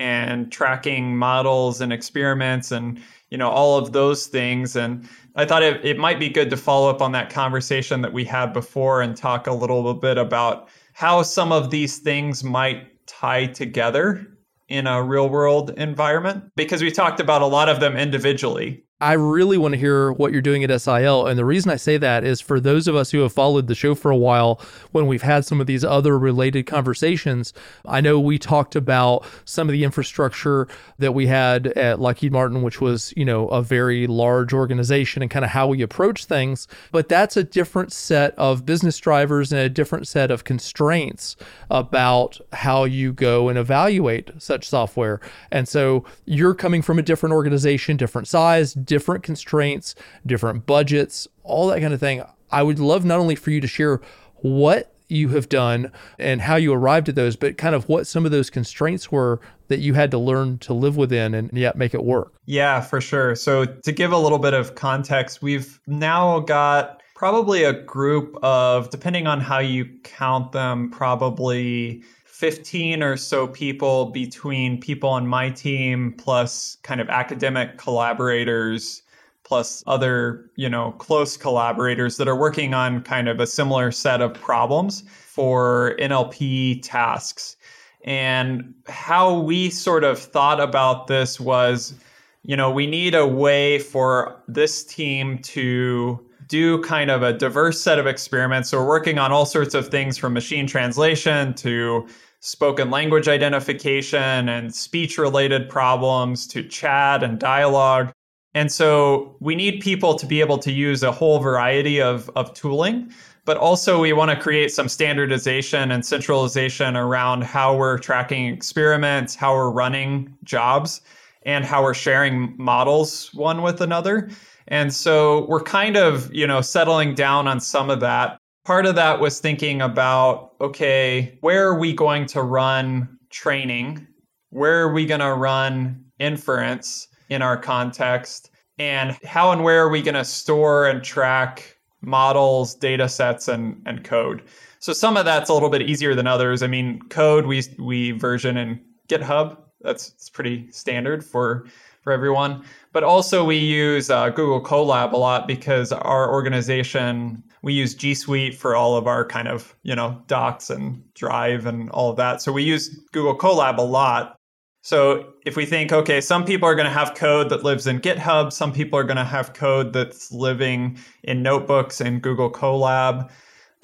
and 0.00 0.50
tracking 0.50 1.16
models 1.16 1.80
and 1.80 1.92
experiments 1.92 2.72
and 2.72 3.00
you 3.30 3.38
know 3.38 3.48
all 3.48 3.78
of 3.78 3.92
those 3.92 4.26
things. 4.26 4.74
And 4.74 5.08
i 5.36 5.44
thought 5.44 5.62
it, 5.62 5.84
it 5.84 5.98
might 5.98 6.18
be 6.18 6.28
good 6.28 6.50
to 6.50 6.56
follow 6.56 6.90
up 6.90 7.00
on 7.00 7.12
that 7.12 7.30
conversation 7.30 8.02
that 8.02 8.12
we 8.12 8.24
had 8.24 8.52
before 8.52 9.02
and 9.02 9.16
talk 9.16 9.46
a 9.46 9.54
little 9.54 9.94
bit 9.94 10.18
about 10.18 10.68
how 10.94 11.22
some 11.22 11.52
of 11.52 11.70
these 11.70 11.98
things 11.98 12.42
might 12.42 13.06
tie 13.06 13.46
together 13.46 14.26
in 14.68 14.86
a 14.86 15.02
real 15.02 15.28
world 15.28 15.70
environment 15.76 16.44
because 16.56 16.82
we 16.82 16.90
talked 16.90 17.20
about 17.20 17.42
a 17.42 17.46
lot 17.46 17.68
of 17.68 17.80
them 17.80 17.96
individually 17.96 18.84
I 19.04 19.12
really 19.12 19.58
want 19.58 19.72
to 19.74 19.78
hear 19.78 20.12
what 20.12 20.32
you're 20.32 20.40
doing 20.40 20.64
at 20.64 20.80
SIL. 20.80 21.26
And 21.26 21.38
the 21.38 21.44
reason 21.44 21.70
I 21.70 21.76
say 21.76 21.98
that 21.98 22.24
is 22.24 22.40
for 22.40 22.58
those 22.58 22.88
of 22.88 22.96
us 22.96 23.10
who 23.10 23.18
have 23.18 23.34
followed 23.34 23.66
the 23.66 23.74
show 23.74 23.94
for 23.94 24.10
a 24.10 24.16
while, 24.16 24.58
when 24.92 25.06
we've 25.06 25.20
had 25.20 25.44
some 25.44 25.60
of 25.60 25.66
these 25.66 25.84
other 25.84 26.18
related 26.18 26.62
conversations, 26.62 27.52
I 27.84 28.00
know 28.00 28.18
we 28.18 28.38
talked 28.38 28.74
about 28.74 29.26
some 29.44 29.68
of 29.68 29.74
the 29.74 29.84
infrastructure 29.84 30.68
that 30.98 31.12
we 31.12 31.26
had 31.26 31.66
at 31.66 32.00
Lockheed 32.00 32.32
Martin, 32.32 32.62
which 32.62 32.80
was, 32.80 33.12
you 33.14 33.26
know, 33.26 33.46
a 33.48 33.60
very 33.60 34.06
large 34.06 34.54
organization 34.54 35.20
and 35.20 35.30
kind 35.30 35.44
of 35.44 35.50
how 35.50 35.66
we 35.66 35.82
approach 35.82 36.24
things. 36.24 36.66
But 36.90 37.10
that's 37.10 37.36
a 37.36 37.44
different 37.44 37.92
set 37.92 38.32
of 38.38 38.64
business 38.64 38.96
drivers 38.96 39.52
and 39.52 39.60
a 39.60 39.68
different 39.68 40.08
set 40.08 40.30
of 40.30 40.44
constraints 40.44 41.36
about 41.70 42.40
how 42.54 42.84
you 42.84 43.12
go 43.12 43.50
and 43.50 43.58
evaluate 43.58 44.30
such 44.38 44.66
software. 44.66 45.20
And 45.50 45.68
so 45.68 46.06
you're 46.24 46.54
coming 46.54 46.80
from 46.80 46.98
a 46.98 47.02
different 47.02 47.34
organization, 47.34 47.98
different 47.98 48.28
size, 48.28 48.72
different 48.72 48.93
constraints, 49.00 49.94
different 50.26 50.66
budgets, 50.66 51.28
all 51.42 51.68
that 51.68 51.80
kind 51.80 51.94
of 51.94 52.00
thing. 52.00 52.22
I 52.50 52.62
would 52.62 52.78
love 52.78 53.04
not 53.04 53.18
only 53.18 53.34
for 53.34 53.50
you 53.50 53.60
to 53.60 53.66
share 53.66 54.00
what 54.36 54.94
you 55.08 55.28
have 55.28 55.48
done 55.48 55.92
and 56.18 56.40
how 56.40 56.56
you 56.56 56.72
arrived 56.72 57.08
at 57.08 57.14
those, 57.14 57.36
but 57.36 57.58
kind 57.58 57.74
of 57.74 57.88
what 57.88 58.06
some 58.06 58.24
of 58.24 58.30
those 58.30 58.50
constraints 58.50 59.12
were 59.12 59.40
that 59.68 59.80
you 59.80 59.94
had 59.94 60.10
to 60.10 60.18
learn 60.18 60.58
to 60.58 60.74
live 60.74 60.96
within 60.96 61.34
and 61.34 61.50
yet 61.52 61.76
make 61.76 61.94
it 61.94 62.04
work. 62.04 62.34
Yeah, 62.46 62.80
for 62.80 63.00
sure. 63.00 63.34
So, 63.34 63.64
to 63.64 63.92
give 63.92 64.12
a 64.12 64.18
little 64.18 64.38
bit 64.38 64.54
of 64.54 64.74
context, 64.74 65.42
we've 65.42 65.80
now 65.86 66.40
got 66.40 67.02
probably 67.14 67.64
a 67.64 67.72
group 67.72 68.36
of, 68.42 68.90
depending 68.90 69.26
on 69.26 69.40
how 69.40 69.58
you 69.58 69.86
count 70.02 70.52
them, 70.52 70.90
probably 70.90 72.02
15 72.34 73.00
or 73.00 73.16
so 73.16 73.46
people 73.46 74.06
between 74.06 74.80
people 74.80 75.08
on 75.08 75.24
my 75.24 75.48
team 75.48 76.12
plus 76.18 76.78
kind 76.82 77.00
of 77.00 77.08
academic 77.08 77.78
collaborators 77.78 79.02
plus 79.44 79.84
other, 79.86 80.50
you 80.56 80.68
know, 80.68 80.90
close 80.98 81.36
collaborators 81.36 82.16
that 82.16 82.26
are 82.26 82.34
working 82.34 82.74
on 82.74 83.00
kind 83.04 83.28
of 83.28 83.38
a 83.38 83.46
similar 83.46 83.92
set 83.92 84.20
of 84.20 84.34
problems 84.34 85.02
for 85.08 85.94
NLP 86.00 86.80
tasks. 86.82 87.54
And 88.02 88.74
how 88.88 89.38
we 89.38 89.70
sort 89.70 90.02
of 90.02 90.18
thought 90.18 90.58
about 90.58 91.06
this 91.06 91.38
was, 91.38 91.94
you 92.42 92.56
know, 92.56 92.68
we 92.68 92.88
need 92.88 93.14
a 93.14 93.28
way 93.28 93.78
for 93.78 94.42
this 94.48 94.82
team 94.82 95.38
to 95.38 96.18
do 96.48 96.82
kind 96.82 97.12
of 97.12 97.22
a 97.22 97.32
diverse 97.32 97.80
set 97.80 98.00
of 98.00 98.08
experiments. 98.08 98.70
So 98.70 98.78
we're 98.80 98.88
working 98.88 99.20
on 99.20 99.30
all 99.30 99.46
sorts 99.46 99.72
of 99.72 99.88
things 99.88 100.18
from 100.18 100.32
machine 100.32 100.66
translation 100.66 101.54
to 101.54 102.08
spoken 102.44 102.90
language 102.90 103.26
identification 103.26 104.50
and 104.50 104.74
speech 104.74 105.16
related 105.16 105.66
problems 105.66 106.46
to 106.46 106.62
chat 106.62 107.22
and 107.22 107.38
dialogue. 107.38 108.12
And 108.52 108.70
so 108.70 109.34
we 109.40 109.54
need 109.54 109.80
people 109.80 110.14
to 110.16 110.26
be 110.26 110.42
able 110.42 110.58
to 110.58 110.70
use 110.70 111.02
a 111.02 111.10
whole 111.10 111.38
variety 111.38 112.02
of, 112.02 112.30
of 112.36 112.52
tooling, 112.52 113.10
but 113.46 113.56
also 113.56 113.98
we 113.98 114.12
want 114.12 114.30
to 114.30 114.36
create 114.36 114.70
some 114.70 114.90
standardization 114.90 115.90
and 115.90 116.04
centralization 116.04 116.96
around 116.96 117.44
how 117.44 117.74
we're 117.74 117.96
tracking 117.96 118.48
experiments, 118.48 119.34
how 119.34 119.54
we're 119.54 119.70
running 119.70 120.36
jobs, 120.44 121.00
and 121.46 121.64
how 121.64 121.82
we're 121.82 121.94
sharing 121.94 122.54
models 122.58 123.32
one 123.32 123.62
with 123.62 123.80
another. 123.80 124.28
And 124.68 124.92
so 124.92 125.46
we're 125.46 125.62
kind 125.62 125.96
of, 125.96 126.32
you 126.32 126.46
know, 126.46 126.60
settling 126.60 127.14
down 127.14 127.48
on 127.48 127.58
some 127.58 127.88
of 127.88 128.00
that. 128.00 128.38
Part 128.64 128.86
of 128.86 128.94
that 128.94 129.20
was 129.20 129.40
thinking 129.40 129.82
about, 129.82 130.52
okay, 130.58 131.36
where 131.42 131.68
are 131.68 131.78
we 131.78 131.92
going 131.92 132.24
to 132.26 132.42
run 132.42 133.18
training? 133.28 134.06
Where 134.50 134.80
are 134.82 134.92
we 134.92 135.04
going 135.04 135.20
to 135.20 135.34
run 135.34 136.02
inference 136.18 137.08
in 137.28 137.42
our 137.42 137.58
context? 137.58 138.50
And 138.78 139.18
how 139.22 139.52
and 139.52 139.62
where 139.62 139.82
are 139.84 139.90
we 139.90 140.00
going 140.00 140.14
to 140.14 140.24
store 140.24 140.86
and 140.86 141.04
track 141.04 141.76
models, 142.00 142.74
data 142.74 143.06
sets, 143.06 143.48
and, 143.48 143.82
and 143.84 144.02
code? 144.02 144.42
So 144.78 144.94
some 144.94 145.18
of 145.18 145.26
that's 145.26 145.50
a 145.50 145.54
little 145.54 145.70
bit 145.70 145.82
easier 145.82 146.14
than 146.14 146.26
others. 146.26 146.62
I 146.62 146.66
mean, 146.66 147.00
code 147.10 147.44
we 147.44 147.62
we 147.78 148.12
version 148.12 148.56
in 148.56 148.80
GitHub. 149.08 149.58
That's 149.82 150.08
it's 150.12 150.30
pretty 150.30 150.70
standard 150.70 151.22
for 151.22 151.66
for 152.04 152.12
everyone. 152.12 152.62
But 152.92 153.02
also, 153.02 153.44
we 153.44 153.56
use 153.56 154.10
uh, 154.10 154.28
Google 154.28 154.62
Colab 154.62 155.12
a 155.12 155.16
lot 155.16 155.48
because 155.48 155.90
our 155.90 156.30
organization 156.30 157.42
we 157.62 157.72
use 157.72 157.94
G 157.94 158.14
Suite 158.14 158.54
for 158.54 158.76
all 158.76 158.94
of 158.94 159.06
our 159.06 159.26
kind 159.26 159.48
of 159.48 159.74
you 159.82 159.96
know 159.96 160.22
docs 160.26 160.70
and 160.70 161.02
Drive 161.14 161.66
and 161.66 161.90
all 161.90 162.10
of 162.10 162.16
that. 162.18 162.42
So 162.42 162.52
we 162.52 162.62
use 162.62 162.88
Google 163.12 163.36
Colab 163.36 163.78
a 163.78 163.82
lot. 163.82 164.36
So 164.82 165.32
if 165.46 165.56
we 165.56 165.64
think, 165.64 165.92
okay, 165.92 166.20
some 166.20 166.44
people 166.44 166.68
are 166.68 166.74
going 166.74 166.84
to 166.84 166.92
have 166.92 167.14
code 167.14 167.48
that 167.48 167.64
lives 167.64 167.86
in 167.86 168.00
GitHub, 168.00 168.52
some 168.52 168.70
people 168.70 168.98
are 168.98 169.04
going 169.04 169.16
to 169.16 169.24
have 169.24 169.54
code 169.54 169.94
that's 169.94 170.30
living 170.30 170.98
in 171.22 171.42
notebooks 171.42 172.02
in 172.02 172.20
Google 172.20 172.52
Colab. 172.52 173.30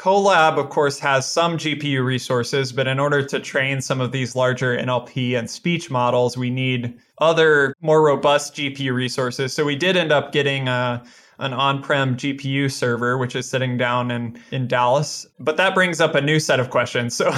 Colab, 0.01 0.57
of 0.57 0.71
course, 0.71 0.99
has 0.99 1.31
some 1.31 1.59
GPU 1.59 2.03
resources, 2.03 2.73
but 2.73 2.87
in 2.87 2.99
order 2.99 3.23
to 3.23 3.39
train 3.39 3.83
some 3.83 4.01
of 4.01 4.13
these 4.13 4.35
larger 4.35 4.75
NLP 4.75 5.39
and 5.39 5.51
speech 5.51 5.91
models, 5.91 6.39
we 6.39 6.49
need 6.49 6.99
other 7.19 7.75
more 7.83 8.03
robust 8.03 8.55
GPU 8.55 8.95
resources. 8.95 9.53
So 9.53 9.63
we 9.63 9.77
did 9.77 9.99
end 9.99 10.11
up 10.11 10.33
getting 10.33 10.69
a, 10.69 11.05
an 11.39 11.53
on-prem 11.53 12.17
GPU 12.17 12.73
server, 12.73 13.19
which 13.19 13.37
is 13.37 13.47
sitting 13.47 13.77
down 13.77 14.11
in, 14.11 14.41
in 14.53 14.67
Dallas. 14.67 15.27
But 15.39 15.59
that 15.59 15.75
brings 15.75 16.01
up 16.01 16.15
a 16.15 16.23
new 16.23 16.41
set 16.41 16.61
of 16.61 16.71
questions. 16.71 17.21
So 17.31 17.35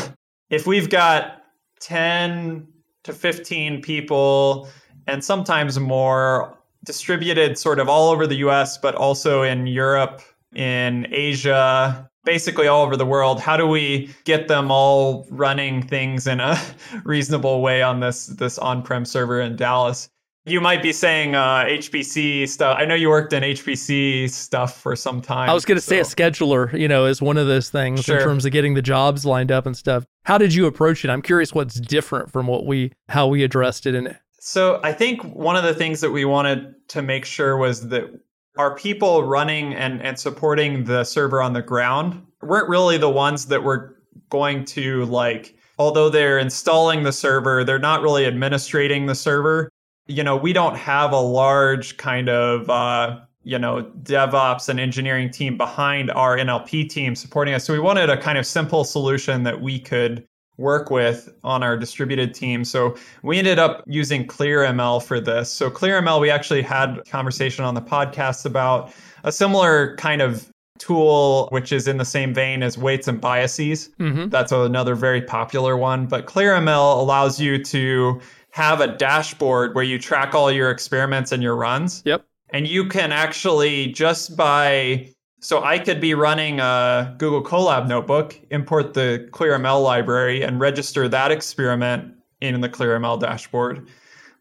if 0.48 0.64
we've 0.64 0.88
got 0.88 1.42
10 1.80 2.68
to 3.02 3.12
15 3.12 3.82
people 3.82 4.68
and 5.08 5.24
sometimes 5.24 5.80
more 5.80 6.56
distributed 6.84 7.58
sort 7.58 7.80
of 7.80 7.88
all 7.88 8.12
over 8.12 8.24
the 8.28 8.36
US, 8.46 8.78
but 8.78 8.94
also 8.94 9.42
in 9.42 9.66
Europe, 9.66 10.22
in 10.54 11.08
Asia, 11.10 12.08
basically 12.24 12.66
all 12.66 12.84
over 12.84 12.96
the 12.96 13.06
world. 13.06 13.40
How 13.40 13.56
do 13.56 13.66
we 13.66 14.10
get 14.24 14.48
them 14.48 14.70
all 14.70 15.26
running 15.30 15.82
things 15.86 16.26
in 16.26 16.40
a 16.40 16.60
reasonable 17.04 17.60
way 17.60 17.82
on 17.82 18.00
this 18.00 18.26
this 18.26 18.58
on-prem 18.58 19.04
server 19.04 19.40
in 19.40 19.56
Dallas? 19.56 20.08
You 20.44 20.60
might 20.60 20.82
be 20.82 20.92
saying 20.92 21.36
uh, 21.36 21.64
HPC 21.66 22.48
stuff. 22.48 22.76
I 22.76 22.84
know 22.84 22.96
you 22.96 23.10
worked 23.10 23.32
in 23.32 23.44
HPC 23.44 24.28
stuff 24.28 24.76
for 24.76 24.96
some 24.96 25.22
time. 25.22 25.48
I 25.48 25.54
was 25.54 25.64
going 25.64 25.76
to 25.76 25.80
so. 25.80 25.90
say 25.90 26.00
a 26.00 26.02
scheduler, 26.02 26.76
you 26.76 26.88
know, 26.88 27.06
is 27.06 27.22
one 27.22 27.36
of 27.36 27.46
those 27.46 27.70
things 27.70 28.02
sure. 28.02 28.18
in 28.18 28.24
terms 28.24 28.44
of 28.44 28.50
getting 28.50 28.74
the 28.74 28.82
jobs 28.82 29.24
lined 29.24 29.52
up 29.52 29.66
and 29.66 29.76
stuff. 29.76 30.04
How 30.24 30.38
did 30.38 30.52
you 30.52 30.66
approach 30.66 31.04
it? 31.04 31.10
I'm 31.10 31.22
curious 31.22 31.54
what's 31.54 31.80
different 31.80 32.32
from 32.32 32.48
what 32.48 32.66
we 32.66 32.92
how 33.08 33.28
we 33.28 33.44
addressed 33.44 33.86
it 33.86 33.94
in 33.94 34.16
so 34.44 34.80
I 34.82 34.92
think 34.92 35.22
one 35.22 35.54
of 35.54 35.62
the 35.62 35.72
things 35.72 36.00
that 36.00 36.10
we 36.10 36.24
wanted 36.24 36.74
to 36.88 37.00
make 37.00 37.24
sure 37.24 37.56
was 37.56 37.90
that 37.90 38.10
our 38.57 38.74
people 38.76 39.24
running 39.24 39.74
and, 39.74 40.03
and 40.03 40.18
supporting 40.18 40.84
the 40.84 41.05
server 41.05 41.40
on 41.42 41.53
the 41.53 41.62
ground? 41.62 42.24
Weren't 42.42 42.68
really 42.68 42.98
the 42.98 43.11
ones 43.11 43.46
that 43.46 43.62
were 43.62 43.96
going 44.30 44.64
to 44.64 45.05
like 45.07 45.55
although 45.78 46.09
they're 46.09 46.38
installing 46.38 47.03
the 47.03 47.12
server 47.12 47.64
they're 47.64 47.78
not 47.78 48.03
really 48.03 48.24
administrating 48.24 49.07
the 49.07 49.14
server. 49.14 49.70
You 50.07 50.24
know 50.24 50.36
we 50.36 50.53
don't 50.53 50.76
have 50.76 51.12
a 51.12 51.20
large 51.20 51.96
kind 51.96 52.28
of 52.28 52.68
uh, 52.68 53.20
you 53.42 53.59
know 53.59 53.90
devops 54.03 54.68
and 54.68 54.80
engineering 54.80 55.30
team 55.30 55.57
behind 55.57 56.11
our 56.11 56.36
nlp 56.36 56.88
team 56.88 57.14
supporting 57.14 57.55
us. 57.55 57.64
So 57.64 57.72
we 57.72 57.78
wanted 57.78 58.11
a 58.11 58.16
kind 58.16 58.38
of 58.38 58.46
simple 58.46 58.84
solution 58.84 59.42
that 59.44 59.61
we 59.61 59.78
could 59.78 60.26
work 60.62 60.90
with 60.90 61.28
on 61.44 61.62
our 61.62 61.76
distributed 61.76 62.34
team. 62.34 62.64
So 62.64 62.96
we 63.22 63.38
ended 63.38 63.58
up 63.58 63.84
using 63.86 64.26
ClearML 64.26 65.02
for 65.02 65.20
this. 65.20 65.50
So 65.50 65.70
ClearML, 65.70 66.20
we 66.20 66.30
actually 66.30 66.62
had 66.62 66.98
a 66.98 67.02
conversation 67.02 67.64
on 67.64 67.74
the 67.74 67.82
podcast 67.82 68.46
about 68.46 68.94
a 69.24 69.32
similar 69.32 69.96
kind 69.96 70.22
of 70.22 70.48
tool, 70.78 71.48
which 71.50 71.72
is 71.72 71.86
in 71.86 71.96
the 71.96 72.04
same 72.04 72.32
vein 72.32 72.62
as 72.62 72.78
weights 72.78 73.08
and 73.08 73.20
biases. 73.20 73.90
Mm-hmm. 74.00 74.28
That's 74.30 74.52
another 74.52 74.94
very 74.94 75.22
popular 75.22 75.76
one. 75.76 76.06
But 76.06 76.26
ClearML 76.26 76.98
allows 76.98 77.40
you 77.40 77.62
to 77.64 78.20
have 78.50 78.80
a 78.80 78.96
dashboard 78.96 79.74
where 79.74 79.84
you 79.84 79.98
track 79.98 80.34
all 80.34 80.50
your 80.50 80.70
experiments 80.70 81.32
and 81.32 81.42
your 81.42 81.56
runs. 81.56 82.02
Yep. 82.04 82.24
And 82.50 82.68
you 82.68 82.86
can 82.86 83.12
actually 83.12 83.92
just 83.92 84.36
by 84.36 85.08
so 85.43 85.64
I 85.64 85.80
could 85.80 86.01
be 86.01 86.14
running 86.14 86.61
a 86.61 87.14
Google 87.18 87.43
Colab 87.43 87.88
notebook, 87.88 88.38
import 88.51 88.95
the 88.95 89.28
ClearML 89.32 89.82
library, 89.82 90.43
and 90.43 90.61
register 90.61 91.09
that 91.09 91.32
experiment 91.32 92.14
in 92.40 92.61
the 92.61 92.68
ClearML 92.68 93.20
dashboard. 93.20 93.88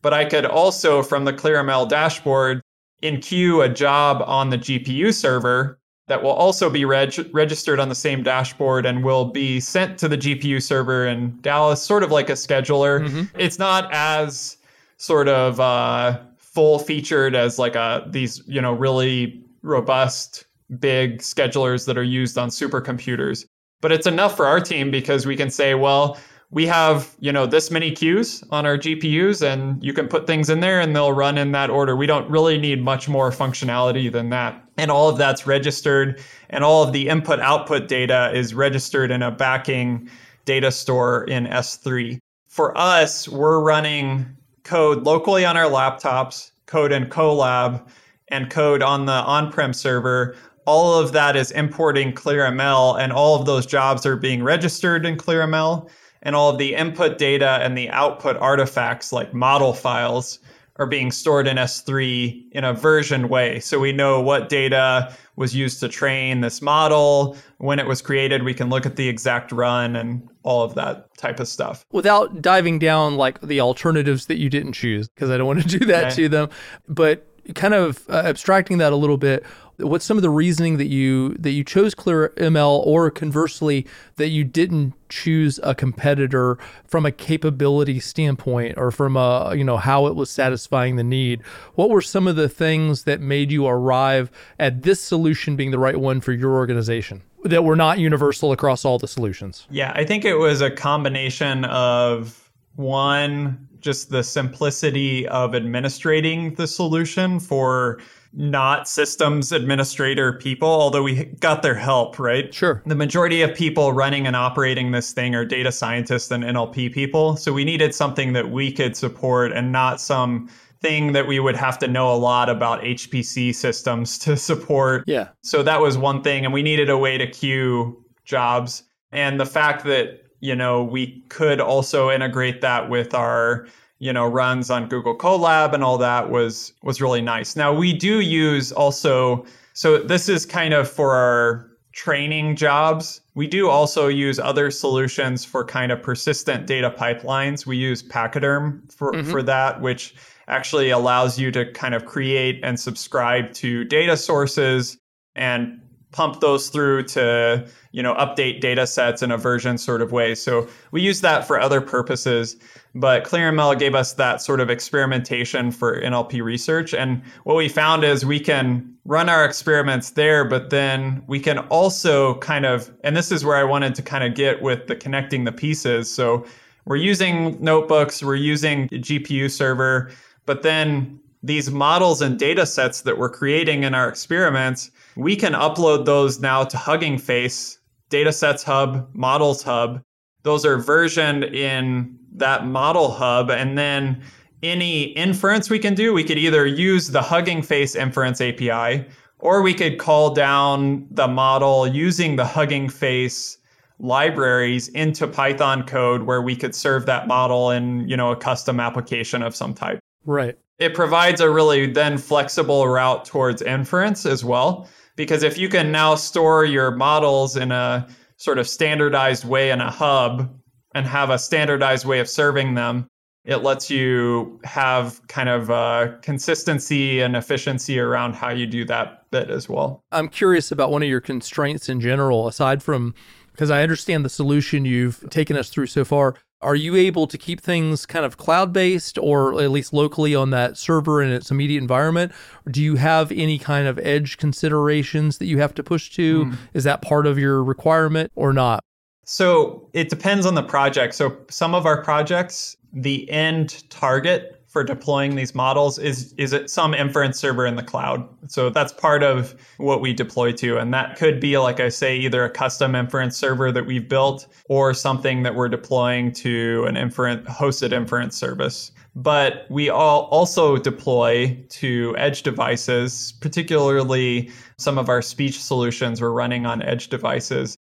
But 0.03 0.13
I 0.13 0.25
could 0.25 0.45
also, 0.45 1.01
from 1.01 1.25
the 1.25 1.33
ClearML 1.33 1.89
dashboard, 1.89 2.61
enqueue 3.01 3.65
a 3.65 3.69
job 3.69 4.23
on 4.27 4.51
the 4.51 4.59
GPU 4.59 5.11
server 5.11 5.79
that 6.07 6.21
will 6.21 6.33
also 6.33 6.69
be 6.69 6.85
reg- 6.85 7.29
registered 7.33 7.79
on 7.79 7.89
the 7.89 7.95
same 7.95 8.21
dashboard 8.21 8.85
and 8.85 9.03
will 9.03 9.25
be 9.25 9.59
sent 9.59 9.97
to 9.97 10.07
the 10.07 10.17
GPU 10.17 10.61
server 10.61 11.07
in 11.07 11.35
Dallas, 11.41 11.81
sort 11.81 12.03
of 12.03 12.11
like 12.11 12.29
a 12.29 12.33
scheduler. 12.33 13.07
Mm-hmm. 13.07 13.39
It's 13.39 13.57
not 13.57 13.91
as 13.91 14.57
sort 14.97 15.27
of 15.27 15.59
uh, 15.59 16.19
full 16.37 16.77
featured 16.77 17.33
as 17.33 17.57
like 17.57 17.75
a 17.75 18.05
these 18.07 18.43
you 18.45 18.61
know 18.61 18.73
really 18.73 19.43
robust 19.63 20.45
big 20.79 21.19
schedulers 21.19 21.85
that 21.85 21.97
are 21.97 22.03
used 22.03 22.37
on 22.37 22.49
supercomputers. 22.49 23.45
But 23.81 23.91
it's 23.91 24.07
enough 24.07 24.37
for 24.37 24.45
our 24.45 24.59
team 24.59 24.91
because 24.91 25.25
we 25.25 25.35
can 25.35 25.49
say, 25.49 25.73
well, 25.73 26.17
we 26.51 26.67
have, 26.67 27.15
you 27.19 27.31
know, 27.31 27.45
this 27.45 27.71
many 27.71 27.91
queues 27.91 28.43
on 28.51 28.65
our 28.65 28.77
GPUs 28.77 29.41
and 29.41 29.81
you 29.83 29.93
can 29.93 30.07
put 30.07 30.27
things 30.27 30.49
in 30.49 30.59
there 30.59 30.81
and 30.81 30.93
they'll 30.93 31.13
run 31.13 31.37
in 31.37 31.53
that 31.53 31.69
order. 31.69 31.95
We 31.95 32.05
don't 32.05 32.29
really 32.29 32.57
need 32.57 32.83
much 32.83 33.07
more 33.07 33.31
functionality 33.31 34.11
than 34.11 34.29
that. 34.29 34.61
And 34.77 34.91
all 34.91 35.07
of 35.09 35.17
that's 35.17 35.47
registered 35.47 36.21
and 36.49 36.63
all 36.63 36.83
of 36.83 36.91
the 36.91 37.07
input 37.07 37.39
output 37.39 37.87
data 37.87 38.31
is 38.33 38.53
registered 38.53 39.11
in 39.11 39.21
a 39.23 39.31
backing 39.31 40.09
data 40.43 40.71
store 40.71 41.23
in 41.23 41.45
S3. 41.45 42.19
For 42.49 42.77
us, 42.77 43.29
we're 43.29 43.61
running 43.61 44.25
code 44.63 45.03
locally 45.03 45.45
on 45.45 45.55
our 45.55 45.69
laptops, 45.69 46.51
code 46.65 46.91
in 46.91 47.05
Colab, 47.05 47.87
and 48.27 48.49
code 48.49 48.83
on 48.83 49.05
the 49.05 49.13
on-prem 49.13 49.73
server 49.73 50.35
all 50.65 50.93
of 50.99 51.11
that 51.13 51.35
is 51.35 51.51
importing 51.51 52.13
ClearML, 52.13 52.99
and 52.99 53.11
all 53.11 53.39
of 53.39 53.45
those 53.45 53.65
jobs 53.65 54.05
are 54.05 54.15
being 54.15 54.43
registered 54.43 55.05
in 55.05 55.17
ClearML, 55.17 55.89
and 56.23 56.35
all 56.35 56.49
of 56.51 56.57
the 56.57 56.75
input 56.75 57.17
data 57.17 57.59
and 57.61 57.77
the 57.77 57.89
output 57.89 58.37
artifacts 58.37 59.11
like 59.11 59.33
model 59.33 59.73
files 59.73 60.39
are 60.77 60.85
being 60.87 61.11
stored 61.11 61.47
in 61.47 61.57
S3 61.57 62.45
in 62.53 62.63
a 62.63 62.73
version 62.73 63.27
way. 63.29 63.59
So 63.59 63.79
we 63.79 63.91
know 63.91 64.21
what 64.21 64.49
data 64.49 65.13
was 65.35 65.55
used 65.55 65.79
to 65.81 65.87
train 65.89 66.41
this 66.41 66.61
model, 66.61 67.37
when 67.57 67.77
it 67.77 67.85
was 67.87 68.01
created, 68.01 68.43
we 68.43 68.53
can 68.53 68.69
look 68.69 68.85
at 68.85 68.95
the 68.95 69.07
exact 69.07 69.51
run 69.51 69.95
and 69.95 70.27
all 70.43 70.63
of 70.63 70.73
that 70.75 71.15
type 71.17 71.39
of 71.39 71.47
stuff. 71.47 71.85
Without 71.91 72.41
diving 72.41 72.79
down 72.79 73.15
like 73.15 73.39
the 73.41 73.59
alternatives 73.61 74.25
that 74.27 74.37
you 74.37 74.49
didn't 74.49 74.73
choose, 74.73 75.07
because 75.09 75.29
I 75.29 75.37
don't 75.37 75.47
want 75.47 75.61
to 75.61 75.79
do 75.79 75.85
that 75.85 76.05
Okay. 76.05 76.15
to 76.23 76.29
them, 76.29 76.49
but 76.87 77.27
kind 77.55 77.73
of 77.73 78.07
uh, 78.09 78.23
abstracting 78.25 78.77
that 78.79 78.93
a 78.93 78.95
little 78.95 79.17
bit, 79.17 79.43
what's 79.81 80.05
some 80.05 80.17
of 80.17 80.23
the 80.23 80.29
reasoning 80.29 80.77
that 80.77 80.87
you 80.87 81.33
that 81.35 81.51
you 81.51 81.63
chose 81.63 81.95
ClearML 81.95 82.85
or 82.85 83.09
conversely 83.11 83.85
that 84.15 84.29
you 84.29 84.43
didn't 84.43 84.93
choose 85.09 85.59
a 85.63 85.75
competitor 85.75 86.57
from 86.85 87.05
a 87.05 87.11
capability 87.11 87.99
standpoint 87.99 88.77
or 88.77 88.91
from 88.91 89.17
a 89.17 89.53
you 89.55 89.63
know 89.63 89.77
how 89.77 90.07
it 90.07 90.15
was 90.15 90.29
satisfying 90.29 90.95
the 90.95 91.03
need? 91.03 91.41
What 91.75 91.89
were 91.89 92.01
some 92.01 92.27
of 92.27 92.35
the 92.35 92.49
things 92.49 93.03
that 93.03 93.21
made 93.21 93.51
you 93.51 93.67
arrive 93.67 94.31
at 94.59 94.83
this 94.83 95.01
solution 95.01 95.55
being 95.55 95.71
the 95.71 95.79
right 95.79 95.97
one 95.97 96.21
for 96.21 96.31
your 96.31 96.53
organization 96.53 97.21
that 97.43 97.63
were 97.63 97.75
not 97.75 97.99
universal 97.99 98.51
across 98.51 98.85
all 98.85 98.99
the 98.99 99.07
solutions? 99.07 99.67
Yeah, 99.69 99.91
I 99.95 100.05
think 100.05 100.25
it 100.25 100.35
was 100.35 100.61
a 100.61 100.71
combination 100.71 101.65
of 101.65 102.49
one, 102.75 103.67
just 103.79 104.09
the 104.09 104.23
simplicity 104.23 105.27
of 105.27 105.53
administrating 105.53 106.53
the 106.55 106.67
solution 106.67 107.39
for 107.39 107.99
not 108.33 108.87
systems 108.87 109.51
administrator 109.51 110.33
people, 110.33 110.67
although 110.67 111.03
we 111.03 111.25
got 111.39 111.61
their 111.61 111.75
help, 111.75 112.17
right? 112.17 112.53
sure 112.53 112.81
The 112.85 112.95
majority 112.95 113.41
of 113.41 113.53
people 113.53 113.91
running 113.93 114.25
and 114.25 114.35
operating 114.35 114.91
this 114.91 115.11
thing 115.11 115.35
are 115.35 115.43
data 115.43 115.71
scientists 115.71 116.31
and 116.31 116.43
NLP 116.43 116.93
people. 116.93 117.35
So 117.35 117.51
we 117.51 117.65
needed 117.65 117.93
something 117.93 118.33
that 118.33 118.51
we 118.51 118.71
could 118.71 118.95
support 118.95 119.51
and 119.51 119.71
not 119.71 119.99
some 119.99 120.49
thing 120.81 121.11
that 121.11 121.27
we 121.27 121.39
would 121.39 121.55
have 121.55 121.77
to 121.79 121.87
know 121.87 122.11
a 122.13 122.15
lot 122.15 122.49
about 122.49 122.81
HPC 122.81 123.53
systems 123.53 124.17
to 124.19 124.35
support. 124.35 125.03
yeah 125.07 125.29
So 125.43 125.61
that 125.63 125.79
was 125.79 125.97
one 125.97 126.23
thing. 126.23 126.43
And 126.43 126.53
we 126.53 126.63
needed 126.63 126.89
a 126.89 126.97
way 126.97 127.17
to 127.17 127.27
queue 127.27 128.03
jobs. 128.25 128.83
And 129.11 129.39
the 129.39 129.45
fact 129.45 129.83
that, 129.85 130.23
you 130.39 130.55
know, 130.55 130.83
we 130.83 131.21
could 131.29 131.59
also 131.59 132.09
integrate 132.09 132.61
that 132.61 132.89
with 132.89 133.13
our, 133.13 133.67
you 134.01 134.11
know, 134.11 134.25
runs 134.25 134.71
on 134.71 134.89
Google 134.89 135.15
Colab 135.15 135.73
and 135.73 135.83
all 135.83 135.99
that 135.99 136.31
was 136.31 136.73
was 136.81 136.99
really 136.99 137.21
nice. 137.21 137.55
Now 137.55 137.71
we 137.71 137.93
do 137.93 138.19
use 138.19 138.71
also 138.71 139.45
so 139.73 139.99
this 139.99 140.27
is 140.27 140.43
kind 140.43 140.73
of 140.73 140.89
for 140.89 141.11
our 141.11 141.69
training 141.93 142.55
jobs. 142.55 143.21
We 143.35 143.45
do 143.45 143.69
also 143.69 144.07
use 144.07 144.39
other 144.39 144.71
solutions 144.71 145.45
for 145.45 145.63
kind 145.63 145.91
of 145.91 146.01
persistent 146.01 146.65
data 146.65 146.89
pipelines. 146.89 147.67
We 147.67 147.77
use 147.77 148.01
Pachyderm 148.01 148.91
for, 148.91 149.11
mm-hmm. 149.11 149.29
for 149.29 149.43
that, 149.43 149.81
which 149.81 150.15
actually 150.47 150.89
allows 150.89 151.37
you 151.37 151.51
to 151.51 151.71
kind 151.73 151.93
of 151.93 152.05
create 152.05 152.59
and 152.63 152.79
subscribe 152.79 153.53
to 153.53 153.83
data 153.83 154.17
sources 154.17 154.97
and 155.35 155.79
pump 156.11 156.39
those 156.41 156.69
through 156.69 157.03
to 157.03 157.67
you 157.91 158.03
know 158.03 158.13
update 158.15 158.61
data 158.61 158.85
sets 158.85 159.21
in 159.21 159.31
a 159.31 159.37
version 159.37 159.77
sort 159.77 160.01
of 160.01 160.11
way. 160.11 160.35
So 160.35 160.67
we 160.91 161.01
use 161.01 161.21
that 161.21 161.47
for 161.47 161.59
other 161.59 161.81
purposes 161.81 162.57
but 162.93 163.23
clearml 163.23 163.77
gave 163.79 163.95
us 163.95 164.13
that 164.13 164.41
sort 164.41 164.59
of 164.59 164.69
experimentation 164.69 165.71
for 165.71 166.01
nlp 166.01 166.43
research. 166.43 166.93
And 166.93 167.21
what 167.43 167.55
we 167.55 167.69
found 167.69 168.03
is 168.03 168.25
we 168.25 168.39
can 168.39 168.95
run 169.05 169.29
our 169.29 169.45
experiments 169.45 170.11
there 170.11 170.43
but 170.45 170.69
then 170.69 171.23
we 171.27 171.39
can 171.39 171.59
also 171.59 172.35
kind 172.35 172.65
of 172.65 172.91
and 173.03 173.15
this 173.15 173.31
is 173.31 173.43
where 173.43 173.57
i 173.57 173.63
wanted 173.63 173.95
to 173.95 174.01
kind 174.01 174.23
of 174.23 174.35
get 174.35 174.61
with 174.61 174.87
the 174.87 174.95
connecting 174.95 175.45
the 175.45 175.51
pieces. 175.51 176.11
So 176.11 176.45
we're 176.85 176.97
using 176.97 177.57
notebooks 177.63 178.21
we're 178.21 178.35
using 178.35 178.89
gpu 178.89 179.49
server 179.49 180.11
but 180.45 180.63
then 180.63 181.19
these 181.43 181.71
models 181.71 182.21
and 182.21 182.37
data 182.37 182.65
sets 182.65 183.01
that 183.01 183.17
we're 183.17 183.29
creating 183.29 183.83
in 183.83 183.95
our 183.95 184.07
experiments, 184.07 184.91
we 185.15 185.35
can 185.35 185.53
upload 185.53 186.05
those 186.05 186.39
now 186.39 186.63
to 186.63 186.77
Hugging 186.77 187.17
Face, 187.17 187.79
Datasets 188.09 188.63
Hub, 188.63 189.09
Models 189.13 189.63
Hub. 189.63 190.01
Those 190.43 190.65
are 190.65 190.77
versioned 190.77 191.43
in 191.43 192.17
that 192.33 192.65
model 192.65 193.11
hub. 193.11 193.49
And 193.49 193.77
then 193.77 194.21
any 194.63 195.03
inference 195.03 195.69
we 195.69 195.79
can 195.79 195.95
do, 195.95 196.13
we 196.13 196.23
could 196.23 196.37
either 196.37 196.65
use 196.65 197.09
the 197.09 197.21
Hugging 197.21 197.61
Face 197.61 197.95
inference 197.95 198.39
API, 198.39 199.05
or 199.39 199.61
we 199.61 199.73
could 199.73 199.97
call 199.97 200.33
down 200.33 201.07
the 201.09 201.27
model 201.27 201.87
using 201.87 202.35
the 202.35 202.45
Hugging 202.45 202.87
Face 202.87 203.57
libraries 203.99 204.87
into 204.89 205.27
Python 205.27 205.83
code 205.83 206.23
where 206.23 206.41
we 206.41 206.55
could 206.55 206.73
serve 206.73 207.05
that 207.05 207.27
model 207.27 207.69
in, 207.71 208.07
you 208.07 208.17
know, 208.17 208.31
a 208.31 208.35
custom 208.35 208.79
application 208.79 209.43
of 209.43 209.55
some 209.55 209.73
type 209.73 209.99
right 210.25 210.57
it 210.81 210.95
provides 210.95 211.39
a 211.39 211.49
really 211.49 211.85
then 211.85 212.17
flexible 212.17 212.87
route 212.87 213.23
towards 213.23 213.61
inference 213.61 214.25
as 214.25 214.43
well. 214.43 214.89
Because 215.15 215.43
if 215.43 215.55
you 215.55 215.69
can 215.69 215.91
now 215.91 216.15
store 216.15 216.65
your 216.65 216.89
models 216.89 217.55
in 217.55 217.71
a 217.71 218.07
sort 218.37 218.57
of 218.57 218.67
standardized 218.67 219.45
way 219.45 219.69
in 219.69 219.79
a 219.79 219.91
hub 219.91 220.51
and 220.95 221.05
have 221.05 221.29
a 221.29 221.37
standardized 221.37 222.05
way 222.05 222.19
of 222.19 222.27
serving 222.27 222.73
them, 222.73 223.07
it 223.45 223.57
lets 223.57 223.91
you 223.91 224.59
have 224.63 225.21
kind 225.27 225.49
of 225.49 225.69
uh, 225.69 226.13
consistency 226.23 227.19
and 227.19 227.35
efficiency 227.35 227.99
around 227.99 228.33
how 228.33 228.49
you 228.49 228.65
do 228.65 228.83
that 228.85 229.29
bit 229.29 229.51
as 229.51 229.69
well. 229.69 230.03
I'm 230.11 230.29
curious 230.29 230.71
about 230.71 230.89
one 230.89 231.03
of 231.03 231.09
your 231.09 231.21
constraints 231.21 231.89
in 231.89 232.01
general, 232.01 232.47
aside 232.47 232.81
from 232.81 233.13
because 233.51 233.69
I 233.69 233.83
understand 233.83 234.25
the 234.25 234.29
solution 234.29 234.85
you've 234.85 235.29
taken 235.29 235.55
us 235.55 235.69
through 235.69 235.87
so 235.87 236.03
far. 236.03 236.35
Are 236.61 236.75
you 236.75 236.95
able 236.95 237.25
to 237.27 237.37
keep 237.37 237.59
things 237.59 238.05
kind 238.05 238.23
of 238.23 238.37
cloud 238.37 238.71
based 238.71 239.17
or 239.17 239.59
at 239.61 239.71
least 239.71 239.93
locally 239.93 240.35
on 240.35 240.51
that 240.51 240.77
server 240.77 241.21
in 241.21 241.31
its 241.31 241.49
immediate 241.49 241.81
environment? 241.81 242.31
Or 242.65 242.71
do 242.71 242.81
you 242.81 242.95
have 242.95 243.31
any 243.31 243.57
kind 243.57 243.87
of 243.87 243.97
edge 243.99 244.37
considerations 244.37 245.39
that 245.39 245.45
you 245.45 245.59
have 245.59 245.73
to 245.75 245.83
push 245.83 246.11
to? 246.11 246.45
Hmm. 246.45 246.53
Is 246.73 246.83
that 246.83 247.01
part 247.01 247.25
of 247.25 247.39
your 247.39 247.63
requirement 247.63 248.31
or 248.35 248.53
not? 248.53 248.83
So 249.25 249.89
it 249.93 250.09
depends 250.09 250.45
on 250.45 250.55
the 250.55 250.63
project. 250.63 251.15
So 251.15 251.37
some 251.49 251.73
of 251.73 251.85
our 251.85 252.03
projects, 252.03 252.77
the 252.93 253.29
end 253.29 253.89
target 253.89 254.60
for 254.71 254.83
deploying 254.85 255.35
these 255.35 255.53
models 255.53 255.99
is 255.99 256.33
is 256.37 256.53
it 256.53 256.69
some 256.69 256.93
inference 256.93 257.37
server 257.37 257.65
in 257.65 257.75
the 257.75 257.83
cloud. 257.83 258.27
So 258.47 258.69
that's 258.69 258.93
part 258.93 259.21
of 259.21 259.53
what 259.77 259.99
we 259.99 260.13
deploy 260.13 260.53
to, 260.53 260.77
and 260.77 260.93
that 260.93 261.17
could 261.17 261.41
be 261.41 261.57
like 261.57 261.79
I 261.81 261.89
say, 261.89 262.15
either 262.17 262.45
a 262.45 262.49
custom 262.49 262.95
inference 262.95 263.37
server 263.37 263.71
that 263.71 263.85
we've 263.85 264.07
built 264.07 264.47
or 264.69 264.93
something 264.93 265.43
that 265.43 265.55
we're 265.55 265.69
deploying 265.69 266.31
to 266.33 266.85
an 266.87 266.95
inference 266.95 267.47
hosted 267.49 267.91
inference 267.91 268.37
service. 268.37 268.91
But 269.13 269.65
we 269.69 269.89
all 269.89 270.21
also 270.31 270.77
deploy 270.77 271.61
to 271.69 272.15
edge 272.17 272.43
devices, 272.43 273.33
particularly 273.41 274.51
some 274.77 274.97
of 274.97 275.09
our 275.09 275.21
speech 275.21 275.61
solutions 275.61 276.21
we're 276.21 276.31
running 276.31 276.65
on 276.65 276.81
edge 276.81 277.09
devices 277.09 277.77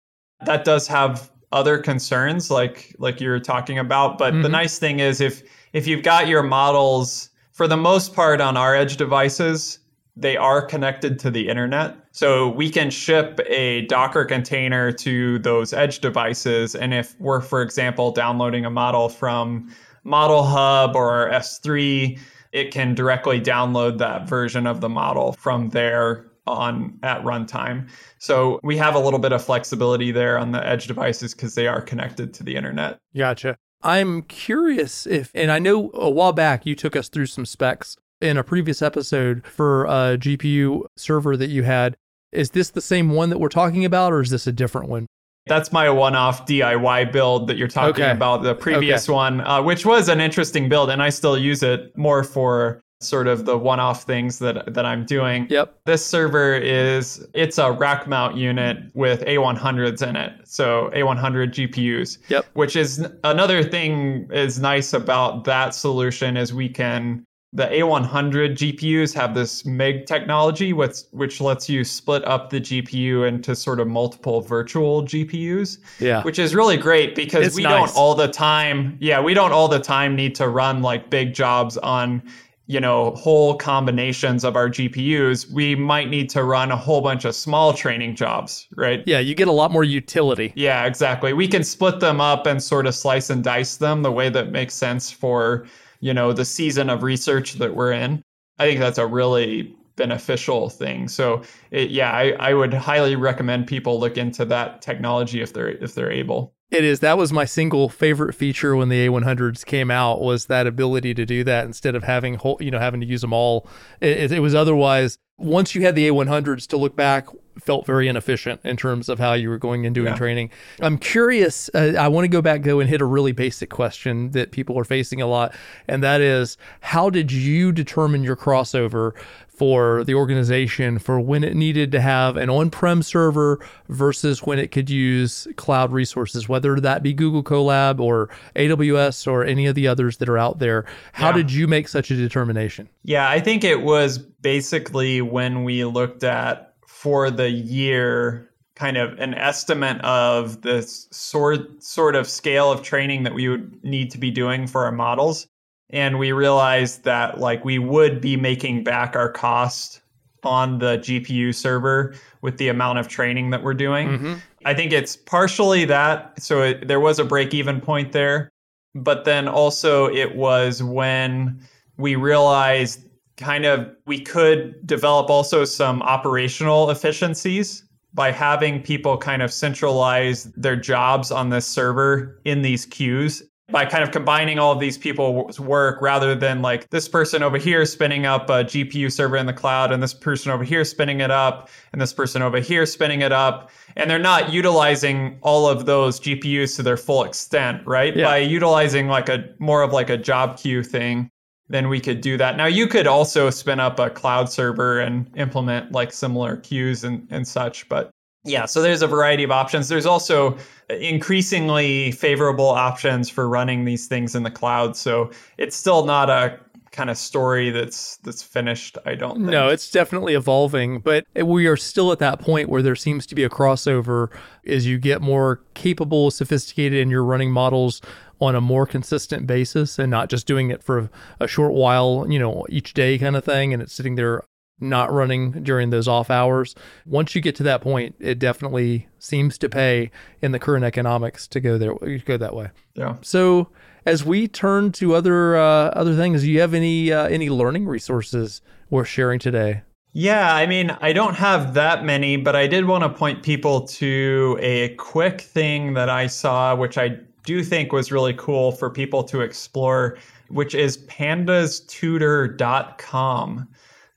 that 0.45 0.65
does 0.65 0.88
have 0.88 1.31
other 1.51 1.77
concerns 1.77 2.51
like 2.51 2.93
like 2.99 3.21
you're 3.21 3.39
talking 3.39 3.79
about 3.79 4.17
but 4.17 4.31
the 4.31 4.39
mm-hmm. 4.39 4.51
nice 4.51 4.77
thing 4.77 4.99
is 4.99 5.21
if 5.21 5.43
if 5.76 5.86
you've 5.86 6.03
got 6.03 6.30
your 6.30 6.41
models 6.41 7.30
for 7.51 7.67
the 7.67 7.76
most 7.76 8.15
part 8.15 8.39
on 8.39 8.55
our 8.55 8.73
edge 8.73 8.95
devices 8.95 9.80
they 10.17 10.38
are 10.38 10.61
connected 10.61 11.19
to 11.19 11.30
the 11.30 11.49
internet 11.49 11.97
so 12.13 12.49
we 12.49 12.69
can 12.69 12.89
ship 12.89 13.41
a 13.47 13.82
docker 13.88 14.23
container 14.23 14.89
to 14.89 15.38
those 15.39 15.73
edge 15.73 15.99
devices 15.99 16.76
and 16.76 16.93
if 16.93 17.19
we're 17.19 17.41
for 17.41 17.61
example 17.61 18.11
downloading 18.11 18.63
a 18.63 18.69
model 18.69 19.09
from 19.09 19.69
model 20.05 20.43
hub 20.43 20.95
or 20.95 21.30
s3 21.32 22.17
it 22.53 22.71
can 22.71 22.95
directly 22.95 23.41
download 23.41 23.97
that 23.97 24.30
version 24.30 24.65
of 24.65 24.80
the 24.80 24.88
model 24.88 25.34
from 25.34 25.69
there 25.69 26.26
on 26.47 26.97
at 27.03 27.21
runtime. 27.23 27.89
So 28.19 28.59
we 28.63 28.78
have 28.78 28.93
a 28.93 28.99
little 28.99 29.19
bit 29.19 29.34
of 29.34 29.43
flexibility 29.43 30.11
there 30.11 30.38
on 30.38 30.51
the 30.51 30.65
edge 30.65 30.86
devices 30.88 31.34
because 31.34 31.55
they 31.55 31.67
are 31.67 31.82
connected 31.82 32.36
to 32.36 32.43
the 32.43 32.55
internet. 32.55 32.99
Gotcha. 33.17 33.57
I'm 33.86 34.23
curious 34.23 35.05
if, 35.05 35.31
and 35.36 35.51
I 35.51 35.59
know 35.59 35.91
a 35.93 36.09
while 36.09 36.33
back 36.33 36.65
you 36.65 36.75
took 36.75 36.95
us 36.95 37.07
through 37.07 37.27
some 37.27 37.45
specs 37.45 37.95
in 38.19 38.36
a 38.38 38.43
previous 38.43 38.81
episode 38.81 39.45
for 39.45 39.86
a 39.86 40.17
GPU 40.17 40.86
server 40.97 41.38
that 41.38 41.49
you 41.49 41.63
had. 41.63 41.95
Is 42.31 42.49
this 42.49 42.71
the 42.71 42.81
same 42.81 43.11
one 43.11 43.29
that 43.29 43.38
we're 43.38 43.47
talking 43.49 43.86
about, 43.86 44.11
or 44.11 44.21
is 44.21 44.31
this 44.31 44.47
a 44.47 44.51
different 44.51 44.89
one? 44.89 45.05
That's 45.47 45.71
my 45.71 45.89
one-off 45.91 46.47
DIY 46.47 47.11
build 47.11 47.47
that 47.47 47.57
you're 47.57 47.67
talking 47.67 48.03
Okay. 48.03 48.11
about. 48.11 48.41
The 48.41 48.55
previous 48.55 49.07
one, 49.07 49.41
uh, 49.41 49.61
which 49.61 49.86
was 49.86 50.09
an 50.09 50.19
interesting 50.19 50.67
build, 50.67 50.89
and 50.89 51.03
I 51.03 51.09
still 51.09 51.38
use 51.38 51.61
it 51.61 51.95
more 51.95 52.23
for 52.23 52.81
sort 53.05 53.27
of 53.27 53.45
the 53.45 53.57
one-off 53.57 54.03
things 54.03 54.39
that 54.39 54.73
that 54.73 54.85
I'm 54.85 55.05
doing. 55.05 55.47
Yep. 55.49 55.79
This 55.85 56.05
server 56.05 56.55
is 56.55 57.25
it's 57.33 57.57
a 57.57 57.71
rack 57.71 58.07
mount 58.07 58.35
unit 58.37 58.77
with 58.93 59.21
A100s 59.21 60.05
in 60.07 60.15
it. 60.15 60.33
So 60.45 60.89
A100 60.93 61.51
GPUs. 61.51 62.17
Yep. 62.29 62.45
Which 62.53 62.75
is 62.75 63.05
another 63.23 63.63
thing 63.63 64.29
is 64.31 64.59
nice 64.59 64.93
about 64.93 65.43
that 65.45 65.73
solution 65.75 66.37
is 66.37 66.53
we 66.53 66.69
can 66.69 67.23
the 67.53 67.67
A100 67.67 68.55
GPUs 68.57 69.13
have 69.13 69.33
this 69.33 69.65
MIG 69.65 70.05
technology 70.07 70.73
which 70.73 70.97
which 71.11 71.39
lets 71.39 71.69
you 71.69 71.85
split 71.85 72.25
up 72.27 72.49
the 72.49 72.59
GPU 72.59 73.25
into 73.25 73.55
sort 73.55 73.79
of 73.79 73.87
multiple 73.87 74.41
virtual 74.41 75.03
GPUs 75.03 75.77
Yeah. 75.99 76.21
which 76.23 76.37
is 76.37 76.53
really 76.53 76.75
great 76.75 77.15
because 77.15 77.47
It's 77.47 77.55
we 77.55 77.63
nice. 77.63 77.93
don't 77.93 77.97
all 77.97 78.13
the 78.13 78.27
time 78.27 78.97
yeah 78.99 79.21
we 79.21 79.33
don't 79.33 79.53
all 79.53 79.69
the 79.69 79.79
time 79.79 80.17
need 80.17 80.35
to 80.35 80.49
run 80.49 80.81
like 80.81 81.09
big 81.09 81.33
jobs 81.33 81.77
on 81.77 82.21
you 82.68 82.80
know, 82.80 83.11
whole 83.11 83.55
combinations 83.55 84.43
of 84.43 84.55
our 84.55 84.70
GPUs, 84.70 85.51
we 85.51 85.76
might 85.76 86.09
need 86.09 86.30
to 86.32 86.43
run 86.43 86.72
a 86.72 86.76
whole 86.76 87.01
bunch 87.01 87.24
of 87.24 87.36
small 87.36 87.74
training 87.74 88.16
jobs, 88.16 88.68
right? 88.76 89.03
Yeah, 89.05 89.20
you 89.20 89.36
get 89.36 89.47
a 89.47 89.51
lot 89.51 89.72
more 89.72 89.84
utility. 89.84 90.51
Yeah, 90.55 90.86
exactly. 90.86 91.34
We 91.34 91.47
can 91.47 91.63
split 91.63 91.99
them 91.99 92.20
up 92.20 92.47
and 92.47 92.61
sort 92.61 92.88
of 92.88 92.95
slice 92.95 93.30
and 93.30 93.43
dice 93.43 93.78
them 93.78 94.01
the 94.01 94.11
way 94.11 94.30
that 94.30 94.51
makes 94.51 94.74
sense 94.74 95.11
for, 95.11 95.68
you 95.99 96.13
know, 96.13 96.34
the 96.34 96.45
season 96.45 96.89
of 96.89 97.03
research 97.03 97.53
that 97.53 97.76
we're 97.76 97.91
in. 97.91 98.24
I 98.57 98.66
think 98.66 98.80
that's 98.80 98.97
a 98.97 99.05
really 99.05 99.76
beneficial 99.95 100.70
thing. 100.70 101.07
So, 101.07 101.43
it, 101.70 101.91
yeah, 101.91 102.11
I, 102.11 102.32
I 102.39 102.53
would 102.55 102.74
highly 102.74 103.16
recommend 103.16 103.68
people 103.68 103.99
look 103.99 104.18
into 104.18 104.43
that 104.45 104.82
technology 104.82 105.41
if 105.41 105.53
they're 105.53 105.70
if 105.70 105.93
they're 105.93 106.11
able. 106.11 106.54
It 106.76 106.84
is. 106.84 106.99
That 106.99 107.17
was 107.17 107.32
my 107.32 107.45
single 107.45 107.88
favorite 107.88 108.34
feature 108.34 108.76
when 108.76 108.89
the 108.89 109.07
A100s 109.07 109.65
came 109.65 109.89
out 109.89 110.19
was 110.19 110.47
that 110.47 110.67
ability 110.67 111.13
to 111.13 111.26
do 111.26 111.45
that 111.45 111.63
instead 111.63 111.95
of 111.95 112.03
having 112.03 112.36
whole, 112.36 112.57
you 112.59 112.69
know, 112.69 112.80
having 112.80 112.99
to 112.99 113.07
use 113.07 113.21
them 113.21 113.32
all. 113.32 113.65
It, 114.01 114.34
it 114.34 114.41
was 114.41 114.53
otherwise 114.53 115.17
once 115.38 115.73
you 115.73 115.84
had 115.84 115.95
the 115.95 116.09
A100s 116.09 116.67
to 116.67 116.78
look 116.78 116.95
back 116.95 117.28
felt 117.59 117.86
very 117.86 118.07
inefficient 118.07 118.59
in 118.65 118.76
terms 118.76 119.07
of 119.07 119.17
how 119.17 119.34
you 119.34 119.49
were 119.49 119.57
going 119.57 119.86
and 119.86 119.95
doing 119.95 120.07
yeah. 120.07 120.15
training. 120.15 120.49
I'm 120.82 120.97
curious. 120.97 121.69
Uh, 121.73 121.93
I 121.97 122.09
want 122.09 122.26
to 122.26 122.30
go 122.30 122.41
back, 122.41 122.61
go 122.61 122.82
and 122.82 122.89
hit 122.89 122.99
a 122.99 123.05
really 123.05 123.32
basic 123.32 123.69
question 123.69 124.32
that 124.32 124.51
people 124.51 124.78
are 124.78 124.84
facing 124.84 125.21
a 125.21 125.28
lot, 125.28 125.55
and 125.88 126.03
that 126.03 126.19
is, 126.19 126.57
how 126.82 127.09
did 127.09 127.32
you 127.32 127.71
determine 127.71 128.23
your 128.23 128.36
crossover 128.36 129.13
for 129.55 130.03
the 130.03 130.13
organization 130.13 130.99
for 130.99 131.19
when 131.19 131.43
it 131.43 131.55
needed 131.55 131.91
to 131.93 132.01
have 132.01 132.37
an 132.37 132.49
on-prem 132.49 133.01
server 133.01 133.65
versus 133.87 134.43
when 134.43 134.59
it 134.59 134.71
could 134.71 134.89
use 134.89 135.47
cloud 135.55 135.91
resources, 135.91 136.49
whether 136.49 136.79
that 136.79 137.03
be 137.03 137.13
Google 137.13 137.43
Colab 137.43 137.99
or 137.99 138.29
AWS 138.55 139.27
or 139.27 139.43
any 139.43 139.65
of 139.65 139.75
the 139.75 139.87
others 139.87 140.17
that 140.17 140.29
are 140.29 140.37
out 140.37 140.59
there. 140.59 140.85
How 141.13 141.27
yeah. 141.27 141.37
did 141.37 141.51
you 141.51 141.67
make 141.67 141.87
such 141.87 142.11
a 142.11 142.15
determination? 142.15 142.89
Yeah, 143.03 143.29
I 143.29 143.39
think 143.39 143.63
it 143.63 143.81
was 143.81 144.17
basically 144.17 145.21
when 145.21 145.63
we 145.63 145.85
looked 145.85 146.23
at 146.23 146.73
for 146.85 147.31
the 147.31 147.49
year 147.49 148.49
kind 148.75 148.97
of 148.97 149.17
an 149.19 149.33
estimate 149.33 150.01
of 150.01 150.61
the 150.61 150.81
sort 150.81 151.81
sort 151.81 152.15
of 152.15 152.27
scale 152.27 152.71
of 152.71 152.81
training 152.81 153.23
that 153.23 153.33
we 153.33 153.47
would 153.47 153.81
need 153.83 154.11
to 154.11 154.17
be 154.17 154.31
doing 154.31 154.67
for 154.67 154.83
our 154.83 154.91
models 154.91 155.47
and 155.89 156.17
we 156.19 156.31
realized 156.31 157.03
that 157.03 157.39
like 157.39 157.63
we 157.63 157.79
would 157.79 158.21
be 158.21 158.36
making 158.38 158.83
back 158.83 159.15
our 159.15 159.29
cost 159.29 160.01
on 160.43 160.79
the 160.79 160.97
GPU 160.99 161.53
server 161.53 162.15
with 162.41 162.57
the 162.57 162.67
amount 162.67 162.99
of 162.99 163.07
training 163.07 163.49
that 163.49 163.63
we're 163.63 163.73
doing. 163.73 164.09
Mm-hmm. 164.09 164.33
I 164.65 164.73
think 164.73 164.91
it's 164.91 165.15
partially 165.15 165.86
that. 165.86 166.41
So 166.41 166.61
it, 166.61 166.88
there 166.88 166.99
was 166.99 167.19
a 167.19 167.25
break 167.25 167.53
even 167.53 167.81
point 167.81 168.11
there. 168.11 168.51
But 168.93 169.25
then 169.25 169.47
also 169.47 170.07
it 170.07 170.36
was 170.36 170.81
when 170.81 171.59
we 171.97 172.15
realized 172.15 173.01
kind 173.38 173.65
of 173.65 173.93
we 174.05 174.19
could 174.19 174.86
develop 174.88 175.29
also 175.29 175.65
some 175.65 176.01
operational 176.03 176.89
efficiencies 176.89 177.83
by 178.13 178.31
having 178.31 178.81
people 178.81 179.17
kind 179.17 179.41
of 179.41 179.51
centralize 179.51 180.45
their 180.55 180.77
jobs 180.77 181.31
on 181.31 181.49
this 181.49 181.67
server 181.67 182.39
in 182.45 182.61
these 182.61 182.86
queues 182.86 183.43
by 183.70 183.84
kind 183.84 184.03
of 184.03 184.11
combining 184.11 184.59
all 184.59 184.72
of 184.72 184.80
these 184.80 184.97
people's 184.97 185.59
work 185.59 185.99
rather 185.99 186.36
than 186.36 186.61
like 186.61 186.88
this 186.91 187.07
person 187.07 187.41
over 187.41 187.57
here 187.57 187.84
spinning 187.84 188.26
up 188.26 188.47
a 188.49 188.63
GPU 188.63 189.11
server 189.11 189.38
in 189.38 189.47
the 189.47 189.53
cloud 189.53 189.91
and 189.91 190.03
this 190.03 190.13
person 190.13 190.51
over 190.51 190.63
here 190.63 190.86
spinning 190.86 191.22
it 191.22 191.32
up 191.32 191.70
and 191.91 191.99
this 191.99 192.13
person 192.13 192.43
over 192.43 192.59
here 192.59 192.86
spinning 192.86 193.22
it 193.22 193.32
up. 193.32 193.72
And 193.95 194.09
they're 194.09 194.20
not 194.20 194.53
utilizing 194.53 195.39
all 195.41 195.68
of 195.68 195.88
those 195.88 196.20
GPUs 196.20 196.76
to 196.76 196.84
their 196.84 196.97
full 196.97 197.24
extent, 197.24 197.82
right? 197.88 198.16
Yeah. 198.16 198.26
By 198.26 198.38
utilizing 198.38 199.07
like 199.07 199.30
a 199.30 199.49
more 199.57 199.82
of 199.82 199.91
like 199.91 200.11
a 200.11 200.18
job 200.18 200.57
queue 200.57 200.84
thing, 200.84 201.32
then 201.68 201.89
we 201.89 201.99
could 201.99 202.22
do 202.22 202.38
that. 202.38 202.57
Now 202.57 202.68
you 202.68 202.86
could 202.86 203.07
also 203.07 203.49
spin 203.49 203.80
up 203.80 203.97
a 203.97 204.11
cloud 204.11 204.47
server 204.47 204.99
and 204.99 205.28
implement 205.36 205.91
like 205.91 206.13
similar 206.13 206.57
queues 206.57 207.03
and, 207.03 207.28
and 207.32 207.47
such, 207.47 207.89
but 207.89 208.11
yeah, 208.45 208.65
so 208.65 208.81
there's 208.81 209.01
a 209.01 209.07
variety 209.07 209.43
of 209.43 209.51
options. 209.51 209.89
There's 209.89 210.05
also 210.05 210.55
uh, 210.89 210.95
increasingly 210.95 212.11
favorable 212.11 212.69
options 212.69 213.29
for 213.29 213.49
running 213.49 213.85
these 213.85 214.07
things 214.07 214.35
in 214.35 214.43
the 214.43 214.51
cloud. 214.51 214.95
So 214.95 215.31
it's 215.57 215.75
still 215.75 216.05
not 216.05 216.29
a 216.29 216.59
kind 216.91 217.09
of 217.09 217.17
story 217.17 217.71
that's 217.71 218.15
that's 218.17 218.41
finished 218.41 218.97
i 219.05 219.13
don't 219.13 219.35
think. 219.35 219.49
no 219.49 219.67
it's 219.67 219.91
definitely 219.91 220.33
evolving 220.33 220.97
but 220.99 221.25
we 221.35 221.67
are 221.67 221.75
still 221.75 222.09
at 222.13 222.19
that 222.19 222.39
point 222.39 222.69
where 222.69 222.81
there 222.81 222.95
seems 222.95 223.25
to 223.25 223.35
be 223.35 223.43
a 223.43 223.49
crossover 223.49 224.29
as 224.65 224.87
you 224.87 224.97
get 224.97 225.21
more 225.21 225.61
capable 225.73 226.31
sophisticated 226.31 227.01
and 227.01 227.11
you're 227.11 227.21
running 227.21 227.51
models 227.51 227.99
on 228.39 228.55
a 228.55 228.61
more 228.61 228.85
consistent 228.85 229.45
basis 229.45 229.99
and 229.99 230.09
not 230.09 230.29
just 230.29 230.47
doing 230.47 230.69
it 230.69 230.81
for 230.81 231.09
a 231.41 231.47
short 231.49 231.73
while 231.73 232.25
you 232.29 232.39
know 232.39 232.65
each 232.69 232.93
day 232.93 233.17
kind 233.17 233.35
of 233.35 233.43
thing 233.43 233.73
and 233.73 233.83
it's 233.83 233.93
sitting 233.93 234.15
there 234.15 234.41
not 234.80 235.11
running 235.11 235.51
during 235.63 235.89
those 235.89 236.07
off 236.07 236.30
hours. 236.30 236.76
Once 237.05 237.36
you 237.36 237.41
get 237.41 237.55
to 237.55 237.63
that 237.63 237.82
point, 237.82 238.15
it 238.19 238.39
definitely 238.39 239.07
seems 239.19 239.57
to 239.57 239.69
pay 239.69 240.11
in 240.41 240.51
the 240.51 240.59
current 240.59 240.86
economics 240.86 241.47
to 241.47 241.59
go 241.59 241.78
there 241.78 241.93
go 242.26 242.38
that 242.38 242.55
way. 242.55 242.69
Yeah. 242.93 243.15
So 243.21 243.69
as 244.05 244.23
we 244.23 244.47
turn 244.47 244.91
to 244.93 245.15
other 245.15 245.55
uh, 245.55 245.89
other 245.89 246.15
things, 246.15 246.41
do 246.41 246.51
you 246.51 246.61
have 246.61 246.73
any 246.73 247.11
uh, 247.11 247.28
any 247.28 247.49
learning 247.49 247.88
resources 247.88 248.61
worth 248.89 249.07
sharing 249.07 249.39
today? 249.39 249.82
Yeah, 250.17 250.55
I 250.55 250.65
mean, 250.65 250.91
I 251.01 251.11
don't 251.11 251.36
have 251.36 251.73
that 251.73 252.05
many, 252.05 252.38
but 252.38 252.55
I 252.55 252.67
did 252.67 252.86
want 252.86 253.03
to 253.03 253.09
point 253.09 253.43
people 253.43 253.82
to 253.82 254.57
a 254.61 254.95
quick 254.95 255.41
thing 255.41 255.93
that 255.95 256.09
I 256.09 256.28
saw, 256.28 256.73
which 256.73 256.97
I 256.97 257.17
do 257.45 257.61
think 257.61 257.91
was 257.91 258.13
really 258.13 258.34
cool 258.34 258.71
for 258.71 258.89
people 258.89 259.26
to 259.26 259.41
explore, 259.41 260.17
which 260.47 260.73
is 260.73 260.99
pandastutor.com. 260.99 263.67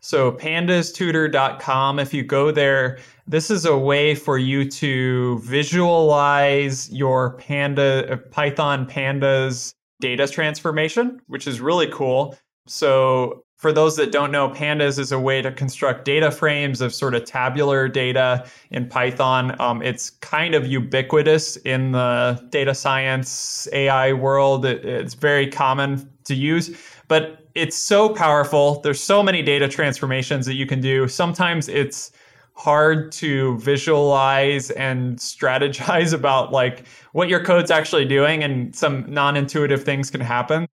So 0.09 0.33
pandastutor.com, 0.33 1.99
if 1.99 2.15
you 2.15 2.23
go 2.23 2.51
there, 2.51 2.99
this 3.27 3.51
is 3.51 3.67
a 3.67 3.77
way 3.77 4.15
for 4.15 4.39
you 4.39 4.67
to 4.71 5.39
visualize 5.41 6.91
your 6.91 7.35
panda 7.35 8.11
uh, 8.11 8.17
Python 8.17 8.87
pandas 8.87 9.75
data 10.01 10.27
transformation, 10.27 11.21
which 11.27 11.47
is 11.47 11.61
really 11.61 11.89
cool. 11.89 12.39
So 12.67 13.45
for 13.59 13.71
those 13.71 13.97
that 13.97 14.11
don't 14.11 14.33
know, 14.33 14.49
pandas 14.49 14.99
is 14.99 15.13
a 15.13 15.21
way 15.21 15.43
to 15.43 15.53
construct 15.53 16.07
data 16.07 16.31
frames 16.31 16.81
of 16.81 16.95
sort 16.95 17.15
of 17.15 17.27
tabular 17.27 17.87
data 17.87 18.47
in 18.71 18.89
Python. 18.89 19.61
Um, 19.61 19.83
it's 19.83 20.09
kind 20.09 20.55
of 20.55 20.67
ubiquitous 20.67 21.57
in 21.57 21.93
the 21.93 22.43
data 22.49 22.75
science 22.75 23.69
AI 23.75 24.15
world. 24.15 24.65
It, 24.65 24.87
it's 24.87 25.13
very 25.13 25.49
common 25.49 26.09
to 26.25 26.35
use, 26.35 26.77
but 27.09 27.49
it's 27.55 27.77
so 27.77 28.11
powerful. 28.11 28.81
There's 28.81 29.01
so 29.01 29.23
many 29.23 29.43
data 29.43 29.69
transformations 29.69 30.47
that 30.47 30.55
you 30.55 30.67
can 30.67 30.81
do. 30.81 31.09
Sometimes 31.09 31.69
it's 31.69 32.13
hard 32.55 33.13
to 33.13 33.57
visualize 33.59 34.71
and 34.73 35.17
strategize 35.19 36.13
about 36.21 36.53
like 36.53 36.87
what 37.13 37.29
your 37.29 37.43
code's 37.43 37.71
actually 37.71 38.05
doing 38.05 38.43
and 38.43 38.75
some 38.75 39.05
non-intuitive 39.13 39.85
things 39.85 40.11
can 40.11 40.21
happen. 40.21 40.67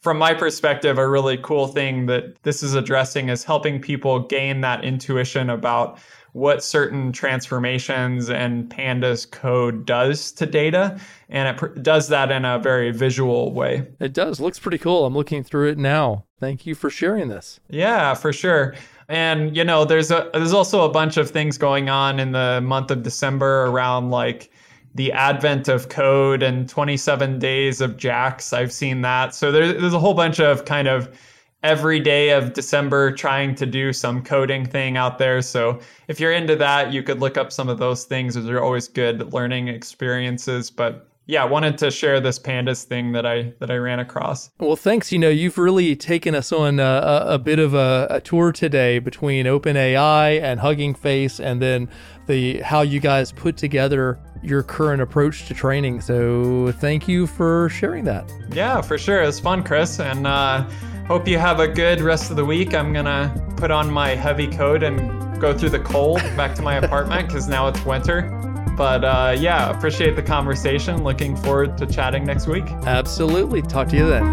From 0.00 0.18
my 0.18 0.34
perspective, 0.34 0.98
a 0.98 1.08
really 1.08 1.36
cool 1.38 1.68
thing 1.68 2.06
that 2.06 2.42
this 2.42 2.62
is 2.62 2.74
addressing 2.74 3.28
is 3.28 3.44
helping 3.44 3.80
people 3.80 4.20
gain 4.26 4.60
that 4.62 4.84
intuition 4.84 5.48
about 5.48 5.98
what 6.32 6.64
certain 6.64 7.12
transformations 7.12 8.30
and 8.30 8.70
pandas 8.70 9.30
code 9.30 9.84
does 9.84 10.32
to 10.32 10.46
data 10.46 10.98
and 11.28 11.48
it 11.48 11.56
pr- 11.58 11.78
does 11.80 12.08
that 12.08 12.30
in 12.30 12.44
a 12.44 12.58
very 12.58 12.90
visual 12.90 13.52
way. 13.52 13.86
It 14.00 14.14
does. 14.14 14.40
Looks 14.40 14.58
pretty 14.58 14.78
cool. 14.78 15.04
I'm 15.04 15.14
looking 15.14 15.44
through 15.44 15.70
it 15.70 15.78
now. 15.78 16.24
Thank 16.40 16.66
you 16.66 16.74
for 16.74 16.88
sharing 16.88 17.28
this. 17.28 17.60
Yeah 17.68 18.14
for 18.14 18.32
sure. 18.32 18.74
And 19.08 19.54
you 19.54 19.64
know 19.64 19.84
there's 19.84 20.10
a 20.10 20.30
there's 20.32 20.54
also 20.54 20.84
a 20.84 20.88
bunch 20.88 21.18
of 21.18 21.30
things 21.30 21.58
going 21.58 21.90
on 21.90 22.18
in 22.18 22.32
the 22.32 22.60
month 22.62 22.90
of 22.90 23.02
december 23.02 23.66
around 23.66 24.10
like 24.10 24.50
the 24.94 25.12
advent 25.12 25.68
of 25.68 25.88
code 25.88 26.42
and 26.42 26.68
27 26.68 27.38
days 27.38 27.80
of 27.80 27.96
JAX 27.98 28.52
i've 28.54 28.72
seen 28.72 29.02
that. 29.02 29.34
So 29.34 29.52
there's, 29.52 29.78
there's 29.80 29.94
a 29.94 29.98
whole 29.98 30.14
bunch 30.14 30.40
of 30.40 30.64
kind 30.64 30.88
of 30.88 31.14
every 31.62 32.00
day 32.00 32.30
of 32.30 32.52
December 32.52 33.12
trying 33.12 33.54
to 33.54 33.66
do 33.66 33.92
some 33.92 34.22
coding 34.22 34.66
thing 34.66 34.96
out 34.96 35.18
there. 35.18 35.40
So 35.42 35.80
if 36.08 36.18
you're 36.18 36.32
into 36.32 36.56
that, 36.56 36.92
you 36.92 37.02
could 37.02 37.20
look 37.20 37.36
up 37.36 37.52
some 37.52 37.68
of 37.68 37.78
those 37.78 38.04
things. 38.04 38.34
Those 38.34 38.48
are 38.48 38.60
always 38.60 38.88
good 38.88 39.32
learning 39.32 39.68
experiences. 39.68 40.70
But 40.70 41.08
yeah, 41.26 41.44
wanted 41.44 41.78
to 41.78 41.90
share 41.92 42.20
this 42.20 42.38
pandas 42.38 42.82
thing 42.82 43.12
that 43.12 43.24
I 43.24 43.52
that 43.60 43.70
I 43.70 43.76
ran 43.76 44.00
across. 44.00 44.50
Well, 44.58 44.74
thanks. 44.74 45.12
You 45.12 45.20
know, 45.20 45.28
you've 45.28 45.56
really 45.56 45.94
taken 45.94 46.34
us 46.34 46.50
on 46.50 46.80
a, 46.80 47.24
a 47.26 47.38
bit 47.38 47.60
of 47.60 47.74
a, 47.74 48.08
a, 48.10 48.20
tour 48.20 48.50
today 48.50 48.98
between 48.98 49.46
OpenAI 49.46 50.42
and 50.42 50.58
Hugging 50.58 50.94
Face, 50.94 51.38
and 51.38 51.62
then 51.62 51.88
the 52.26 52.60
how 52.62 52.82
you 52.82 52.98
guys 52.98 53.30
put 53.30 53.56
together 53.56 54.18
your 54.42 54.64
current 54.64 55.00
approach 55.00 55.46
to 55.46 55.54
training. 55.54 56.00
So, 56.00 56.72
thank 56.72 57.06
you 57.06 57.28
for 57.28 57.68
sharing 57.68 58.04
that. 58.06 58.28
Yeah, 58.50 58.80
for 58.80 58.98
sure. 58.98 59.22
It 59.22 59.26
was 59.26 59.38
fun, 59.38 59.62
Chris, 59.62 60.00
and. 60.00 60.26
Uh, 60.26 60.68
Hope 61.06 61.26
you 61.26 61.36
have 61.36 61.60
a 61.60 61.68
good 61.68 62.00
rest 62.00 62.30
of 62.30 62.36
the 62.36 62.44
week. 62.44 62.74
I'm 62.74 62.92
gonna 62.92 63.34
put 63.56 63.70
on 63.70 63.90
my 63.90 64.10
heavy 64.10 64.46
coat 64.46 64.82
and 64.82 65.40
go 65.40 65.56
through 65.56 65.70
the 65.70 65.80
cold 65.80 66.18
back 66.36 66.54
to 66.54 66.62
my 66.62 66.76
apartment 66.76 67.28
because 67.28 67.48
now 67.48 67.66
it's 67.68 67.84
winter. 67.84 68.30
But 68.76 69.04
uh, 69.04 69.36
yeah, 69.38 69.70
appreciate 69.70 70.16
the 70.16 70.22
conversation. 70.22 71.02
Looking 71.04 71.36
forward 71.36 71.76
to 71.78 71.86
chatting 71.86 72.24
next 72.24 72.46
week. 72.46 72.64
Absolutely. 72.86 73.62
Talk 73.62 73.88
to 73.88 73.96
you 73.96 74.08
then. 74.08 74.30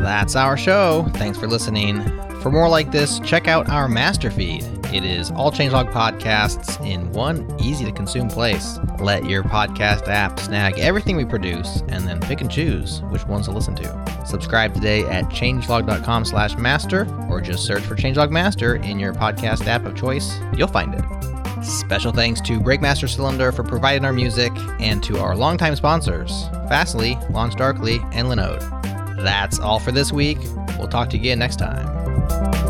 That's 0.00 0.36
our 0.36 0.56
show. 0.56 1.06
Thanks 1.14 1.38
for 1.38 1.46
listening. 1.46 2.02
For 2.40 2.50
more 2.50 2.68
like 2.68 2.92
this, 2.92 3.20
check 3.20 3.48
out 3.48 3.68
our 3.68 3.88
master 3.88 4.30
feed. 4.30 4.64
It 4.94 5.04
is 5.04 5.32
all 5.32 5.50
changelog 5.50 5.90
podcasts 5.90 6.80
in 6.86 7.10
one 7.10 7.52
easy 7.60 7.84
to 7.84 7.90
consume 7.90 8.28
place. 8.28 8.78
Let 9.00 9.24
your 9.24 9.42
podcast 9.42 10.06
app 10.06 10.38
snag 10.38 10.78
everything 10.78 11.16
we 11.16 11.24
produce 11.24 11.82
and 11.88 12.06
then 12.06 12.20
pick 12.20 12.40
and 12.40 12.48
choose 12.48 13.02
which 13.10 13.26
ones 13.26 13.46
to 13.46 13.50
listen 13.50 13.74
to. 13.74 14.24
Subscribe 14.24 14.72
today 14.72 15.02
at 15.06 15.24
changelog.com 15.24 16.24
slash 16.24 16.56
master 16.56 17.08
or 17.28 17.40
just 17.40 17.66
search 17.66 17.82
for 17.82 17.96
Changelog 17.96 18.30
Master 18.30 18.76
in 18.76 19.00
your 19.00 19.12
podcast 19.12 19.66
app 19.66 19.84
of 19.84 19.96
choice. 19.96 20.38
You'll 20.56 20.68
find 20.68 20.94
it. 20.94 21.64
Special 21.64 22.12
thanks 22.12 22.40
to 22.42 22.60
Breakmaster 22.60 23.08
Cylinder 23.08 23.50
for 23.50 23.64
providing 23.64 24.04
our 24.04 24.12
music 24.12 24.52
and 24.78 25.02
to 25.02 25.18
our 25.18 25.34
longtime 25.34 25.74
sponsors, 25.74 26.44
Fastly, 26.68 27.16
LaunchDarkly, 27.30 28.00
and 28.14 28.28
Linode. 28.28 29.22
That's 29.24 29.58
all 29.58 29.80
for 29.80 29.90
this 29.90 30.12
week. 30.12 30.38
We'll 30.78 30.86
talk 30.86 31.10
to 31.10 31.16
you 31.16 31.22
again 31.22 31.40
next 31.40 31.56
time. 31.56 32.63